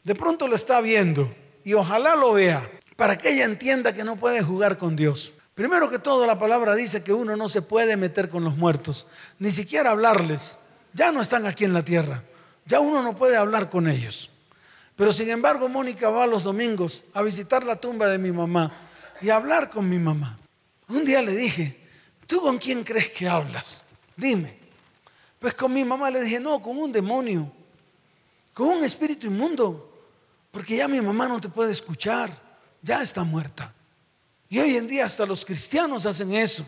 de 0.08 0.16
pronto 0.16 0.48
lo 0.48 0.56
está 0.56 0.80
viendo 0.80 1.36
y 1.66 1.74
ojalá 1.74 2.16
lo 2.16 2.32
vea 2.32 2.72
para 2.96 3.18
que 3.18 3.34
ella 3.34 3.44
entienda 3.44 3.92
que 3.92 4.06
no 4.06 4.16
puede 4.16 4.42
jugar 4.42 4.78
con 4.78 4.96
Dios. 4.96 5.34
Primero 5.54 5.90
que 5.90 6.00
todo, 6.00 6.26
la 6.26 6.40
palabra 6.40 6.76
dice 6.76 7.04
que 7.04 7.12
uno 7.12 7.36
no 7.36 7.50
se 7.50 7.62
puede 7.62 7.98
meter 7.98 8.30
con 8.30 8.46
los 8.46 8.56
muertos, 8.56 9.06
ni 9.38 9.52
siquiera 9.52 9.90
hablarles. 9.90 10.58
Ya 10.94 11.12
no 11.12 11.22
están 11.22 11.46
aquí 11.46 11.66
en 11.66 11.74
la 11.74 11.84
tierra, 11.84 12.24
ya 12.66 12.80
uno 12.80 13.04
no 13.04 13.18
puede 13.18 13.36
hablar 13.36 13.70
con 13.70 13.90
ellos. 13.90 14.32
Pero 14.96 15.12
sin 15.12 15.30
embargo, 15.30 15.68
Mónica 15.68 16.10
va 16.10 16.26
los 16.26 16.44
domingos 16.44 17.04
a 17.14 17.22
visitar 17.22 17.66
la 17.66 17.76
tumba 17.76 18.08
de 18.08 18.18
mi 18.18 18.32
mamá 18.32 18.72
y 19.20 19.30
a 19.30 19.36
hablar 19.36 19.70
con 19.70 19.90
mi 19.90 20.00
mamá. 20.00 20.40
Un 20.88 21.04
día 21.04 21.22
le 21.22 21.36
dije, 21.36 21.82
¿tú 22.26 22.40
con 22.40 22.60
quién 22.60 22.86
crees 22.86 23.10
que 23.10 23.28
hablas? 23.28 23.84
Dime. 24.16 24.58
Pues 25.38 25.54
con 25.54 25.74
mi 25.74 25.84
mamá 25.84 26.10
le 26.10 26.22
dije, 26.22 26.40
no, 26.40 26.62
con 26.62 26.78
un 26.78 26.94
demonio, 26.94 27.52
con 28.54 28.70
un 28.70 28.86
espíritu 28.86 29.28
inmundo, 29.28 29.87
porque 30.58 30.78
ya 30.78 30.88
mi 30.88 31.00
mamá 31.00 31.28
no 31.28 31.40
te 31.40 31.50
puede 31.50 31.72
escuchar, 31.72 32.32
ya 32.82 33.04
está 33.04 33.24
muerta. 33.24 33.72
Y 34.50 34.58
hoy 34.58 34.76
en 34.76 34.88
día 34.88 35.06
hasta 35.06 35.24
los 35.24 35.46
cristianos 35.46 36.08
hacen 36.08 36.34
eso. 36.34 36.68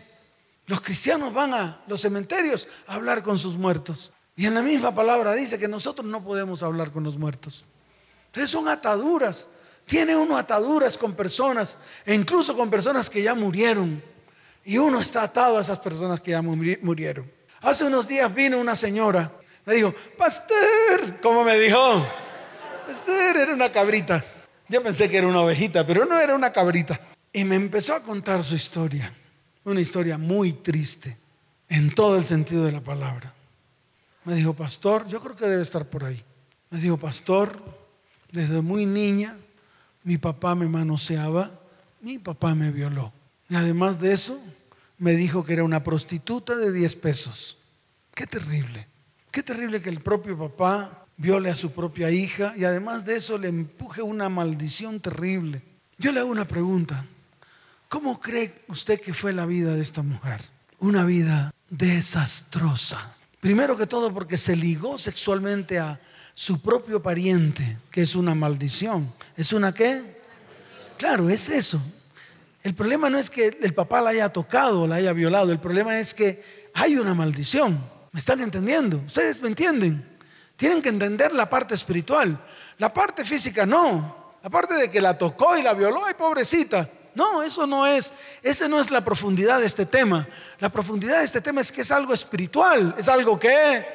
Los 0.66 0.80
cristianos 0.80 1.34
van 1.34 1.52
a 1.52 1.82
los 1.88 2.00
cementerios 2.00 2.68
a 2.86 2.94
hablar 2.94 3.20
con 3.20 3.36
sus 3.36 3.56
muertos. 3.56 4.12
Y 4.36 4.46
en 4.46 4.54
la 4.54 4.62
misma 4.62 4.94
palabra 4.94 5.32
dice 5.32 5.58
que 5.58 5.66
nosotros 5.66 6.06
no 6.06 6.22
podemos 6.22 6.62
hablar 6.62 6.92
con 6.92 7.02
los 7.02 7.18
muertos. 7.18 7.64
Entonces 8.26 8.48
son 8.48 8.68
ataduras. 8.68 9.48
Tiene 9.86 10.14
uno 10.14 10.36
ataduras 10.36 10.96
con 10.96 11.14
personas, 11.14 11.76
e 12.06 12.14
incluso 12.14 12.56
con 12.56 12.70
personas 12.70 13.10
que 13.10 13.24
ya 13.24 13.34
murieron. 13.34 14.00
Y 14.64 14.78
uno 14.78 15.00
está 15.00 15.24
atado 15.24 15.58
a 15.58 15.62
esas 15.62 15.80
personas 15.80 16.20
que 16.20 16.30
ya 16.30 16.42
murieron. 16.42 17.28
Hace 17.60 17.86
unos 17.86 18.06
días 18.06 18.32
vino 18.32 18.56
una 18.56 18.76
señora, 18.76 19.32
me 19.66 19.74
dijo, 19.74 19.92
pastor, 20.16 21.18
¿cómo 21.20 21.42
me 21.42 21.58
dijo? 21.58 22.06
Pastor, 22.90 23.36
era 23.36 23.54
una 23.54 23.70
cabrita. 23.70 24.24
Yo 24.68 24.82
pensé 24.82 25.08
que 25.08 25.18
era 25.18 25.28
una 25.28 25.42
ovejita, 25.42 25.86
pero 25.86 26.04
no 26.06 26.18
era 26.18 26.34
una 26.34 26.52
cabrita. 26.52 27.00
Y 27.32 27.44
me 27.44 27.54
empezó 27.54 27.94
a 27.94 28.02
contar 28.02 28.42
su 28.42 28.56
historia. 28.56 29.14
Una 29.62 29.80
historia 29.80 30.18
muy 30.18 30.54
triste, 30.54 31.16
en 31.68 31.94
todo 31.94 32.16
el 32.18 32.24
sentido 32.24 32.64
de 32.64 32.72
la 32.72 32.80
palabra. 32.80 33.32
Me 34.24 34.34
dijo, 34.34 34.54
pastor, 34.54 35.06
yo 35.06 35.20
creo 35.20 35.36
que 35.36 35.46
debe 35.46 35.62
estar 35.62 35.88
por 35.88 36.02
ahí. 36.02 36.20
Me 36.70 36.80
dijo, 36.80 36.96
pastor, 36.96 37.62
desde 38.32 38.60
muy 38.60 38.86
niña, 38.86 39.36
mi 40.02 40.18
papá 40.18 40.56
me 40.56 40.66
manoseaba, 40.66 41.48
mi 42.00 42.18
papá 42.18 42.56
me 42.56 42.72
violó. 42.72 43.12
Y 43.48 43.54
además 43.54 44.00
de 44.00 44.12
eso, 44.12 44.42
me 44.98 45.12
dijo 45.12 45.44
que 45.44 45.52
era 45.52 45.62
una 45.62 45.84
prostituta 45.84 46.56
de 46.56 46.72
10 46.72 46.96
pesos. 46.96 47.56
Qué 48.16 48.26
terrible. 48.26 48.88
Qué 49.30 49.44
terrible 49.44 49.80
que 49.80 49.90
el 49.90 50.00
propio 50.00 50.36
papá 50.36 51.06
viole 51.20 51.50
a 51.50 51.56
su 51.56 51.70
propia 51.70 52.10
hija 52.10 52.54
y 52.56 52.64
además 52.64 53.04
de 53.04 53.16
eso 53.16 53.36
le 53.36 53.48
empuje 53.48 54.00
una 54.00 54.30
maldición 54.30 55.00
terrible. 55.00 55.60
Yo 55.98 56.12
le 56.12 56.20
hago 56.20 56.30
una 56.30 56.46
pregunta. 56.46 57.04
¿Cómo 57.88 58.18
cree 58.18 58.62
usted 58.68 58.98
que 58.98 59.12
fue 59.12 59.34
la 59.34 59.44
vida 59.44 59.74
de 59.74 59.82
esta 59.82 60.02
mujer? 60.02 60.40
Una 60.78 61.04
vida 61.04 61.52
desastrosa. 61.68 63.14
Primero 63.38 63.76
que 63.76 63.86
todo 63.86 64.14
porque 64.14 64.38
se 64.38 64.56
ligó 64.56 64.96
sexualmente 64.96 65.78
a 65.78 66.00
su 66.32 66.62
propio 66.62 67.02
pariente, 67.02 67.76
que 67.90 68.00
es 68.00 68.14
una 68.14 68.34
maldición. 68.34 69.12
¿Es 69.36 69.52
una 69.52 69.74
qué? 69.74 70.22
Claro, 70.96 71.28
es 71.28 71.50
eso. 71.50 71.82
El 72.62 72.74
problema 72.74 73.10
no 73.10 73.18
es 73.18 73.28
que 73.28 73.58
el 73.60 73.74
papá 73.74 74.00
la 74.00 74.10
haya 74.10 74.30
tocado 74.30 74.86
la 74.86 74.96
haya 74.96 75.12
violado, 75.12 75.52
el 75.52 75.60
problema 75.60 75.98
es 75.98 76.14
que 76.14 76.70
hay 76.72 76.96
una 76.96 77.12
maldición. 77.12 77.78
¿Me 78.10 78.20
están 78.20 78.40
entendiendo? 78.40 79.02
¿Ustedes 79.06 79.42
me 79.42 79.48
entienden? 79.48 80.09
Tienen 80.60 80.82
que 80.82 80.90
entender 80.90 81.32
la 81.32 81.48
parte 81.48 81.74
espiritual. 81.74 82.38
La 82.76 82.92
parte 82.92 83.24
física 83.24 83.64
no. 83.64 84.34
La 84.42 84.50
parte 84.50 84.74
de 84.74 84.90
que 84.90 85.00
la 85.00 85.16
tocó 85.16 85.56
y 85.56 85.62
la 85.62 85.72
violó, 85.72 86.04
ay 86.04 86.12
pobrecita. 86.12 86.86
No, 87.14 87.42
eso 87.42 87.66
no 87.66 87.86
es, 87.86 88.12
esa 88.42 88.68
no 88.68 88.78
es 88.78 88.90
la 88.90 89.02
profundidad 89.02 89.58
de 89.58 89.64
este 89.64 89.86
tema. 89.86 90.28
La 90.58 90.68
profundidad 90.68 91.20
de 91.20 91.24
este 91.24 91.40
tema 91.40 91.62
es 91.62 91.72
que 91.72 91.80
es 91.80 91.90
algo 91.90 92.12
espiritual, 92.12 92.94
es 92.98 93.08
algo 93.08 93.38
que 93.38 93.86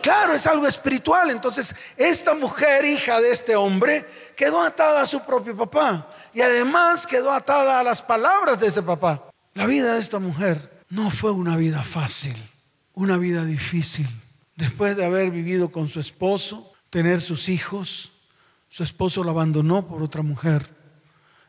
Claro, 0.00 0.32
es 0.32 0.46
algo 0.46 0.68
espiritual. 0.68 1.28
Entonces, 1.30 1.74
esta 1.96 2.34
mujer, 2.34 2.84
hija 2.84 3.20
de 3.20 3.32
este 3.32 3.56
hombre, 3.56 4.06
quedó 4.36 4.62
atada 4.62 5.02
a 5.02 5.06
su 5.08 5.24
propio 5.24 5.56
papá. 5.56 6.08
Y 6.32 6.40
además 6.40 7.04
quedó 7.04 7.32
atada 7.32 7.80
a 7.80 7.82
las 7.82 8.00
palabras 8.00 8.60
de 8.60 8.68
ese 8.68 8.82
papá. 8.82 9.24
La 9.54 9.66
vida 9.66 9.94
de 9.94 10.00
esta 10.00 10.20
mujer 10.20 10.84
no 10.88 11.10
fue 11.10 11.32
una 11.32 11.56
vida 11.56 11.82
fácil, 11.82 12.36
una 12.94 13.18
vida 13.18 13.44
difícil. 13.44 14.08
Después 14.62 14.96
de 14.96 15.04
haber 15.04 15.32
vivido 15.32 15.72
con 15.72 15.88
su 15.88 15.98
esposo, 15.98 16.72
tener 16.88 17.20
sus 17.20 17.48
hijos, 17.48 18.12
su 18.68 18.84
esposo 18.84 19.24
lo 19.24 19.32
abandonó 19.32 19.88
por 19.88 20.00
otra 20.00 20.22
mujer. 20.22 20.70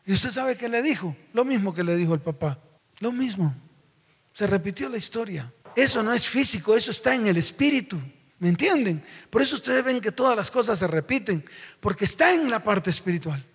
Y 0.04 0.14
usted 0.14 0.32
sabe 0.32 0.56
qué 0.56 0.68
le 0.68 0.82
dijo, 0.82 1.16
lo 1.32 1.44
mismo 1.44 1.72
que 1.72 1.84
le 1.84 1.96
dijo 1.96 2.12
el 2.12 2.18
papá, 2.18 2.58
lo 2.98 3.12
mismo. 3.12 3.54
Se 4.32 4.48
repitió 4.48 4.88
la 4.88 4.96
historia. 4.96 5.52
Eso 5.76 6.02
no 6.02 6.12
es 6.12 6.28
físico, 6.28 6.76
eso 6.76 6.90
está 6.90 7.14
en 7.14 7.28
el 7.28 7.36
espíritu. 7.36 8.00
¿Me 8.40 8.48
entienden? 8.48 9.00
Por 9.30 9.42
eso 9.42 9.54
ustedes 9.54 9.84
ven 9.84 10.00
que 10.00 10.10
todas 10.10 10.36
las 10.36 10.50
cosas 10.50 10.80
se 10.80 10.88
repiten, 10.88 11.44
porque 11.78 12.06
está 12.06 12.34
en 12.34 12.50
la 12.50 12.64
parte 12.64 12.90
espiritual. 12.90 13.46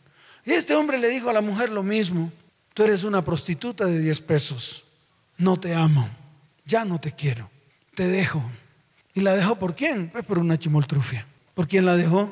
Y 0.46 0.52
este 0.52 0.74
hombre 0.74 0.98
le 0.98 1.10
dijo 1.10 1.30
a 1.30 1.34
la 1.34 1.42
mujer 1.42 1.70
lo 1.70 1.84
mismo, 1.84 2.32
tú 2.74 2.86
eres 2.86 3.04
una 3.04 3.26
prostituta 3.26 3.86
de 3.86 4.00
10 4.00 4.22
pesos, 4.22 4.86
no 5.38 5.60
te 5.60 5.76
amo, 5.76 6.10
ya 6.64 6.86
no 6.86 6.98
te 6.98 7.12
quiero, 7.12 7.52
te 7.94 8.08
dejo. 8.08 8.42
¿Y 9.20 9.22
la 9.22 9.36
dejó 9.36 9.56
por 9.56 9.76
quién? 9.76 10.08
Pues 10.08 10.24
por 10.24 10.40
una 10.40 10.58
chimoltrufia. 10.58 11.28
¿Por 11.54 11.68
quién 11.68 11.86
la 11.86 11.98
dejó? 11.98 12.30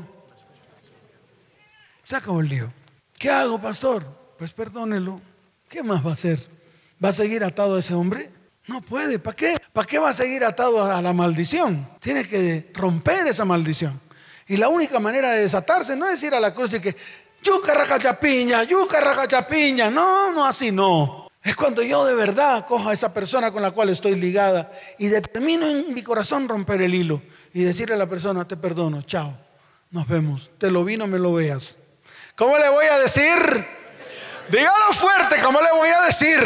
Se 2.01 2.15
acabó 2.15 2.39
el 2.39 2.47
lío. 2.47 2.71
¿Qué 3.19 3.29
hago, 3.29 3.59
pastor? 3.59 4.05
Pues 4.39 4.53
perdónelo. 4.53 5.19
¿Qué 5.67 5.83
más 5.83 6.05
va 6.05 6.11
a 6.11 6.13
hacer? 6.13 6.47
¿Va 7.03 7.09
a 7.09 7.11
seguir 7.11 7.43
atado 7.43 7.75
a 7.75 7.79
ese 7.79 7.93
hombre? 7.93 8.31
No 8.67 8.79
puede. 8.79 9.19
¿Para 9.19 9.35
qué? 9.35 9.57
¿Para 9.73 9.85
qué 9.85 9.99
va 9.99 10.11
a 10.11 10.13
seguir 10.13 10.45
atado 10.45 10.81
a 10.81 11.01
la 11.01 11.11
maldición? 11.11 11.89
Tiene 11.99 12.25
que 12.25 12.71
romper 12.73 13.27
esa 13.27 13.43
maldición. 13.43 13.99
Y 14.47 14.55
la 14.55 14.69
única 14.69 14.97
manera 15.01 15.31
de 15.31 15.41
desatarse 15.41 15.93
no 15.97 16.07
es 16.07 16.23
ir 16.23 16.33
a 16.33 16.39
la 16.39 16.53
cruz 16.53 16.73
y 16.73 16.79
que, 16.79 16.95
yuca 17.43 17.73
raja 17.73 17.99
chapiña, 17.99 18.63
yuca 18.63 19.01
raja. 19.01 19.27
No, 19.91 20.31
no, 20.31 20.45
así 20.45 20.71
no. 20.71 21.26
Es 21.47 21.55
cuando 21.55 21.81
yo 21.81 22.03
de 22.03 22.13
verdad 22.13 22.65
cojo 22.65 22.89
a 22.89 22.93
esa 22.93 23.13
persona 23.13 23.53
con 23.53 23.61
la 23.61 23.71
cual 23.71 23.87
estoy 23.87 24.15
ligada 24.15 24.69
y 24.97 25.07
determino 25.07 25.65
en 25.65 25.93
mi 25.93 26.03
corazón 26.03 26.45
romper 26.45 26.81
el 26.81 26.93
hilo 26.93 27.21
y 27.53 27.63
decirle 27.63 27.95
a 27.95 27.97
la 27.97 28.05
persona, 28.05 28.45
te 28.45 28.57
perdono, 28.57 29.01
chao, 29.03 29.33
nos 29.91 30.05
vemos, 30.09 30.51
te 30.57 30.69
lo 30.69 30.83
vi, 30.83 30.97
no 30.97 31.07
me 31.07 31.17
lo 31.17 31.31
veas. 31.31 31.77
¿Cómo 32.35 32.57
le 32.57 32.67
voy 32.67 32.87
a 32.87 32.99
decir? 32.99 33.65
Dígalo 34.49 34.91
fuerte, 34.91 35.37
¿cómo 35.41 35.61
le 35.61 35.71
voy 35.71 35.87
a 35.87 36.01
decir? 36.01 36.37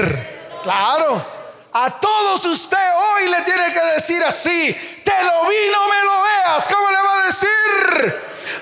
Claro. 0.61 1.25
A 1.73 1.99
todos 1.99 2.45
usted 2.45 2.77
hoy 2.77 3.27
le 3.27 3.41
tiene 3.41 3.73
que 3.73 3.81
decir 3.95 4.23
así, 4.23 4.77
te 5.03 5.23
lo 5.23 5.49
vi, 5.49 5.71
no 5.71 5.87
me 5.87 6.03
lo 6.05 6.21
veas. 6.21 6.67
¿Cómo 6.67 6.91
le 6.91 6.97
va 6.97 7.23
a 7.23 7.25
decir? 7.25 8.15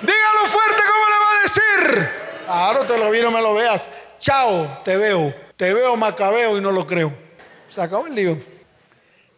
Dígalo 0.03 0.45
fuerte, 0.45 0.83
¿cómo 0.87 1.05
le 1.09 1.19
va 1.19 1.31
a 1.31 1.43
decir? 1.43 2.09
Claro, 2.45 2.85
te 2.85 2.97
lo 2.97 3.11
vi, 3.11 3.21
no 3.21 3.29
me 3.29 3.41
lo 3.41 3.55
veas. 3.55 3.89
Chao, 4.21 4.79
te 4.85 4.95
veo. 4.95 5.48
Te 5.59 5.73
veo 5.73 5.97
macabeo 5.97 6.57
y 6.57 6.61
no 6.61 6.71
lo 6.71 6.87
creo. 6.87 7.11
Se 7.67 7.81
acabó 7.81 8.07
el 8.07 8.15
lío. 8.15 8.37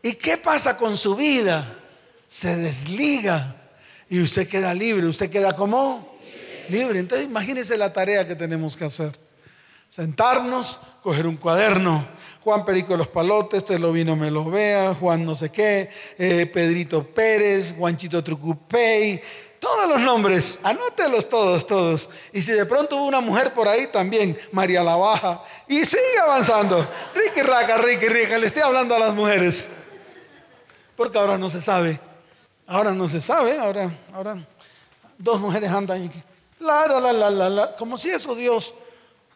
¿Y 0.04 0.14
qué 0.14 0.38
pasa 0.38 0.78
con 0.78 0.96
su 0.96 1.16
vida? 1.16 1.80
Se 2.28 2.56
desliga 2.58 3.56
y 4.08 4.22
usted 4.22 4.48
queda 4.48 4.72
libre. 4.72 5.08
¿Usted 5.08 5.32
queda 5.32 5.56
como? 5.56 6.20
Libre. 6.70 7.00
Entonces 7.00 7.26
imagínese 7.26 7.76
la 7.76 7.92
tarea 7.92 8.28
que 8.28 8.36
tenemos 8.36 8.78
que 8.78 8.86
hacer. 8.86 9.18
Sentarnos, 9.90 10.80
coger 11.02 11.26
un 11.26 11.38
cuaderno 11.38 12.08
Juan 12.44 12.66
Perico 12.66 12.94
de 12.94 12.98
los 13.00 13.08
Palotes, 13.08 13.66
te 13.66 13.80
lo 13.80 13.92
vino, 13.92 14.16
me 14.16 14.30
lo 14.30 14.46
vea, 14.46 14.94
Juan 14.94 15.26
no 15.26 15.36
sé 15.36 15.52
qué, 15.52 15.90
eh, 16.20 16.46
Pedrito 16.46 17.04
Pérez, 17.04 17.74
Juanchito 17.76 18.24
Trucupey, 18.24 19.20
Todos 19.62 19.88
los 19.88 20.02
nombres, 20.02 20.60
anótelos 20.64 21.30
todos, 21.30 21.68
todos. 21.68 22.10
Y 22.34 22.42
si 22.42 22.52
de 22.52 22.66
pronto 22.66 22.98
hubo 22.98 23.06
una 23.06 23.22
mujer 23.22 23.54
por 23.54 23.68
ahí 23.68 23.86
también, 23.88 24.36
María 24.52 24.84
la 24.84 24.96
Baja, 24.96 25.44
y 25.68 25.86
sigue 25.86 26.18
avanzando. 26.20 26.86
Ricky 27.14 27.44
Raca, 27.44 27.78
Ricky 27.78 28.10
Rica, 28.10 28.40
le 28.40 28.48
estoy 28.48 28.64
hablando 28.64 28.96
a 28.96 29.00
las 29.00 29.14
mujeres. 29.14 29.70
Porque 30.96 31.20
ahora 31.20 31.38
no 31.38 31.48
se 31.48 31.62
sabe. 31.62 32.00
Ahora 32.66 32.92
no 32.92 33.08
se 33.08 33.22
sabe, 33.22 33.60
ahora, 33.60 33.96
ahora 34.12 34.48
dos 35.18 35.40
mujeres 35.40 35.70
andan 35.70 36.06
y 36.06 36.12
la, 36.60 36.88
la, 36.88 37.14
la, 37.14 37.30
la, 37.30 37.50
la, 37.50 37.76
como 37.76 37.98
si 37.98 38.10
eso 38.10 38.34
Dios, 38.36 38.74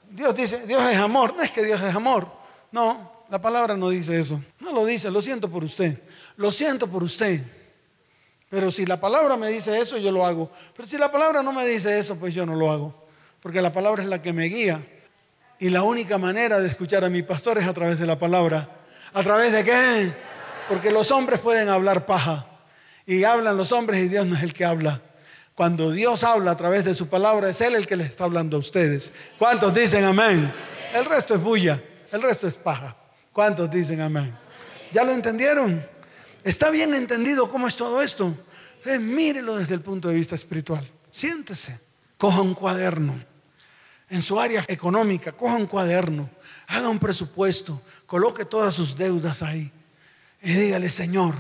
Dios 0.10 0.36
dice, 0.36 0.66
Dios 0.66 0.82
es 0.84 0.98
amor, 0.98 1.36
no 1.36 1.44
es 1.44 1.52
que 1.52 1.64
Dios 1.64 1.82
es 1.82 1.94
amor, 1.94 2.28
no, 2.72 3.12
la 3.30 3.42
palabra 3.42 3.76
no 3.76 3.90
dice 3.90 4.20
eso, 4.20 4.42
no 4.60 4.72
lo 4.72 4.86
dice, 4.86 5.12
lo 5.12 5.22
siento 5.22 5.50
por 5.50 5.64
usted, 5.64 6.02
lo 6.38 6.52
siento 6.52 6.88
por 6.88 7.04
usted, 7.04 7.42
pero 8.50 8.72
si 8.72 8.86
la 8.86 9.00
palabra 9.00 9.38
me 9.38 9.50
dice 9.50 9.80
eso, 9.80 9.98
yo 9.98 10.12
lo 10.12 10.26
hago, 10.26 10.52
pero 10.76 10.88
si 10.88 10.98
la 10.98 11.12
palabra 11.12 11.42
no 11.42 11.52
me 11.52 11.66
dice 11.66 11.98
eso, 11.98 12.16
pues 12.16 12.34
yo 12.34 12.46
no 12.46 12.56
lo 12.56 12.72
hago, 12.72 13.08
porque 13.42 13.62
la 13.62 13.72
palabra 13.72 14.04
es 14.04 14.10
la 14.10 14.22
que 14.22 14.34
me 14.34 14.46
guía 14.46 14.86
y 15.60 15.70
la 15.70 15.84
única 15.84 16.18
manera 16.18 16.60
de 16.60 16.68
escuchar 16.68 17.04
a 17.04 17.10
mi 17.10 17.24
pastor 17.24 17.58
es 17.58 17.68
a 17.68 17.74
través 17.74 18.00
de 18.00 18.06
la 18.06 18.20
palabra, 18.20 18.70
¿a 19.14 19.24
través 19.24 19.52
de 19.52 19.64
qué? 19.64 20.12
Porque 20.68 20.92
los 20.92 21.12
hombres 21.12 21.40
pueden 21.40 21.70
hablar 21.70 22.06
paja 22.06 22.48
y 23.06 23.24
hablan 23.24 23.58
los 23.58 23.72
hombres 23.72 24.02
y 24.02 24.08
Dios 24.08 24.26
no 24.26 24.36
es 24.36 24.44
el 24.44 24.54
que 24.54 24.66
habla. 24.66 25.02
Cuando 25.54 25.92
Dios 25.92 26.24
habla 26.24 26.52
a 26.52 26.58
través 26.58 26.84
de 26.84 26.94
su 26.94 27.08
palabra, 27.08 27.50
es 27.50 27.62
Él 27.62 27.76
el 27.76 27.88
que 27.88 27.96
les 27.96 28.10
está 28.10 28.26
hablando 28.26 28.58
a 28.58 28.60
ustedes. 28.60 29.14
¿Cuántos 29.40 29.74
dicen 29.74 30.04
amén? 30.04 30.52
El 30.94 31.06
resto 31.06 31.36
es 31.36 31.42
bulla, 31.42 31.82
el 32.12 32.22
resto 32.22 32.48
es 32.48 32.56
paja. 32.56 32.96
¿Cuántos 33.32 33.70
dicen 33.70 34.02
amén? 34.02 34.38
¿Ya 34.92 35.04
lo 35.04 35.14
entendieron? 35.14 35.86
¿Está 36.46 36.70
bien 36.70 36.94
entendido 36.94 37.52
cómo 37.52 37.68
es 37.68 37.76
todo 37.76 38.02
esto? 38.02 38.34
Entonces, 38.76 39.02
mírelo 39.02 39.58
desde 39.58 39.74
el 39.74 39.82
punto 39.82 40.08
de 40.08 40.16
vista 40.16 40.36
espiritual. 40.36 40.90
Siéntese, 41.12 41.78
coja 42.18 42.40
un 42.40 42.54
cuaderno. 42.54 43.14
En 44.10 44.22
su 44.22 44.40
área 44.40 44.64
económica, 44.70 45.34
coja 45.34 45.56
un 45.56 45.66
cuaderno, 45.66 46.30
haga 46.68 46.88
un 46.88 47.00
presupuesto, 47.00 47.82
coloque 48.06 48.46
todas 48.46 48.74
sus 48.74 48.96
deudas 48.96 49.44
ahí 49.44 49.70
y 50.42 50.54
dígale, 50.54 50.90
Señor, 50.90 51.36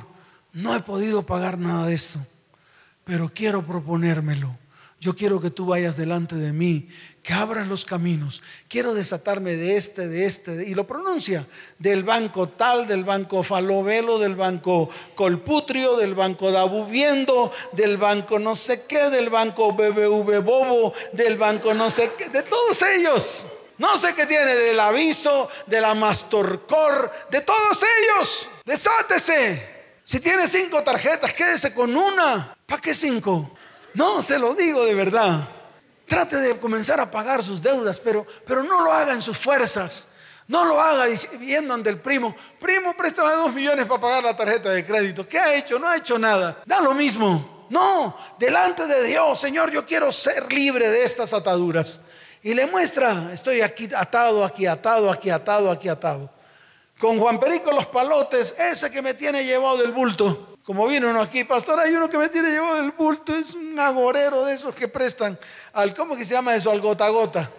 no 0.51 0.75
he 0.75 0.81
podido 0.81 1.25
pagar 1.25 1.57
nada 1.57 1.87
de 1.87 1.93
esto 1.95 2.19
pero 3.05 3.31
quiero 3.33 3.65
proponérmelo. 3.65 4.57
Yo 4.99 5.13
quiero 5.15 5.39
que 5.39 5.51
tú 5.51 5.65
vayas 5.67 5.97
delante 5.97 6.35
de 6.35 6.53
mí, 6.53 6.87
que 7.21 7.33
abras 7.33 7.67
los 7.67 7.85
caminos. 7.85 8.41
Quiero 8.67 8.93
desatarme 8.93 9.55
de 9.55 9.75
este, 9.75 10.07
de 10.07 10.25
este, 10.25 10.67
y 10.67 10.73
lo 10.73 10.87
pronuncia, 10.87 11.47
del 11.77 12.03
banco 12.03 12.49
tal, 12.49 12.87
del 12.87 13.03
banco 13.03 13.43
Falovelo, 13.43 14.17
del 14.17 14.35
banco 14.35 14.89
Colputrio, 15.13 15.97
del 15.97 16.15
banco 16.15 16.49
Dabuviendo, 16.51 17.51
del 17.73 17.97
banco 17.97 18.39
no 18.39 18.55
sé 18.55 18.83
qué, 18.87 19.09
del 19.09 19.29
banco 19.29 19.73
BBV 19.73 20.41
Bobo, 20.41 20.93
del 21.11 21.37
banco 21.37 21.73
no 21.73 21.89
sé 21.91 22.11
qué, 22.17 22.29
de 22.29 22.43
todos 22.43 22.81
ellos. 22.81 23.45
No 23.77 23.97
sé 23.97 24.15
qué 24.15 24.25
tiene, 24.25 24.55
del 24.55 24.79
aviso, 24.79 25.49
de 25.67 25.81
la 25.81 25.93
Mastorcor, 25.93 27.11
de 27.29 27.41
todos 27.41 27.83
ellos. 27.83 28.49
Desátese. 28.63 29.75
Si 30.03 30.19
tiene 30.19 30.47
cinco 30.47 30.81
tarjetas, 30.83 31.33
quédese 31.33 31.73
con 31.73 31.95
una. 31.95 32.55
¿Para 32.65 32.81
qué 32.81 32.95
cinco? 32.95 33.54
No, 33.95 34.21
se 34.21 34.37
lo 34.37 34.53
digo 34.53 34.85
de 34.85 34.93
verdad. 34.93 35.47
Trate 36.07 36.37
de 36.37 36.57
comenzar 36.57 36.99
a 36.99 37.09
pagar 37.09 37.43
sus 37.43 37.61
deudas, 37.61 37.99
pero, 37.99 38.25
pero 38.45 38.61
no 38.61 38.81
lo 38.81 38.91
haga 38.91 39.13
en 39.13 39.21
sus 39.21 39.37
fuerzas. 39.37 40.07
No 40.47 40.63
lo 40.63 40.79
haga 40.79 41.05
viendo 41.39 41.73
ante 41.73 41.89
el 41.89 41.99
primo. 41.99 42.35
Primo, 42.59 42.95
préstame 42.95 43.31
dos 43.31 43.53
millones 43.53 43.85
para 43.87 43.99
pagar 43.99 44.23
la 44.23 44.35
tarjeta 44.35 44.69
de 44.69 44.85
crédito. 44.85 45.27
¿Qué 45.27 45.39
ha 45.39 45.55
hecho? 45.55 45.79
No 45.79 45.87
ha 45.87 45.97
hecho 45.97 46.19
nada. 46.19 46.61
Da 46.65 46.81
lo 46.81 46.93
mismo. 46.93 47.65
No, 47.69 48.15
delante 48.37 48.85
de 48.85 49.05
Dios, 49.05 49.39
Señor, 49.39 49.71
yo 49.71 49.85
quiero 49.85 50.11
ser 50.11 50.53
libre 50.53 50.87
de 50.87 51.03
estas 51.03 51.33
ataduras. 51.33 51.99
Y 52.43 52.53
le 52.53 52.67
muestra, 52.67 53.31
estoy 53.33 53.61
aquí 53.61 53.89
atado, 53.95 54.45
aquí 54.45 54.67
atado, 54.67 55.11
aquí 55.11 55.31
atado, 55.31 55.71
aquí 55.71 55.89
atado. 55.89 56.29
Con 56.99 57.19
Juan 57.19 57.39
Perico 57.39 57.71
los 57.71 57.87
palotes, 57.87 58.53
ese 58.59 58.91
que 58.91 59.01
me 59.01 59.15
tiene 59.15 59.43
llevado 59.43 59.77
del 59.77 59.91
bulto. 59.91 60.54
Como 60.65 60.87
viene 60.87 61.05
uno 61.05 61.21
aquí, 61.21 61.43
pastor, 61.43 61.79
hay 61.79 61.93
uno 61.93 62.09
que 62.09 62.17
me 62.17 62.27
tiene 62.27 62.49
llevado 62.49 62.81
del 62.81 62.89
bulto, 62.91 63.35
es 63.35 63.53
un 63.53 63.79
agorero 63.79 64.45
de 64.45 64.55
esos 64.55 64.73
que 64.73 64.87
prestan 64.87 65.37
al, 65.71 65.93
¿cómo 65.93 66.17
que 66.17 66.25
se 66.25 66.33
llama 66.33 66.55
eso? 66.55 66.71
Al 66.71 66.81
gota 66.81 67.05
a 67.05 67.09
gota. 67.09 67.51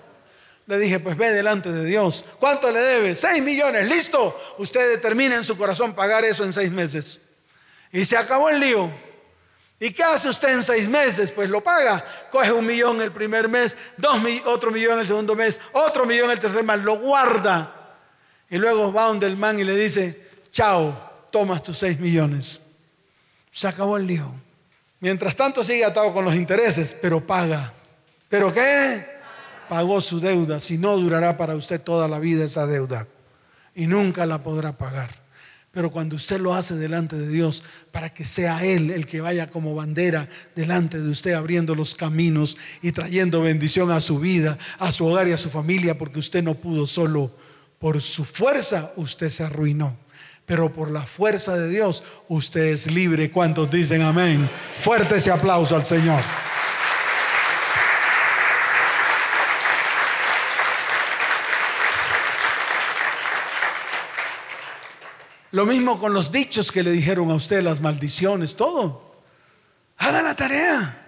Le 0.66 0.76
dije, 0.80 0.98
pues 0.98 1.16
ve 1.16 1.30
delante 1.30 1.70
de 1.70 1.84
Dios. 1.84 2.24
¿Cuánto 2.40 2.68
le 2.72 2.80
debe? 2.80 3.14
Seis 3.14 3.40
millones, 3.40 3.88
listo. 3.88 4.36
Usted 4.58 4.90
determina 4.90 5.36
en 5.36 5.44
su 5.44 5.56
corazón 5.56 5.94
pagar 5.94 6.24
eso 6.24 6.42
en 6.42 6.52
seis 6.52 6.72
meses. 6.72 7.20
Y 7.92 8.04
se 8.04 8.16
acabó 8.16 8.48
el 8.48 8.58
lío. 8.58 8.90
¿Y 9.78 9.92
qué 9.92 10.02
hace 10.02 10.28
usted 10.28 10.54
en 10.54 10.64
seis 10.64 10.88
meses? 10.88 11.30
Pues 11.30 11.48
lo 11.48 11.62
paga. 11.62 12.04
Coge 12.32 12.50
un 12.50 12.66
millón 12.66 13.00
el 13.00 13.12
primer 13.12 13.48
mes, 13.48 13.76
dos, 13.96 14.18
otro 14.46 14.72
millón 14.72 14.98
el 14.98 15.06
segundo 15.06 15.36
mes, 15.36 15.60
otro 15.70 16.06
millón 16.06 16.32
el 16.32 16.40
tercer 16.40 16.64
mes, 16.64 16.80
lo 16.80 16.98
guarda. 16.98 17.72
Y 18.50 18.58
luego 18.58 18.92
va 18.92 19.04
donde 19.04 19.26
el 19.26 19.36
man 19.36 19.60
y 19.60 19.64
le 19.64 19.76
dice, 19.76 20.28
chao, 20.50 21.28
tomas 21.30 21.62
tus 21.62 21.78
seis 21.78 22.00
millones. 22.00 22.65
Se 23.56 23.66
acabó 23.66 23.96
el 23.96 24.06
lío. 24.06 24.34
Mientras 25.00 25.34
tanto 25.34 25.64
sigue 25.64 25.82
atado 25.82 26.12
con 26.12 26.26
los 26.26 26.34
intereses, 26.34 26.94
pero 27.00 27.26
paga. 27.26 27.72
¿Pero 28.28 28.52
qué? 28.52 29.02
Pagó 29.70 30.02
su 30.02 30.20
deuda, 30.20 30.60
si 30.60 30.76
no 30.76 30.94
durará 30.98 31.38
para 31.38 31.56
usted 31.56 31.80
toda 31.80 32.06
la 32.06 32.18
vida 32.18 32.44
esa 32.44 32.66
deuda 32.66 33.08
y 33.74 33.86
nunca 33.86 34.26
la 34.26 34.42
podrá 34.42 34.76
pagar. 34.76 35.08
Pero 35.72 35.90
cuando 35.90 36.16
usted 36.16 36.38
lo 36.38 36.52
hace 36.52 36.74
delante 36.74 37.16
de 37.16 37.28
Dios, 37.28 37.62
para 37.92 38.10
que 38.10 38.26
sea 38.26 38.62
Él 38.62 38.90
el 38.90 39.06
que 39.06 39.22
vaya 39.22 39.48
como 39.48 39.74
bandera 39.74 40.28
delante 40.54 41.00
de 41.00 41.08
usted, 41.08 41.32
abriendo 41.32 41.74
los 41.74 41.94
caminos 41.94 42.58
y 42.82 42.92
trayendo 42.92 43.40
bendición 43.40 43.90
a 43.90 44.02
su 44.02 44.18
vida, 44.18 44.58
a 44.78 44.92
su 44.92 45.06
hogar 45.06 45.28
y 45.28 45.32
a 45.32 45.38
su 45.38 45.48
familia, 45.48 45.96
porque 45.96 46.18
usted 46.18 46.42
no 46.42 46.56
pudo 46.56 46.86
solo. 46.86 47.30
Por 47.78 48.02
su 48.02 48.26
fuerza 48.26 48.92
usted 48.96 49.30
se 49.30 49.44
arruinó 49.44 49.96
pero 50.46 50.72
por 50.72 50.90
la 50.90 51.02
fuerza 51.02 51.56
de 51.56 51.68
Dios 51.68 52.04
usted 52.28 52.66
es 52.66 52.86
libre. 52.86 53.30
¿Cuántos 53.30 53.68
dicen 53.70 54.02
amén? 54.02 54.48
Fuerte 54.78 55.16
ese 55.16 55.32
aplauso 55.32 55.74
al 55.74 55.84
Señor. 55.84 56.22
Lo 65.50 65.66
mismo 65.66 65.98
con 65.98 66.12
los 66.12 66.30
dichos 66.30 66.70
que 66.70 66.82
le 66.82 66.92
dijeron 66.92 67.30
a 67.30 67.34
usted, 67.34 67.62
las 67.62 67.80
maldiciones, 67.80 68.54
todo. 68.54 69.16
Haga 69.96 70.22
la 70.22 70.36
tarea. 70.36 71.02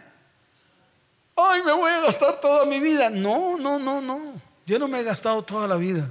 Ay, 1.36 1.62
me 1.62 1.72
voy 1.72 1.90
a 1.92 2.00
gastar 2.00 2.40
toda 2.40 2.64
mi 2.64 2.80
vida. 2.80 3.10
No, 3.10 3.58
no, 3.58 3.78
no, 3.78 4.00
no. 4.00 4.40
Yo 4.66 4.78
no 4.78 4.88
me 4.88 5.00
he 5.00 5.04
gastado 5.04 5.42
toda 5.42 5.68
la 5.68 5.76
vida. 5.76 6.10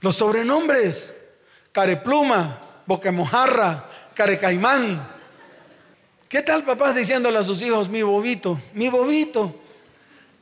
Los 0.00 0.16
sobrenombres 0.16 1.12
carepluma, 1.74 2.60
boquemojarra, 2.86 3.90
carecaimán. 4.14 5.04
¿Qué 6.28 6.40
tal 6.40 6.64
papás 6.64 6.94
diciéndole 6.94 7.36
a 7.36 7.42
sus 7.42 7.60
hijos, 7.62 7.88
mi 7.88 8.02
bobito, 8.02 8.60
mi 8.74 8.88
bobito, 8.88 9.60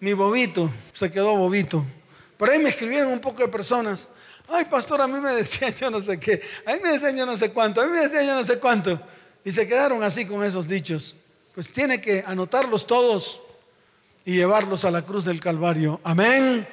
mi 0.01 0.13
bobito? 0.13 0.71
Se 0.93 1.11
quedó 1.11 1.35
bobito. 1.35 1.87
Por 2.37 2.51
ahí 2.51 2.59
me 2.59 2.69
escribieron 2.69 3.11
un 3.11 3.19
poco 3.19 3.43
de 3.43 3.49
personas. 3.49 4.09
Ay, 4.47 4.67
pastor, 4.67 5.01
a 5.01 5.09
mí 5.09 5.19
me 5.21 5.33
decían 5.33 5.73
yo 5.81 5.91
no 5.91 6.03
sé 6.03 6.21
qué, 6.21 6.43
a 6.67 6.75
mí 6.75 6.81
me 6.83 6.93
decían 6.93 7.17
yo 7.17 7.25
no 7.25 7.37
sé 7.39 7.51
cuánto, 7.51 7.81
a 7.81 7.87
mí 7.87 7.93
me 7.93 8.01
decían 8.01 8.27
yo 8.27 8.35
no 8.35 8.45
sé 8.45 8.59
cuánto. 8.59 9.01
Y 9.43 9.53
se 9.53 9.67
quedaron 9.67 10.03
así 10.03 10.27
con 10.27 10.45
esos 10.45 10.69
dichos. 10.69 11.17
Pues 11.55 11.73
tiene 11.73 12.03
que 12.03 12.23
anotarlos 12.27 12.87
todos 12.87 13.41
y 14.27 14.35
llevarlos 14.35 14.85
a 14.85 14.91
la 14.91 15.01
cruz 15.03 15.25
del 15.25 15.41
Calvario. 15.41 15.99
Amén. 16.05 16.67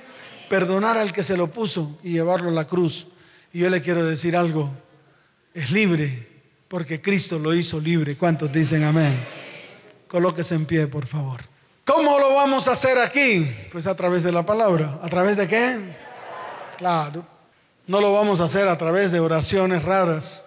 Perdonar 0.49 0.97
al 0.97 1.13
que 1.13 1.23
se 1.23 1.37
lo 1.37 1.47
puso 1.47 1.97
y 2.03 2.11
llevarlo 2.11 2.49
a 2.49 2.53
la 2.53 2.67
cruz. 2.67 3.07
Y 3.51 3.59
yo 3.59 3.69
le 3.69 3.81
quiero 3.81 4.05
decir 4.05 4.35
algo, 4.35 4.71
es 5.53 5.71
libre 5.71 6.27
porque 6.67 7.01
Cristo 7.01 7.39
lo 7.39 7.53
hizo 7.53 7.79
libre. 7.79 8.15
¿Cuántos 8.15 8.51
dicen 8.51 8.83
amén? 8.83 9.19
Colóquese 10.07 10.55
en 10.55 10.65
pie, 10.65 10.87
por 10.87 11.07
favor. 11.07 11.41
¿Cómo 11.83 12.19
lo 12.19 12.35
vamos 12.35 12.67
a 12.67 12.73
hacer 12.73 12.99
aquí? 12.99 13.49
Pues 13.71 13.87
a 13.87 13.95
través 13.95 14.23
de 14.23 14.31
la 14.31 14.45
palabra. 14.45 14.99
¿A 15.01 15.09
través 15.09 15.35
de 15.35 15.47
qué? 15.47 15.79
Claro. 16.77 17.25
No 17.87 17.99
lo 17.99 18.13
vamos 18.13 18.39
a 18.39 18.43
hacer 18.43 18.67
a 18.67 18.77
través 18.77 19.11
de 19.11 19.19
oraciones 19.19 19.83
raras. 19.83 20.43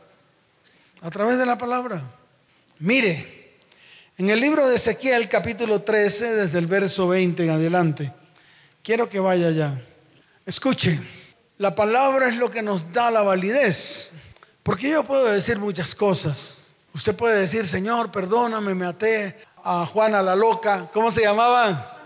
A 1.01 1.11
través 1.11 1.39
de 1.39 1.47
la 1.47 1.59
palabra. 1.59 2.01
Mire, 2.79 3.57
en 4.17 4.31
el 4.31 4.39
libro 4.39 4.69
de 4.69 4.77
Ezequiel 4.77 5.29
capítulo 5.29 5.83
13, 5.83 6.35
desde 6.35 6.61
el 6.61 6.69
verso 6.69 7.09
20 7.09 7.43
en 7.43 7.51
adelante, 7.51 8.13
quiero 8.85 9.09
que 9.09 9.19
vaya 9.19 9.49
allá. 9.49 9.83
Escuche. 10.47 11.01
La 11.63 11.77
palabra 11.77 12.27
es 12.27 12.39
lo 12.39 12.51
que 12.51 12.61
nos 12.61 12.93
da 12.93 13.09
la 13.09 13.23
validez. 13.23 14.11
Porque 14.65 14.91
yo 14.91 15.05
puedo 15.05 15.27
decir 15.27 15.61
muchas 15.61 15.95
cosas. 15.95 16.57
Usted 16.93 17.15
puede 17.15 17.39
decir, 17.39 17.69
Señor, 17.69 18.11
perdóname, 18.11 18.75
me 18.75 18.85
até 18.85 19.37
a 19.63 19.87
Juana 19.87 20.23
la 20.23 20.35
loca. 20.35 20.91
¿Cómo 20.93 21.13
se 21.13 21.21
llamaba? 21.21 22.01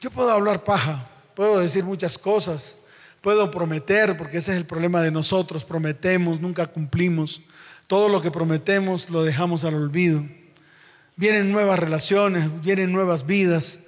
Yo 0.00 0.10
puedo 0.10 0.30
hablar 0.30 0.64
paja, 0.64 1.06
puedo 1.34 1.58
decir 1.58 1.84
muchas 1.84 2.16
cosas, 2.16 2.78
puedo 3.20 3.50
prometer, 3.50 4.16
porque 4.16 4.38
ese 4.38 4.52
es 4.52 4.56
el 4.56 4.64
problema 4.64 5.02
de 5.02 5.10
nosotros, 5.10 5.62
prometemos, 5.62 6.40
nunca 6.40 6.66
cumplimos. 6.66 7.42
Todo 7.86 8.08
lo 8.08 8.22
que 8.22 8.30
prometemos 8.30 9.10
lo 9.10 9.22
dejamos 9.22 9.64
al 9.64 9.74
olvido. 9.74 10.24
vienen 11.14 11.52
nuevas 11.52 11.78
relaciones, 11.78 12.48
vienen 12.62 12.90
nuevas 12.90 13.26
vidas 13.26 13.80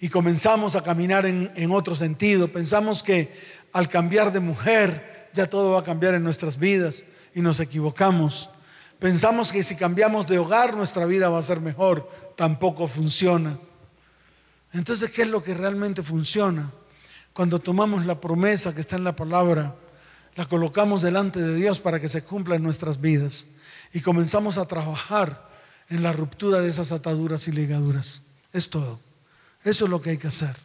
y 0.00 0.08
comenzamos 0.08 0.74
a 0.74 0.82
caminar 0.82 1.26
en, 1.26 1.52
en 1.54 1.70
otro 1.70 1.94
sentido. 1.94 2.48
Pensamos 2.48 3.04
que 3.04 3.55
al 3.76 3.88
cambiar 3.88 4.32
de 4.32 4.40
mujer 4.40 5.28
ya 5.34 5.50
todo 5.50 5.72
va 5.72 5.80
a 5.80 5.84
cambiar 5.84 6.14
en 6.14 6.24
nuestras 6.24 6.56
vidas 6.56 7.04
y 7.34 7.42
nos 7.42 7.60
equivocamos. 7.60 8.48
Pensamos 8.98 9.52
que 9.52 9.62
si 9.62 9.76
cambiamos 9.76 10.26
de 10.26 10.38
hogar 10.38 10.74
nuestra 10.74 11.04
vida 11.04 11.28
va 11.28 11.38
a 11.38 11.42
ser 11.42 11.60
mejor. 11.60 12.08
Tampoco 12.36 12.88
funciona. 12.88 13.54
Entonces, 14.72 15.10
¿qué 15.10 15.22
es 15.22 15.28
lo 15.28 15.42
que 15.42 15.52
realmente 15.52 16.02
funciona? 16.02 16.72
Cuando 17.34 17.58
tomamos 17.58 18.06
la 18.06 18.18
promesa 18.18 18.74
que 18.74 18.80
está 18.80 18.96
en 18.96 19.04
la 19.04 19.14
palabra, 19.14 19.74
la 20.36 20.46
colocamos 20.46 21.02
delante 21.02 21.38
de 21.38 21.54
Dios 21.54 21.78
para 21.78 22.00
que 22.00 22.08
se 22.08 22.24
cumpla 22.24 22.56
en 22.56 22.62
nuestras 22.62 22.98
vidas 22.98 23.44
y 23.92 24.00
comenzamos 24.00 24.56
a 24.56 24.64
trabajar 24.64 25.50
en 25.90 26.02
la 26.02 26.14
ruptura 26.14 26.62
de 26.62 26.70
esas 26.70 26.92
ataduras 26.92 27.46
y 27.46 27.52
ligaduras. 27.52 28.22
Es 28.54 28.70
todo. 28.70 29.00
Eso 29.64 29.84
es 29.84 29.90
lo 29.90 30.00
que 30.00 30.10
hay 30.10 30.16
que 30.16 30.28
hacer. 30.28 30.56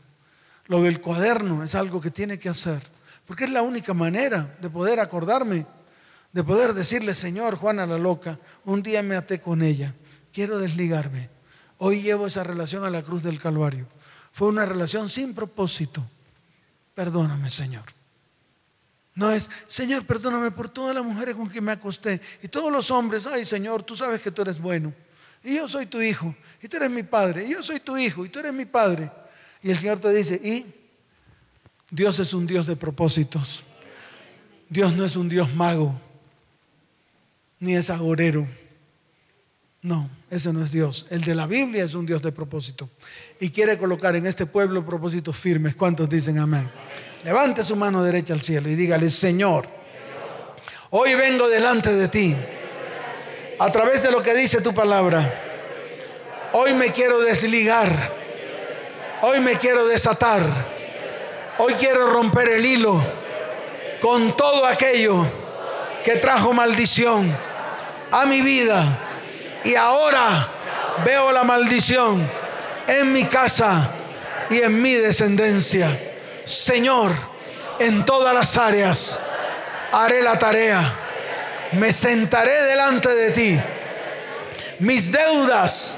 Lo 0.68 0.82
del 0.84 1.02
cuaderno 1.02 1.62
es 1.66 1.76
algo 1.76 2.00
que 2.00 2.12
tiene 2.12 2.40
que 2.40 2.48
hacer, 2.48 2.82
porque 3.32 3.46
es 3.46 3.52
la 3.52 3.62
única 3.62 3.94
manera 3.94 4.58
de 4.60 4.70
poder 4.70 5.00
acordarme, 5.00 5.66
de 6.34 6.44
poder 6.44 6.74
decirle, 6.74 7.16
Señor, 7.16 7.56
Juana 7.56 7.88
la 7.88 7.98
loca, 7.98 8.38
un 8.66 8.84
día 8.84 9.02
me 9.02 9.16
até 9.16 9.40
con 9.40 9.62
ella, 9.62 9.96
quiero 10.34 10.60
desligarme. 10.60 11.30
Hoy 11.78 12.02
llevo 12.02 12.28
esa 12.28 12.44
relación 12.44 12.84
a 12.84 12.90
la 12.90 13.04
cruz 13.04 13.24
del 13.24 13.40
Calvario. 13.40 13.88
Fue 14.34 14.50
una 14.50 14.66
relación 14.66 15.08
sin 15.08 15.34
propósito. 15.34 16.06
Perdóname, 16.94 17.50
Señor. 17.50 17.86
No 19.16 19.32
es, 19.32 19.50
Señor, 19.66 20.06
perdóname 20.06 20.52
por 20.52 20.70
todas 20.70 20.94
las 20.94 21.06
mujeres 21.06 21.34
con 21.38 21.50
que 21.50 21.62
me 21.62 21.72
acosté. 21.72 22.20
Y 22.44 22.50
todos 22.50 22.70
los 22.70 22.92
hombres, 22.92 23.26
ay, 23.28 23.46
Señor, 23.46 23.84
tú 23.84 23.96
sabes 23.96 24.20
que 24.20 24.32
tú 24.32 24.42
eres 24.42 24.60
bueno. 24.60 24.94
Y 25.42 25.56
yo 25.56 25.70
soy 25.70 25.86
tu 25.86 26.02
hijo. 26.02 26.36
Y 26.62 26.68
tú 26.68 26.76
eres 26.76 26.90
mi 26.92 27.04
padre. 27.04 27.46
Y 27.46 27.52
yo 27.52 27.64
soy 27.64 27.80
tu 27.80 27.98
hijo. 27.98 28.26
Y 28.26 28.30
tú 28.30 28.40
eres 28.40 28.52
mi 28.52 28.66
padre. 28.66 29.10
Y 29.64 29.72
el 29.72 29.78
Señor 29.78 30.00
te 30.00 30.10
dice, 30.10 30.36
y 30.36 30.81
Dios 31.92 32.20
es 32.20 32.34
un 32.34 32.48
Dios 32.48 32.66
de 32.68 32.78
propósitos. 32.78 33.64
Dios 34.70 34.94
no 34.94 35.04
es 35.04 35.18
un 35.18 35.28
Dios 35.28 35.54
mago. 35.54 35.94
Ni 37.60 37.76
es 37.76 37.90
agorero. 37.90 38.48
No, 39.82 40.10
ese 40.30 40.54
no 40.54 40.64
es 40.64 40.72
Dios. 40.72 41.06
El 41.10 41.22
de 41.22 41.36
la 41.36 41.48
Biblia 41.48 41.84
es 41.84 41.94
un 41.94 42.06
Dios 42.06 42.22
de 42.22 42.32
propósito. 42.32 42.90
Y 43.42 43.50
quiere 43.50 43.78
colocar 43.78 44.16
en 44.16 44.26
este 44.26 44.46
pueblo 44.46 44.86
propósitos 44.86 45.36
firmes. 45.36 45.76
¿Cuántos 45.76 46.08
dicen 46.08 46.40
amén? 46.40 46.72
Levante 47.26 47.64
su 47.64 47.76
mano 47.76 48.02
derecha 48.02 48.34
al 48.34 48.42
cielo 48.42 48.70
y 48.70 48.76
dígale, 48.76 49.10
Señor, 49.10 49.68
hoy 50.92 51.14
vengo 51.16 51.50
delante 51.50 51.94
de 51.94 52.08
ti. 52.08 52.36
A 53.60 53.70
través 53.70 54.02
de 54.02 54.12
lo 54.12 54.24
que 54.24 54.34
dice 54.34 54.62
tu 54.62 54.74
palabra. 54.74 56.50
Hoy 56.54 56.74
me 56.74 56.92
quiero 56.92 57.20
desligar. 57.20 58.14
Hoy 59.22 59.42
me 59.42 59.56
quiero 59.56 59.86
desatar. 59.88 60.71
Hoy 61.58 61.74
quiero 61.74 62.08
romper 62.08 62.48
el 62.50 62.66
hilo 62.66 63.04
con 64.02 64.36
todo 64.36 64.66
aquello 64.66 65.26
que 66.04 66.16
trajo 66.16 66.54
maldición 66.54 67.36
a 68.12 68.26
mi 68.26 68.42
vida 68.42 68.84
y 69.64 69.76
ahora 69.76 70.48
veo 71.06 71.32
la 71.32 71.44
maldición 71.44 72.28
en 72.88 73.12
mi 73.14 73.26
casa 73.26 73.90
y 74.50 74.62
en 74.62 74.82
mi 74.82 74.94
descendencia. 74.94 75.88
Señor, 76.46 77.12
en 77.80 78.06
todas 78.06 78.34
las 78.34 78.58
áreas 78.58 79.20
haré 79.92 80.24
la 80.24 80.40
tarea. 80.40 80.82
Me 81.74 81.94
sentaré 81.94 82.64
delante 82.64 83.10
de 83.10 83.32
ti. 83.32 83.60
Mis 84.80 85.12
deudas 85.12 85.98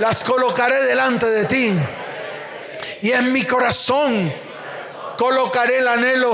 las 0.00 0.24
colocaré 0.24 0.82
delante 0.84 1.26
de 1.26 1.44
ti. 1.44 1.72
Y 3.00 3.12
en 3.12 3.32
mi 3.32 3.44
corazón 3.44 4.32
colocaré 5.16 5.78
el 5.78 5.88
anhelo 5.88 6.32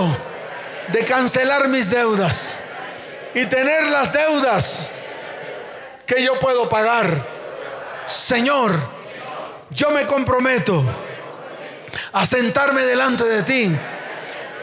de 0.88 1.04
cancelar 1.04 1.68
mis 1.68 1.90
deudas 1.90 2.54
y 3.34 3.46
tener 3.46 3.84
las 3.84 4.12
deudas 4.12 4.86
que 6.06 6.22
yo 6.22 6.38
puedo 6.40 6.68
pagar. 6.68 7.24
Señor, 8.06 8.74
yo 9.70 9.90
me 9.90 10.04
comprometo 10.06 10.82
a 12.12 12.26
sentarme 12.26 12.82
delante 12.82 13.24
de 13.24 13.42
ti 13.42 13.76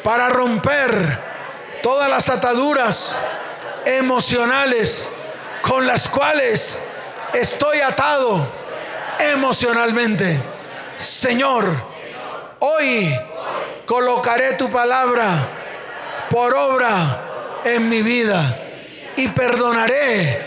para 0.03 0.29
romper 0.29 1.19
todas 1.81 2.09
las 2.09 2.29
ataduras 2.29 3.17
emocionales 3.85 5.07
con 5.61 5.87
las 5.87 6.07
cuales 6.09 6.81
estoy 7.33 7.79
atado 7.79 8.45
emocionalmente. 9.19 10.39
Señor, 10.97 11.65
hoy 12.59 13.13
colocaré 13.85 14.53
tu 14.53 14.69
palabra 14.69 15.27
por 16.29 16.53
obra 16.53 17.21
en 17.63 17.87
mi 17.89 18.01
vida 18.01 18.57
y 19.15 19.27
perdonaré 19.29 20.41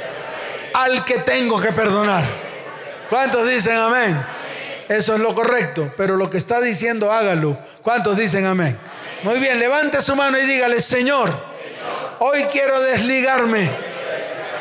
al 0.74 1.04
que 1.04 1.18
tengo 1.18 1.60
que 1.60 1.72
perdonar. 1.72 2.24
¿Cuántos 3.08 3.48
dicen 3.48 3.76
amén? 3.76 4.22
Eso 4.88 5.14
es 5.14 5.20
lo 5.20 5.34
correcto, 5.34 5.92
pero 5.96 6.16
lo 6.16 6.30
que 6.30 6.38
está 6.38 6.60
diciendo 6.60 7.12
hágalo. 7.12 7.56
¿Cuántos 7.82 8.16
dicen 8.16 8.46
amén? 8.46 8.78
Muy 9.22 9.38
bien, 9.38 9.58
levante 9.58 10.00
su 10.00 10.16
mano 10.16 10.38
y 10.38 10.46
dígale, 10.46 10.80
Señor, 10.80 11.32
hoy 12.20 12.44
quiero 12.44 12.80
desligarme, 12.80 13.70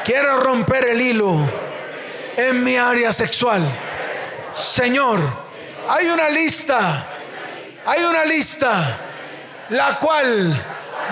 quiero 0.03 0.39
romper 0.39 0.85
el 0.85 1.01
hilo 1.01 1.35
en 2.35 2.63
mi 2.63 2.75
área 2.75 3.13
sexual. 3.13 3.63
Señor, 4.55 5.19
hay 5.87 6.07
una 6.07 6.29
lista, 6.29 7.07
hay 7.85 8.03
una 8.03 8.25
lista, 8.25 8.97
la 9.69 9.99
cual 9.99 10.53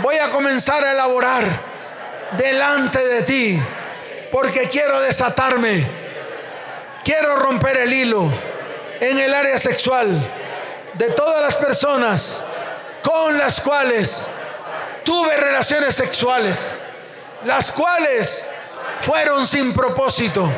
voy 0.02 0.16
a 0.18 0.30
comenzar 0.30 0.84
a 0.84 0.92
elaborar 0.92 1.46
delante 2.38 3.06
de 3.06 3.24
ti 3.24 3.62
porque 4.32 4.68
quiero 4.68 5.00
desatarme, 5.02 5.86
quiero 7.04 7.36
romper 7.38 7.78
el 7.78 7.94
hilo 7.94 8.32
en 9.00 9.20
el 9.20 9.34
área 9.34 9.58
sexual 9.58 10.10
de 10.94 11.10
todas 11.12 11.42
las 11.42 11.56
personas 11.56 12.42
con 13.02 13.38
las 13.38 13.62
cuales 13.62 14.28
tuve 15.04 15.38
relaciones 15.38 15.96
sexuales, 15.96 16.78
las 17.46 17.72
cuales 17.72 18.46
fueron 19.02 19.46
sin 19.46 19.74
propósito, 19.74 20.52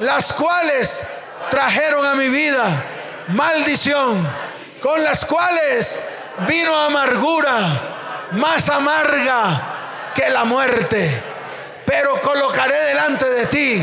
las 0.00 0.32
cuales 0.32 1.04
trajeron 1.50 2.06
a 2.06 2.14
mi 2.14 2.28
vida 2.28 2.64
maldición, 3.28 4.26
con 4.82 5.02
las 5.02 5.24
cuales 5.24 6.02
vino 6.48 6.76
amargura 6.76 7.58
más 8.32 8.68
amarga 8.68 10.12
que 10.14 10.28
la 10.28 10.44
muerte 10.44 11.22
pero 11.86 12.20
colocaré 12.20 12.84
delante 12.86 13.28
de 13.28 13.46
ti 13.46 13.82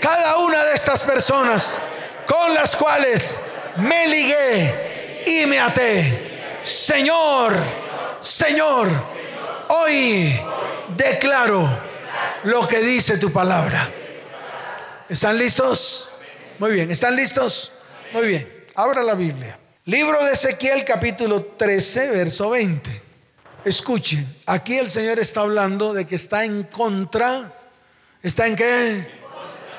cada 0.00 0.38
una 0.38 0.64
de 0.64 0.74
estas 0.74 1.02
personas 1.02 1.78
con 2.26 2.54
las 2.54 2.76
cuales 2.76 3.38
me 3.76 4.06
ligué 4.08 5.24
y 5.26 5.46
me 5.46 5.60
até. 5.60 6.60
Señor, 6.62 7.54
Señor, 8.20 8.88
hoy 9.68 10.38
declaro 10.96 11.68
lo 12.44 12.66
que 12.66 12.80
dice 12.80 13.18
tu 13.18 13.32
palabra. 13.32 13.88
¿Están 15.08 15.38
listos? 15.38 16.10
Muy 16.58 16.72
bien, 16.72 16.90
¿están 16.90 17.14
listos? 17.16 17.72
Muy 18.12 18.26
bien, 18.26 18.66
abra 18.74 19.02
la 19.02 19.14
Biblia. 19.14 19.58
Libro 19.84 20.24
de 20.24 20.30
Ezequiel 20.30 20.84
capítulo 20.84 21.42
13, 21.42 22.10
verso 22.10 22.50
20. 22.50 23.02
Escuchen, 23.64 24.32
aquí 24.46 24.78
el 24.78 24.88
Señor 24.88 25.18
está 25.18 25.40
hablando 25.40 25.92
de 25.92 26.06
que 26.06 26.14
está 26.14 26.44
en 26.44 26.62
contra, 26.62 27.52
¿está 28.22 28.46
en 28.46 28.54
qué? 28.54 29.04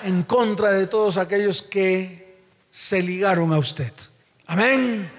En 0.03 0.23
contra 0.23 0.73
de 0.73 0.87
todos 0.87 1.15
aquellos 1.15 1.61
que 1.61 2.35
se 2.69 3.01
ligaron 3.01 3.53
a 3.53 3.57
usted. 3.57 3.93
Amén. 4.45 5.09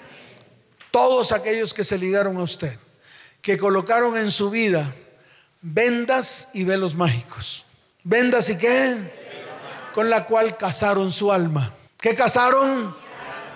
Todos 0.91 1.33
aquellos 1.33 1.73
que 1.73 1.83
se 1.83 1.97
ligaron 1.97 2.37
a 2.37 2.43
usted, 2.43 2.79
que 3.41 3.57
colocaron 3.57 4.19
en 4.19 4.31
su 4.31 4.51
vida 4.51 4.95
vendas 5.63 6.51
y 6.53 6.65
velos 6.65 6.95
mágicos. 6.95 7.65
¿Vendas 8.03 8.51
y 8.51 8.59
qué? 8.59 8.99
Con 9.95 10.11
la 10.11 10.27
cual 10.27 10.59
casaron 10.59 11.11
su 11.11 11.33
alma. 11.33 11.75
¿Qué 11.99 12.15
casaron? 12.15 13.04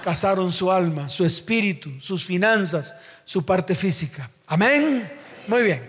Casaron 0.08 0.50
su 0.52 0.72
alma, 0.72 1.10
su 1.10 1.22
espíritu, 1.22 2.00
sus 2.00 2.24
finanzas, 2.24 2.94
su 3.26 3.44
parte 3.44 3.74
física. 3.74 4.30
Amén. 4.46 5.06
Muy 5.46 5.62
bien. 5.64 5.86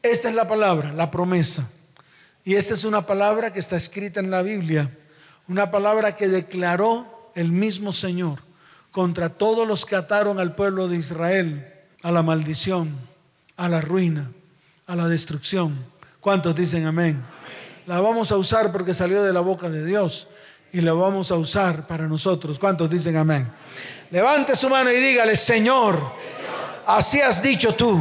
Esta 0.00 0.28
es 0.28 0.36
la 0.36 0.46
palabra, 0.46 0.92
la 0.92 1.10
promesa. 1.10 1.68
Y 2.44 2.54
esta 2.54 2.74
es 2.74 2.84
una 2.84 3.04
palabra 3.04 3.52
que 3.52 3.58
está 3.58 3.74
escrita 3.74 4.20
en 4.20 4.30
la 4.30 4.42
Biblia. 4.42 4.96
Una 5.48 5.72
palabra 5.72 6.14
que 6.14 6.28
declaró 6.28 7.32
el 7.34 7.50
mismo 7.50 7.92
Señor 7.92 8.38
contra 8.92 9.30
todos 9.30 9.66
los 9.66 9.84
que 9.84 9.96
ataron 9.96 10.38
al 10.38 10.54
pueblo 10.54 10.86
de 10.86 10.98
Israel 10.98 11.66
a 12.04 12.12
la 12.12 12.22
maldición, 12.22 12.90
a 13.56 13.68
la 13.68 13.80
ruina, 13.80 14.30
a 14.86 14.94
la 14.94 15.08
destrucción. 15.08 15.74
¿Cuántos 16.20 16.54
dicen 16.54 16.86
amén? 16.86 17.20
La 17.84 17.98
vamos 18.00 18.30
a 18.30 18.36
usar 18.36 18.70
porque 18.70 18.94
salió 18.94 19.24
de 19.24 19.32
la 19.32 19.40
boca 19.40 19.68
de 19.68 19.84
Dios. 19.84 20.28
Y 20.76 20.82
lo 20.82 21.00
vamos 21.00 21.30
a 21.30 21.36
usar 21.36 21.86
para 21.86 22.06
nosotros. 22.06 22.58
¿Cuántos 22.58 22.90
dicen 22.90 23.16
amén? 23.16 23.50
Levante 24.10 24.54
su 24.54 24.68
mano 24.68 24.92
y 24.92 24.96
dígale, 24.96 25.34
Señor, 25.34 25.98
así 26.84 27.18
has 27.18 27.40
dicho 27.40 27.74
tú. 27.74 27.98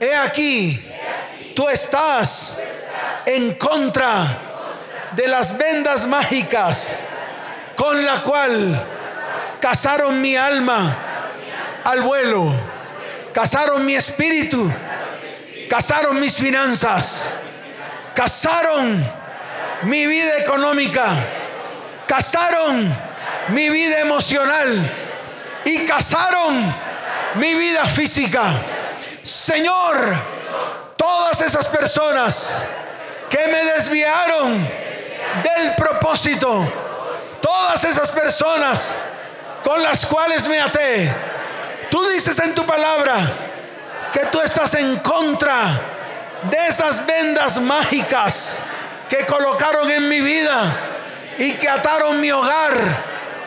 He 0.00 0.16
aquí, 0.16 0.84
tú 1.54 1.68
estás 1.68 2.60
en 3.24 3.54
contra 3.54 4.36
de 5.14 5.28
las 5.28 5.56
vendas 5.56 6.04
mágicas 6.08 6.98
con 7.76 8.04
la 8.04 8.20
cual 8.24 8.84
casaron 9.60 10.20
mi 10.20 10.34
alma 10.34 10.96
al 11.84 12.02
vuelo, 12.02 12.52
casaron 13.32 13.86
mi 13.86 13.94
espíritu, 13.94 14.68
casaron 15.70 16.18
mis 16.18 16.34
finanzas, 16.34 17.32
casaron 18.12 19.08
mi 19.84 20.04
vida 20.04 20.38
económica, 20.38 21.06
casaron 22.06 22.94
mi 23.48 23.68
vida 23.68 24.00
emocional 24.00 24.90
y 25.64 25.84
casaron 25.84 26.74
mi 27.34 27.54
vida 27.54 27.84
física. 27.84 28.44
Señor, 29.22 29.96
todas 30.96 31.40
esas 31.40 31.66
personas 31.66 32.58
que 33.30 33.46
me 33.48 33.64
desviaron 33.64 34.68
del 35.42 35.74
propósito, 35.74 36.70
todas 37.40 37.84
esas 37.84 38.10
personas 38.10 38.96
con 39.62 39.82
las 39.82 40.04
cuales 40.06 40.46
me 40.46 40.60
até, 40.60 41.12
tú 41.90 42.06
dices 42.08 42.38
en 42.38 42.54
tu 42.54 42.64
palabra 42.64 43.16
que 44.12 44.26
tú 44.26 44.40
estás 44.40 44.74
en 44.74 44.98
contra 44.98 45.80
de 46.50 46.66
esas 46.68 47.04
vendas 47.04 47.60
mágicas 47.60 48.60
que 49.08 49.24
colocaron 49.24 49.90
en 49.90 50.08
mi 50.08 50.20
vida 50.20 50.93
y 51.38 51.52
que 51.52 51.68
ataron 51.68 52.20
mi 52.20 52.30
hogar 52.30 52.74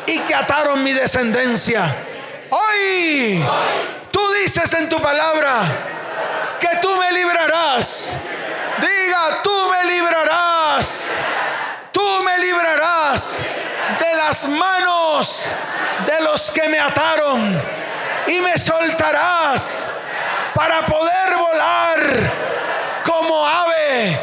y 0.05 0.19
que 0.19 0.35
ataron 0.35 0.83
mi 0.83 0.93
descendencia. 0.93 1.93
Hoy 2.49 3.45
tú 4.11 4.21
dices 4.33 4.73
en 4.73 4.89
tu 4.89 5.01
palabra 5.01 5.61
que 6.59 6.69
tú 6.81 6.95
me 6.95 7.11
librarás. 7.11 8.13
Diga, 8.79 9.41
tú 9.43 9.69
me 9.69 9.91
librarás. 9.91 11.11
Tú 11.91 12.23
me 12.23 12.37
librarás 12.39 13.39
de 13.99 14.15
las 14.15 14.47
manos 14.47 15.45
de 16.05 16.21
los 16.21 16.51
que 16.51 16.67
me 16.69 16.79
ataron 16.79 17.59
y 18.27 18.39
me 18.39 18.57
soltarás 18.57 19.83
para 20.53 20.85
poder 20.85 21.35
volar 21.37 22.31
como 23.03 23.47
ave, 23.47 24.19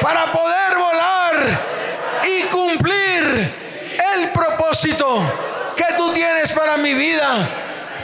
para 0.00 0.30
poder 0.32 0.76
volar 0.76 1.60
y 2.26 2.42
cumplir 2.42 2.65
propósito 4.76 5.22
que 5.74 5.94
tú 5.96 6.12
tienes 6.12 6.50
para 6.52 6.76
mi 6.76 6.92
vida, 6.92 7.28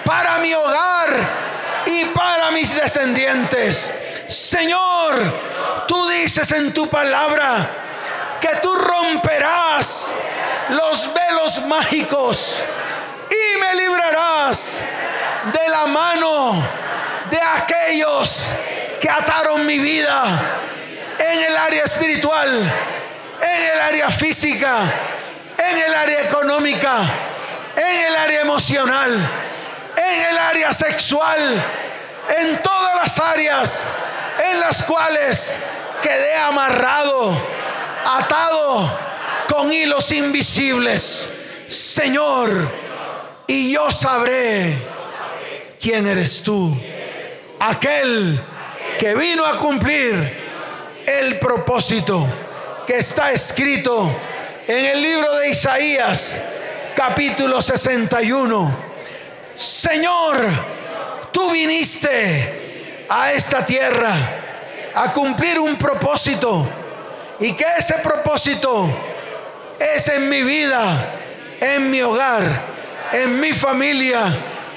para 0.05 0.39
mi 0.39 0.55
hogar 0.55 1.11
y 1.85 2.07
para 2.07 2.51
mis 2.51 2.75
descendientes. 2.75 3.93
Señor, 4.29 5.23
tú 5.87 6.09
dices 6.09 6.51
en 6.53 6.73
tu 6.73 6.89
palabra 6.89 7.69
que 8.41 8.57
tú 8.63 8.75
romperás 8.75 10.15
los 10.71 11.11
velos 11.13 11.63
mágicos 11.67 12.65
y 13.31 13.59
me 13.59 13.75
librarás 13.75 14.81
de 15.53 15.69
la 15.69 15.87
mano 15.87 16.63
de 17.29 17.39
aquellos 17.39 18.47
que 18.99 19.11
ataron 19.11 19.67
mi 19.67 19.79
vida 19.79 20.23
en 21.19 21.43
el 21.43 21.57
área 21.57 21.85
espiritual, 21.85 22.51
en 23.43 23.73
el 23.73 23.81
área 23.81 24.09
física, 24.11 24.79
en 25.59 25.79
el 25.79 25.95
área 25.95 26.23
económica, 26.23 26.99
en 27.77 28.07
el 28.07 28.17
área 28.17 28.41
emocional, 28.41 29.13
en 29.97 30.25
el 30.31 30.39
área 30.39 30.73
sexual, 30.73 31.63
en 32.39 32.63
todas 32.63 32.95
las 32.97 33.19
áreas 33.19 33.87
en 34.51 34.61
las 34.61 34.83
cuales 34.83 35.57
quedé 36.01 36.35
amarrado, 36.35 37.33
atado 38.05 38.99
con 39.49 39.73
hilos 39.73 40.11
invisibles. 40.13 41.29
Señor, 41.69 42.51
y 43.47 43.73
yo 43.73 43.91
sabré 43.91 44.77
quién 45.81 46.07
eres 46.07 46.43
tú. 46.43 46.77
Aquel 47.61 48.41
que 48.99 49.15
vino 49.15 49.45
a 49.47 49.57
cumplir 49.59 50.43
el 51.07 51.39
propósito 51.39 52.27
que 52.87 52.99
está 52.99 53.33
escrito 53.33 54.11
en 54.67 54.85
el 54.85 55.03
libro 55.03 55.37
de 55.37 55.51
Isaías, 55.51 56.41
capítulo 56.95 57.61
61. 57.61 58.77
Señor, 59.57 60.37
tú 61.33 61.51
viniste 61.51 63.05
a 63.09 63.33
esta 63.33 63.67
tierra 63.67 64.13
a 64.95 65.13
cumplir 65.13 65.59
un 65.59 65.77
propósito 65.77 66.69
y 67.41 67.53
que 67.55 67.67
ese 67.77 67.95
propósito 67.95 68.89
es 69.81 70.07
en 70.09 70.29
mi 70.29 70.43
vida, 70.43 71.07
en 71.61 71.91
mi 71.91 72.01
hogar, 72.01 72.45
en 73.13 73.41
mi 73.41 73.53
familia 73.53 74.25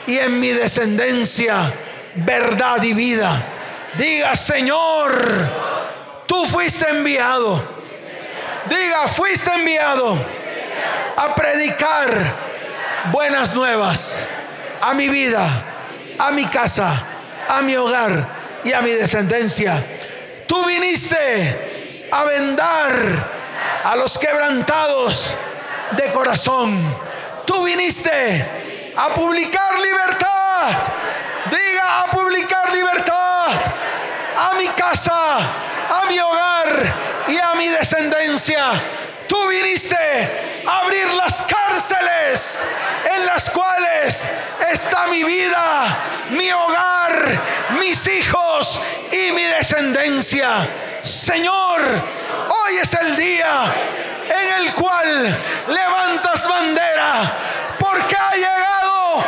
y 0.07 0.17
en 0.17 0.39
mi 0.39 0.49
descendencia, 0.49 1.71
verdad 2.15 2.81
y 2.81 2.93
vida. 2.93 3.43
Diga, 3.97 4.35
Señor, 4.35 5.47
tú 6.25 6.45
fuiste 6.47 6.89
enviado. 6.89 7.74
Diga, 8.69 9.07
fuiste 9.07 9.51
enviado 9.53 10.17
a 11.15 11.35
predicar 11.35 12.09
buenas 13.11 13.53
nuevas 13.53 14.23
a 14.81 14.93
mi 14.95 15.07
vida, 15.07 15.47
a 16.17 16.31
mi 16.31 16.45
casa, 16.45 16.91
a 17.47 17.61
mi 17.61 17.75
hogar 17.75 18.25
y 18.63 18.73
a 18.73 18.81
mi 18.81 18.89
descendencia. 18.89 19.83
Tú 20.47 20.65
viniste 20.65 22.07
a 22.11 22.23
vendar 22.23 22.91
a 23.83 23.95
los 23.97 24.17
quebrantados 24.17 25.29
de 25.91 26.11
corazón. 26.11 26.81
Tú 27.45 27.63
viniste 27.63 28.45
a 28.97 29.09
publicar 29.09 29.79
libertad. 29.79 30.69
Diga 31.51 32.01
a 32.01 32.05
publicar 32.07 32.73
libertad 32.73 33.47
a 34.37 34.55
mi 34.57 34.67
casa, 34.69 35.37
a 35.37 36.05
mi 36.09 36.17
hogar 36.17 37.14
y 37.27 37.37
a 37.37 37.55
mi 37.55 37.67
descendencia. 37.67 38.63
Tú 39.27 39.47
viniste 39.47 39.95
a 40.67 40.79
abrir 40.79 41.07
las 41.13 41.41
cárceles 41.41 42.65
en 43.15 43.25
las 43.25 43.49
cuales 43.49 44.29
está 44.71 45.07
mi 45.07 45.23
vida, 45.23 45.85
mi 46.31 46.51
hogar, 46.51 47.39
mis 47.79 48.07
hijos 48.07 48.79
y 49.11 49.31
mi 49.31 49.43
descendencia. 49.43 50.67
Señor, 51.03 51.81
Hoy 52.47 52.77
es 52.77 52.93
el 52.93 53.15
día 53.15 53.73
en 54.29 54.65
el 54.65 54.73
cual 54.73 55.37
levantas 55.67 56.47
bandera 56.47 57.31
porque 57.79 58.15
ha 58.15 58.31
llegado 58.33 59.23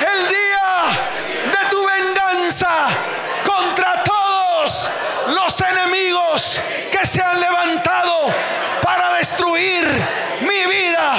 el 0.00 0.28
día 0.28 1.50
de 1.50 1.68
tu 1.70 1.86
venganza 1.86 2.86
contra 3.44 4.02
todos 4.04 4.88
los 5.34 5.60
enemigos 5.60 6.60
que 6.90 7.06
se 7.06 7.20
han 7.20 7.40
levantado 7.40 8.32
para 8.82 9.14
destruir 9.14 9.86
mi 10.40 10.66
vida, 10.70 11.12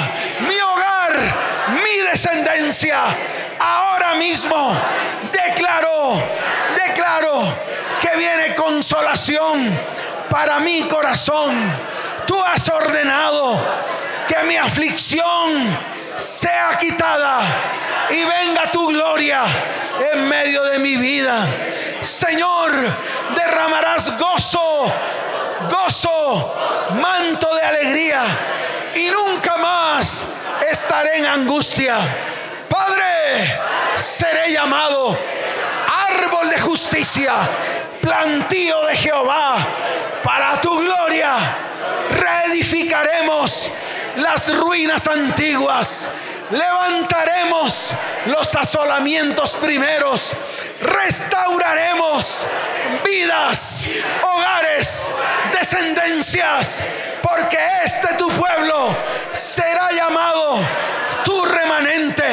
mi 0.48 0.60
hogar, 0.60 1.14
mi 1.84 1.98
descendencia. 2.12 3.00
Ahora 3.60 4.16
mismo 4.16 4.76
declaro, 5.32 6.22
declaro 6.76 7.44
que 8.00 8.18
viene 8.18 8.56
consolación 8.56 9.78
para 10.30 10.60
mi 10.60 10.84
corazón. 10.84 11.56
Tú 12.28 12.42
has 12.44 12.68
ordenado 12.70 13.60
que 14.28 14.44
mi 14.44 14.58
aflicción 14.58 15.78
sea 16.18 16.78
quitada 16.80 17.40
y 18.10 18.24
venga 18.24 18.72
tu 18.72 18.88
gloria 18.88 19.44
en 20.14 20.28
medio 20.28 20.64
de 20.64 20.80
mi 20.80 20.98
vida. 20.98 21.48
Señor, 22.04 22.72
derramarás 23.36 24.18
gozo, 24.18 24.92
gozo, 25.70 26.56
manto 27.02 27.56
de 27.56 27.62
alegría 27.62 28.22
y 28.96 29.10
nunca 29.10 29.58
más 29.58 30.26
estaré 30.70 31.20
en 31.20 31.26
angustia. 31.26 31.96
Padre, 32.70 33.60
seré 33.98 34.52
llamado 34.52 35.18
árbol 36.10 36.50
de 36.50 36.60
justicia, 36.60 37.34
plantío 38.02 38.86
de 38.86 38.96
Jehová 38.98 39.56
para 40.24 40.60
tu 40.62 40.78
gloria 40.78 41.36
reedificaremos 42.10 43.70
las 44.18 44.54
ruinas 44.56 45.08
antiguas, 45.08 46.10
levantaremos 46.52 47.92
los 48.28 48.56
asolamientos 48.56 49.56
primeros, 49.56 50.34
restauraremos 50.82 52.46
vidas, 53.04 53.88
hogares, 54.22 55.14
descendencias, 55.58 56.86
porque 57.22 57.58
este 57.84 58.16
tu 58.16 58.30
pueblo 58.30 58.96
será 59.32 59.92
llamado 59.92 60.60
tu 61.24 61.44
remanente, 61.46 62.24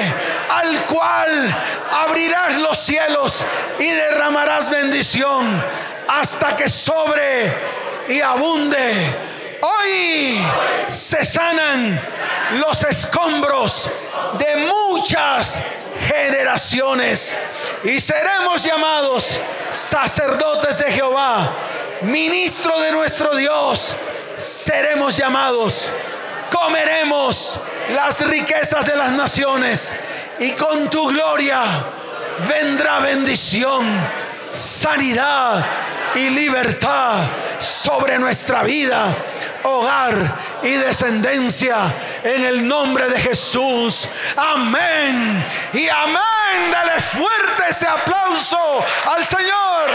al 0.51 0.85
cual 0.87 1.57
abrirás 1.93 2.59
los 2.59 2.79
cielos 2.79 3.45
y 3.79 3.87
derramarás 3.87 4.69
bendición 4.69 5.63
hasta 6.09 6.57
que 6.57 6.69
sobre 6.69 7.53
y 8.09 8.21
abunde 8.21 9.30
Hoy 9.61 10.39
se 10.89 11.25
sanan 11.25 12.01
los 12.59 12.83
escombros 12.85 13.91
de 14.39 14.57
muchas 14.67 15.63
generaciones 16.09 17.39
y 17.85 18.01
seremos 18.01 18.63
llamados 18.63 19.39
sacerdotes 19.71 20.79
de 20.79 20.93
Jehová, 20.93 21.51
ministro 22.03 22.81
de 22.81 22.93
nuestro 22.93 23.37
Dios. 23.37 23.97
Seremos 24.39 25.17
llamados, 25.17 25.91
comeremos 26.51 27.59
las 27.95 28.27
riquezas 28.27 28.87
de 28.87 28.97
las 28.97 29.13
naciones 29.13 29.95
y 30.39 30.53
con 30.53 30.89
tu 30.89 31.09
gloria 31.09 31.63
vendrá 32.49 33.01
bendición, 33.01 33.85
sanidad 34.53 35.65
y 36.15 36.31
libertad 36.31 37.19
sobre 37.59 38.19
nuestra 38.19 38.63
vida, 38.63 39.15
hogar 39.63 40.15
y 40.63 40.71
descendencia 40.71 41.77
en 42.23 42.45
el 42.45 42.67
nombre 42.67 43.09
de 43.09 43.19
Jesús. 43.19 44.09
Amén 44.37 45.45
y 45.73 45.89
amén. 45.89 46.71
Dale 46.71 47.01
fuerte 47.01 47.65
ese 47.69 47.87
aplauso 47.87 48.85
al 49.11 49.25
Señor. 49.25 49.91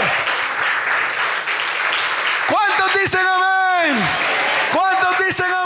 ¿Cuántos 2.48 3.00
dicen 3.00 3.26
amén? 3.26 3.96
¿Cuántos 4.72 5.26
dicen 5.26 5.46
amén? 5.46 5.65